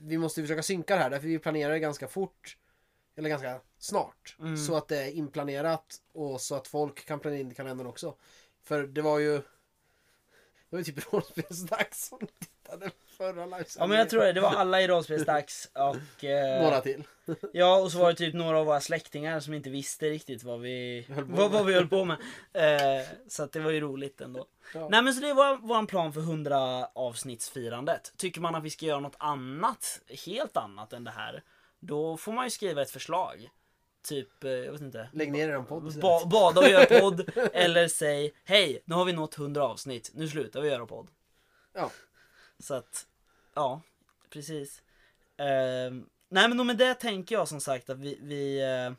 vi 0.00 0.18
måste 0.18 0.42
försöka 0.42 0.62
synka 0.62 0.96
det 0.96 1.02
här. 1.02 1.10
Därför 1.10 1.28
vi 1.28 1.38
planerar 1.38 1.72
det 1.72 1.78
ganska 1.78 2.08
fort. 2.08 2.56
Eller 3.16 3.28
ganska 3.28 3.60
snart. 3.78 4.36
Mm. 4.40 4.56
Så 4.56 4.76
att 4.76 4.88
det 4.88 4.98
är 4.98 5.10
inplanerat. 5.10 6.00
Och 6.12 6.40
så 6.40 6.54
att 6.54 6.68
folk 6.68 7.06
kan 7.06 7.20
planera 7.20 7.40
in 7.40 7.54
kalendern 7.54 7.86
också. 7.86 8.14
För 8.62 8.86
det 8.86 9.02
var 9.02 9.18
ju... 9.18 9.36
Det 9.36 9.42
var 10.70 10.78
ju 10.78 10.84
typ 10.84 11.12
rollspelsdags 11.12 12.06
som 12.06 12.18
tittade 12.38 12.90
förra 13.16 13.46
livesändningen. 13.46 13.66
Ja 13.78 13.86
men 13.86 13.98
jag 13.98 14.10
tror 14.10 14.22
det, 14.22 14.32
det 14.32 14.40
var 14.40 14.54
alla 14.54 14.82
i 14.82 14.88
rollspelsdags 14.88 15.70
och... 15.74 16.24
Eh, 16.24 16.62
Några 16.62 16.80
till. 16.80 17.04
Ja 17.52 17.76
och 17.76 17.92
så 17.92 17.98
var 17.98 18.10
det 18.10 18.16
typ 18.16 18.34
några 18.34 18.58
av 18.58 18.66
våra 18.66 18.80
släktingar 18.80 19.40
som 19.40 19.54
inte 19.54 19.70
visste 19.70 20.10
riktigt 20.10 20.44
vad 20.44 20.60
vi, 20.60 21.06
vad, 21.26 21.50
vad 21.50 21.66
vi 21.66 21.74
höll 21.74 21.88
på 21.88 22.04
med. 22.04 22.16
Eh, 22.52 23.06
så 23.28 23.42
att 23.42 23.52
det 23.52 23.60
var 23.60 23.70
ju 23.70 23.80
roligt 23.80 24.20
ändå. 24.20 24.46
Ja. 24.74 24.88
Nej 24.90 25.02
men 25.02 25.14
så 25.14 25.20
det 25.20 25.34
var 25.34 25.56
vår 25.56 25.86
plan 25.86 26.12
för 26.12 26.20
100 26.20 26.86
avsnittsfirandet. 26.94 28.12
Tycker 28.16 28.40
man 28.40 28.54
att 28.54 28.64
vi 28.64 28.70
ska 28.70 28.86
göra 28.86 29.00
något 29.00 29.16
annat, 29.18 30.00
helt 30.26 30.56
annat 30.56 30.92
än 30.92 31.04
det 31.04 31.10
här. 31.10 31.42
Då 31.80 32.16
får 32.16 32.32
man 32.32 32.44
ju 32.44 32.50
skriva 32.50 32.82
ett 32.82 32.90
förslag. 32.90 33.50
Typ, 34.08 34.44
eh, 34.44 34.50
jag 34.50 34.72
vet 34.72 34.80
inte. 34.80 35.08
Lägg 35.12 35.32
ner 35.32 35.48
er 35.48 35.62
podd. 35.62 36.00
Ba, 36.00 36.26
bada 36.26 36.60
och 36.60 36.68
göra 36.68 37.00
podd. 37.00 37.30
eller 37.52 37.88
säg, 37.88 38.34
hej 38.44 38.82
nu 38.84 38.94
har 38.94 39.04
vi 39.04 39.12
nått 39.12 39.38
100 39.38 39.62
avsnitt, 39.62 40.10
nu 40.14 40.28
slutar 40.28 40.60
vi 40.60 40.68
göra 40.68 40.86
podd. 40.86 41.08
Ja. 41.74 41.90
Så 42.58 42.74
att, 42.74 43.06
ja, 43.54 43.80
precis. 44.30 44.82
Ehm, 45.36 46.08
nej 46.28 46.48
men 46.48 46.66
med 46.66 46.76
det 46.76 46.94
tänker 46.94 47.34
jag 47.34 47.48
som 47.48 47.60
sagt 47.60 47.90
att 47.90 47.98
vi, 47.98 48.18
vi, 48.22 48.60
eh, 48.62 48.92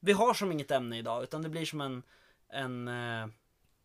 vi 0.00 0.12
har 0.12 0.34
som 0.34 0.52
inget 0.52 0.70
ämne 0.70 0.98
idag 0.98 1.22
utan 1.22 1.42
det 1.42 1.48
blir 1.48 1.64
som 1.64 1.80
en, 1.80 2.02
en 2.48 2.88
eh, 2.88 3.28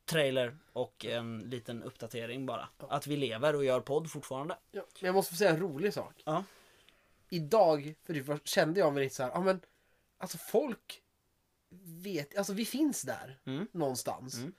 trailer 0.05 0.57
och 0.73 1.05
en 1.05 1.39
liten 1.39 1.83
uppdatering 1.83 2.45
bara. 2.45 2.69
Att 2.77 3.07
vi 3.07 3.17
lever 3.17 3.55
och 3.55 3.65
gör 3.65 3.79
podd 3.79 4.11
fortfarande. 4.11 4.57
Ja, 4.71 4.81
men 4.99 5.05
jag 5.07 5.15
måste 5.15 5.31
få 5.33 5.37
säga 5.37 5.49
en 5.49 5.59
rolig 5.59 5.93
sak. 5.93 6.21
Ja. 6.25 6.43
Idag, 7.29 7.95
för 8.03 8.13
det 8.13 8.47
kände 8.47 8.79
jag 8.79 8.93
mig 8.93 9.03
lite 9.03 9.15
så 9.15 9.23
här, 9.23 9.29
ja 9.29 9.41
men 9.41 9.61
alltså 10.17 10.37
folk 10.37 11.01
vet, 12.03 12.37
alltså 12.37 12.53
vi 12.53 12.65
finns 12.65 13.01
där 13.01 13.39
Mm. 13.45 13.67
någonstans. 13.71 14.35
Mm. 14.35 14.53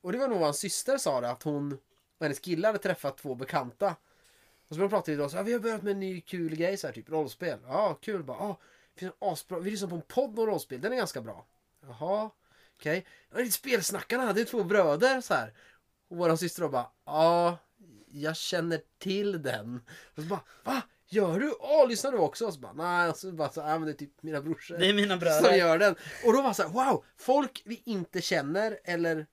Och 0.00 0.12
det 0.12 0.18
var 0.18 0.28
nog 0.28 0.38
vad 0.38 0.46
hans 0.46 0.58
syster 0.58 0.98
sa 0.98 1.20
det, 1.20 1.30
att 1.30 1.42
hon 1.42 1.78
och 2.18 2.24
hennes 2.24 2.38
kille 2.40 2.66
hade 2.66 2.78
träffat 2.78 3.18
två 3.18 3.34
bekanta. 3.34 3.96
Och 4.68 4.74
så 4.74 4.78
började 4.78 4.84
de 4.94 4.96
prata 4.96 5.12
idag, 5.12 5.30
så 5.30 5.36
ja, 5.36 5.42
vi 5.42 5.52
har 5.52 5.60
börjat 5.60 5.82
med 5.82 5.90
en 5.90 6.00
ny 6.00 6.20
kul 6.20 6.56
grej 6.56 6.76
så 6.76 6.86
här, 6.86 6.94
typ 6.94 7.08
rollspel. 7.10 7.58
Ja, 7.66 7.98
kul 8.00 8.22
bara. 8.24 8.38
Ja, 8.38 8.58
det 8.94 9.00
finns 9.00 9.12
en 9.20 9.28
asbra, 9.32 9.58
vi 9.58 9.70
lyssnar 9.70 9.88
på 9.88 9.94
en 9.94 10.02
podd 10.02 10.38
om 10.38 10.46
rollspel, 10.46 10.80
den 10.80 10.92
är 10.92 10.96
ganska 10.96 11.20
bra. 11.20 11.46
Jaha, 11.82 12.30
okej. 12.76 13.06
Ja, 13.30 13.36
det 13.36 13.42
är 13.42 13.46
spelsnackarna, 13.50 14.32
det 14.32 14.40
är 14.40 14.44
två 14.44 14.64
bröder 14.64 15.20
så 15.20 15.34
här. 15.34 15.52
Och 16.08 16.16
våran 16.16 16.38
syster 16.38 16.62
då 16.62 16.68
bara, 16.68 16.90
ja, 17.04 17.58
jag 18.10 18.36
känner 18.36 18.80
till 18.98 19.42
den. 19.42 19.80
Och 20.16 20.22
så 20.22 20.28
bara, 20.28 20.40
va? 20.64 20.82
Gör 21.10 21.40
du? 21.40 21.54
Ja, 21.60 21.86
lyssnar 21.88 22.12
du 22.12 22.18
också? 22.18 22.46
Och 22.46 22.54
så 22.54 22.60
bara, 22.60 22.72
nej, 22.72 23.10
och 23.10 23.16
så 23.16 23.32
bara, 23.32 23.50
så, 23.52 23.60
ja 23.60 23.78
men 23.78 23.82
det 23.82 23.90
är 23.90 23.94
typ 23.94 24.22
mina 24.22 24.40
brorsor 24.40 24.78
Det 24.78 24.86
är 24.86 24.94
mina 24.94 25.08
som 25.14 25.18
bröder. 25.18 25.54
gör 25.54 25.78
den. 25.78 25.94
Och 26.24 26.32
då 26.32 26.42
var 26.42 26.52
så 26.52 26.62
här, 26.62 26.70
wow, 26.70 27.04
folk 27.16 27.62
vi 27.64 27.82
inte 27.84 28.20
känner 28.22 28.78
eller 28.84 29.26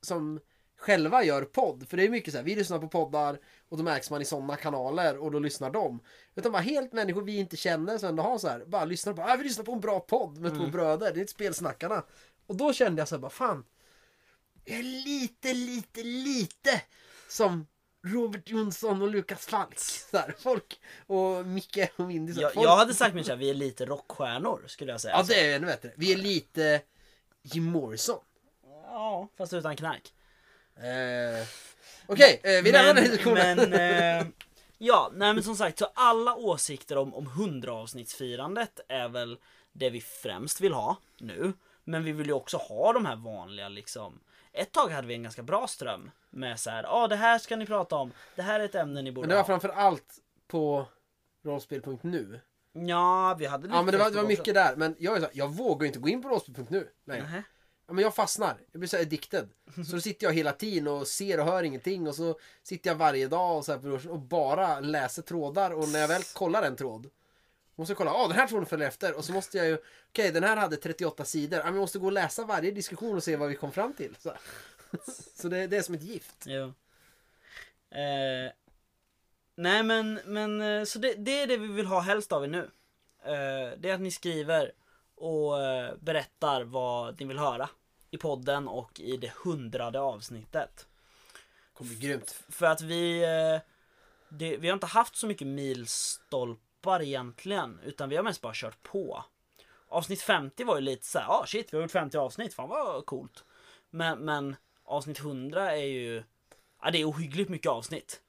som 0.00 0.40
själva 0.82 1.24
gör 1.24 1.42
podd. 1.44 1.88
För 1.88 1.96
det 1.96 2.04
är 2.04 2.08
mycket 2.08 2.32
så 2.32 2.38
här, 2.38 2.44
vi 2.44 2.54
lyssnar 2.54 2.78
på 2.78 2.88
poddar 2.88 3.38
och 3.68 3.76
då 3.76 3.84
märks 3.84 4.10
man 4.10 4.22
i 4.22 4.24
sådana 4.24 4.56
kanaler 4.56 5.18
och 5.18 5.30
då 5.30 5.38
lyssnar 5.38 5.70
de. 5.70 6.00
Utan 6.34 6.52
bara 6.52 6.62
helt 6.62 6.92
människor 6.92 7.22
vi 7.22 7.36
inte 7.36 7.56
känner 7.56 7.98
som 7.98 8.08
ändå 8.08 8.22
har 8.22 8.38
så 8.38 8.48
här, 8.48 8.64
bara 8.64 8.84
lyssnar 8.84 9.12
på, 9.12 9.22
ah, 9.22 9.36
vi 9.36 9.44
lyssnar 9.44 9.64
på 9.64 9.72
en 9.72 9.80
bra 9.80 10.00
podd 10.00 10.38
med 10.38 10.54
två 10.54 10.66
bröder, 10.66 11.12
det 11.12 11.20
är 11.20 11.24
ett 11.24 11.30
spelsnackarna. 11.30 12.04
Och 12.46 12.56
då 12.56 12.72
kände 12.72 13.00
jag 13.00 13.08
så 13.08 13.14
här, 13.14 13.20
bara 13.20 13.30
fan. 13.30 13.64
är 14.64 14.82
lite, 14.82 15.52
lite, 15.54 16.02
lite 16.02 16.82
som 17.28 17.66
Robert 18.04 18.48
Jonsson 18.48 19.02
och 19.02 19.08
Lukas 19.08 19.46
Falk. 19.46 19.78
Så 19.78 20.16
här, 20.16 20.34
folk 20.38 20.80
och 21.06 21.46
Micke 21.46 21.90
och 21.96 22.04
Mindy. 22.04 22.32
Jag, 22.32 22.54
folk, 22.54 22.66
jag 22.66 22.76
hade 22.76 22.94
sagt 22.94 23.14
mig 23.14 23.24
såhär, 23.24 23.38
vi 23.38 23.50
är 23.50 23.54
lite 23.54 23.86
rockstjärnor 23.86 24.64
skulle 24.66 24.92
jag 24.92 25.00
säga. 25.00 25.14
Ja, 25.16 25.24
det 25.28 25.50
är 25.50 25.56
ännu 25.56 25.66
bättre. 25.66 25.92
Vi 25.96 26.12
är 26.12 26.16
lite 26.16 26.82
Jim 27.42 27.64
Morrison. 27.64 28.20
Ja, 28.84 29.28
fast 29.36 29.52
utan 29.52 29.76
knark. 29.76 30.12
Eh, 30.76 31.46
Okej, 32.06 32.40
eh, 32.44 32.62
vi 32.62 32.72
lämnar 32.72 32.94
den 32.94 33.04
diskussionen. 33.04 33.56
Men, 33.56 33.72
eh, 34.20 34.26
ja, 34.78 35.10
nej 35.14 35.34
men 35.34 35.42
som 35.42 35.56
sagt, 35.56 35.78
så 35.78 35.88
alla 35.94 36.34
åsikter 36.34 36.98
om, 36.98 37.14
om 37.14 37.26
100 37.26 37.72
avsnittsfirandet 37.72 38.80
är 38.88 39.08
väl 39.08 39.38
det 39.72 39.90
vi 39.90 40.00
främst 40.00 40.60
vill 40.60 40.72
ha 40.72 40.96
nu. 41.18 41.52
Men 41.84 42.04
vi 42.04 42.12
vill 42.12 42.26
ju 42.26 42.32
också 42.32 42.56
ha 42.56 42.92
de 42.92 43.06
här 43.06 43.16
vanliga 43.16 43.68
liksom. 43.68 44.20
Ett 44.52 44.72
tag 44.72 44.88
hade 44.88 45.08
vi 45.08 45.14
en 45.14 45.22
ganska 45.22 45.42
bra 45.42 45.66
ström 45.66 46.10
med 46.30 46.60
så 46.60 46.70
här, 46.70 46.82
ja 46.82 46.88
ah, 46.88 47.08
det 47.08 47.16
här 47.16 47.38
ska 47.38 47.56
ni 47.56 47.66
prata 47.66 47.96
om, 47.96 48.12
det 48.36 48.42
här 48.42 48.60
är 48.60 48.64
ett 48.64 48.74
ämne 48.74 49.02
ni 49.02 49.12
borde 49.12 49.28
Men 49.28 49.28
det 49.28 49.34
var 49.34 49.42
ha. 49.42 49.46
framför 49.46 49.68
allt 49.68 50.18
på 50.46 50.86
rollspel.nu. 51.44 52.40
Ja, 52.72 53.36
vi 53.38 53.46
hade 53.46 53.62
lite 53.62 53.76
Ja 53.76 53.82
men 53.82 53.92
det 53.92 53.98
var, 53.98 54.10
det 54.10 54.16
var 54.16 54.24
mycket 54.24 54.54
där. 54.54 54.76
Men 54.76 54.96
jag, 54.98 55.26
jag 55.32 55.48
vågar 55.48 55.86
inte 55.86 55.98
gå 55.98 56.08
in 56.08 56.22
på 56.22 56.28
rollspel.nu 56.28 56.88
längre. 57.06 57.42
Ja, 57.92 57.94
men 57.94 58.02
jag 58.02 58.14
fastnar. 58.14 58.56
Jag 58.72 58.80
blir 58.80 58.88
så 58.88 58.96
här 58.96 59.04
addicted. 59.04 59.48
Så 59.86 59.92
då 59.96 60.00
sitter 60.00 60.26
jag 60.26 60.34
hela 60.34 60.52
tiden 60.52 60.88
och 60.88 61.08
ser 61.08 61.40
och 61.40 61.46
hör 61.46 61.62
ingenting. 61.62 62.08
Och 62.08 62.14
så 62.14 62.38
sitter 62.62 62.90
jag 62.90 62.96
varje 62.96 63.28
dag 63.28 63.56
och, 63.56 63.64
så 63.64 63.72
här, 63.72 64.10
och 64.10 64.18
bara 64.18 64.80
läser 64.80 65.22
trådar. 65.22 65.70
Och 65.70 65.88
när 65.88 65.98
jag 65.98 66.08
väl 66.08 66.22
kollar 66.22 66.62
en 66.62 66.76
tråd. 66.76 67.10
Måste 67.74 67.90
jag 67.90 67.98
kolla, 67.98 68.10
ja 68.10 68.28
den 68.28 68.36
här 68.36 68.46
tråden 68.46 68.66
följer 68.66 68.88
efter. 68.88 69.14
Och 69.16 69.24
så 69.24 69.32
måste 69.32 69.58
jag 69.58 69.66
ju, 69.66 69.78
okej 70.08 70.32
den 70.32 70.44
här 70.44 70.56
hade 70.56 70.76
38 70.76 71.24
sidor. 71.24 71.58
Ja, 71.58 71.64
men 71.64 71.74
jag 71.74 71.80
måste 71.80 71.98
gå 71.98 72.06
och 72.06 72.12
läsa 72.12 72.44
varje 72.44 72.70
diskussion 72.70 73.16
och 73.16 73.24
se 73.24 73.36
vad 73.36 73.48
vi 73.48 73.54
kom 73.54 73.72
fram 73.72 73.92
till. 73.92 74.16
Så, 74.18 74.32
så 75.34 75.48
det, 75.48 75.66
det 75.66 75.76
är 75.76 75.82
som 75.82 75.94
ett 75.94 76.02
gift. 76.02 76.44
Jo. 76.46 76.64
Eh, 77.90 78.52
nej 79.56 79.82
men, 79.82 80.20
men 80.24 80.60
eh, 80.60 80.84
så 80.84 80.98
det, 80.98 81.14
det 81.14 81.42
är 81.42 81.46
det 81.46 81.56
vi 81.56 81.66
vill 81.66 81.86
ha 81.86 82.00
helst 82.00 82.32
av 82.32 82.44
er 82.44 82.48
nu. 82.48 82.70
Eh, 83.24 83.78
det 83.78 83.90
är 83.90 83.94
att 83.94 84.00
ni 84.00 84.10
skriver 84.10 84.72
och 85.14 85.62
eh, 85.62 85.94
berättar 86.00 86.62
vad 86.62 87.20
ni 87.20 87.26
vill 87.26 87.38
höra 87.38 87.68
i 88.12 88.18
podden 88.18 88.68
och 88.68 89.00
i 89.00 89.16
det 89.16 89.32
hundrade 89.44 90.00
avsnittet. 90.00 90.86
kommer 91.74 91.90
bli 91.90 91.98
grymt. 91.98 92.44
För 92.48 92.66
att 92.66 92.80
vi, 92.80 93.22
eh, 93.24 93.60
det, 94.28 94.56
vi 94.56 94.68
har 94.68 94.74
inte 94.74 94.86
haft 94.86 95.16
så 95.16 95.26
mycket 95.26 95.46
milstolpar 95.46 97.02
egentligen, 97.02 97.80
utan 97.84 98.08
vi 98.08 98.16
har 98.16 98.22
mest 98.22 98.40
bara 98.40 98.52
kört 98.54 98.82
på. 98.82 99.24
Avsnitt 99.88 100.22
50 100.22 100.64
var 100.64 100.74
ju 100.76 100.80
lite 100.80 101.06
så 101.06 101.18
här, 101.18 101.26
ah 101.28 101.46
shit 101.46 101.72
vi 101.72 101.76
har 101.76 101.82
gjort 101.82 101.90
50 101.90 102.18
avsnitt, 102.18 102.54
fan 102.54 102.68
vad 102.68 103.06
coolt. 103.06 103.44
Men, 103.90 104.18
men 104.18 104.56
avsnitt 104.84 105.18
100 105.18 105.72
är 105.72 105.84
ju, 105.84 106.22
ja 106.82 106.90
det 106.90 106.98
är 107.00 107.10
ohyggligt 107.10 107.50
mycket 107.50 107.70
avsnitt. 107.70 108.22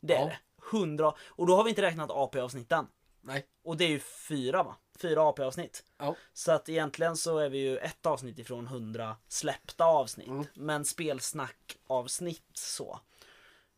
Det 0.00 0.14
är 0.14 0.20
Ja. 0.20 0.26
det. 0.26 0.38
100, 0.76 1.14
och 1.28 1.46
då 1.46 1.56
har 1.56 1.64
vi 1.64 1.70
inte 1.70 1.82
räknat 1.82 2.10
AP-avsnitten. 2.10 2.86
Nej. 3.20 3.46
Och 3.64 3.76
det 3.76 3.84
är 3.84 3.88
ju 3.88 3.98
fyra 4.28 4.62
va? 4.62 4.76
Fyra 4.96 5.22
AP-avsnitt. 5.22 5.84
Ja. 5.98 6.16
Så 6.32 6.52
att 6.52 6.68
egentligen 6.68 7.16
så 7.16 7.38
är 7.38 7.48
vi 7.48 7.58
ju 7.58 7.78
ett 7.78 8.06
avsnitt 8.06 8.38
ifrån 8.38 8.66
100 8.66 9.16
släppta 9.28 9.84
avsnitt. 9.84 10.28
Mm. 10.28 10.44
Men 10.54 10.84
spelsnack-avsnitt 10.84 12.42
så 12.54 13.00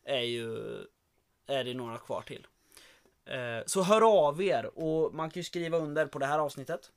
är 0.04 0.20
ju 0.20 0.58
är 1.46 1.64
det 1.64 1.74
några 1.74 1.98
kvar 1.98 2.22
till. 2.22 2.46
Eh, 3.24 3.64
Så 3.66 3.82
hör 3.82 4.28
av 4.28 4.42
er 4.42 4.78
och 4.78 5.14
man 5.14 5.30
kan 5.30 5.40
ju 5.40 5.44
skriva 5.44 5.78
under 5.78 6.06
på 6.06 6.18
det 6.18 6.26
här 6.26 6.38
avsnittet. 6.38 6.90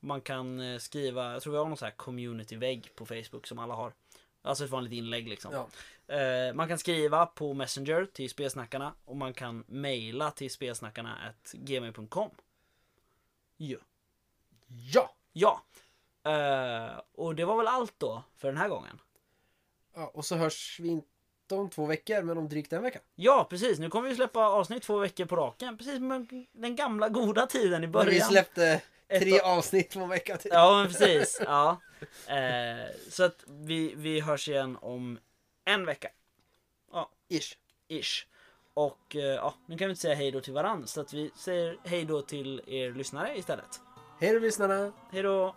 Man 0.00 0.20
kan 0.20 0.60
eh, 0.60 0.78
skriva, 0.78 1.32
jag 1.32 1.42
tror 1.42 1.52
vi 1.52 1.58
har 1.58 1.66
någon 1.68 1.76
sån 1.76 1.86
här 1.86 1.96
community-vägg 1.96 2.94
på 2.94 3.06
Facebook 3.06 3.46
som 3.46 3.58
alla 3.58 3.74
har. 3.74 3.92
Alltså 4.42 4.64
ett 4.64 4.70
vanligt 4.70 4.92
inlägg 4.92 5.28
liksom. 5.28 5.52
Ja. 5.52 5.68
Eh, 6.14 6.54
Man 6.54 6.68
kan 6.68 6.78
skriva 6.78 7.26
på 7.26 7.54
Messenger 7.54 8.06
till 8.12 8.30
spelsnackarna 8.30 8.94
och 9.04 9.16
man 9.16 9.34
kan 9.34 9.64
mejla 9.66 10.30
till 10.30 10.50
spelsnackarna 10.50 11.34
gmail.com. 11.52 12.30
Ja. 13.62 13.78
Ja! 14.92 15.14
Ja. 15.32 15.62
Eh, 16.32 17.00
och 17.14 17.34
det 17.34 17.44
var 17.44 17.56
väl 17.56 17.66
allt 17.66 17.94
då 17.98 18.22
för 18.36 18.48
den 18.48 18.56
här 18.56 18.68
gången. 18.68 19.00
ja! 19.94 20.06
Och 20.14 20.24
så 20.24 20.36
hörs 20.36 20.80
vi 20.80 20.88
inte 20.88 21.06
om 21.54 21.70
två 21.70 21.86
veckor, 21.86 22.22
men 22.22 22.38
om 22.38 22.48
drygt 22.48 22.72
en 22.72 22.82
vecka. 22.82 23.00
Ja, 23.14 23.46
precis. 23.50 23.78
Nu 23.78 23.88
kommer 23.90 24.08
vi 24.08 24.14
släppa 24.16 24.40
avsnitt 24.46 24.82
två 24.82 24.98
veckor 24.98 25.24
på 25.24 25.36
raken. 25.36 25.78
Precis 25.78 25.94
som 25.94 26.28
den 26.52 26.76
gamla 26.76 27.08
goda 27.08 27.46
tiden 27.46 27.84
i 27.84 27.86
När 27.86 27.92
början. 27.92 28.14
vi 28.14 28.20
släppte 28.20 28.82
tre 29.08 29.40
av- 29.40 29.58
avsnitt 29.58 29.94
på 29.94 30.00
en 30.00 30.08
vecka 30.08 30.36
till. 30.36 30.50
Ja, 30.54 30.76
men 30.82 30.86
precis. 30.92 31.40
Ja. 31.44 31.80
Eh, 32.26 32.86
så 33.10 33.24
att 33.24 33.44
vi, 33.48 33.94
vi 33.94 34.20
hörs 34.20 34.48
igen 34.48 34.76
om 34.80 35.18
en 35.64 35.86
vecka. 35.86 36.10
Ish. 37.28 37.56
Ish. 37.88 38.26
Och 38.74 39.16
eh, 39.16 39.22
ja, 39.22 39.54
nu 39.66 39.78
kan 39.78 39.86
vi 39.88 39.90
inte 39.90 40.02
säga 40.02 40.14
hej 40.14 40.30
då 40.30 40.40
till 40.40 40.52
varandra 40.52 40.86
så 40.86 41.00
att 41.00 41.12
vi 41.12 41.30
säger 41.34 41.78
hej 41.84 42.04
då 42.04 42.22
till 42.22 42.62
er 42.66 42.90
lyssnare 42.90 43.38
istället. 43.38 43.80
Hej 44.20 44.32
då 44.32 44.38
lyssnarna! 44.38 44.92
Hej 45.10 45.22
då! 45.22 45.54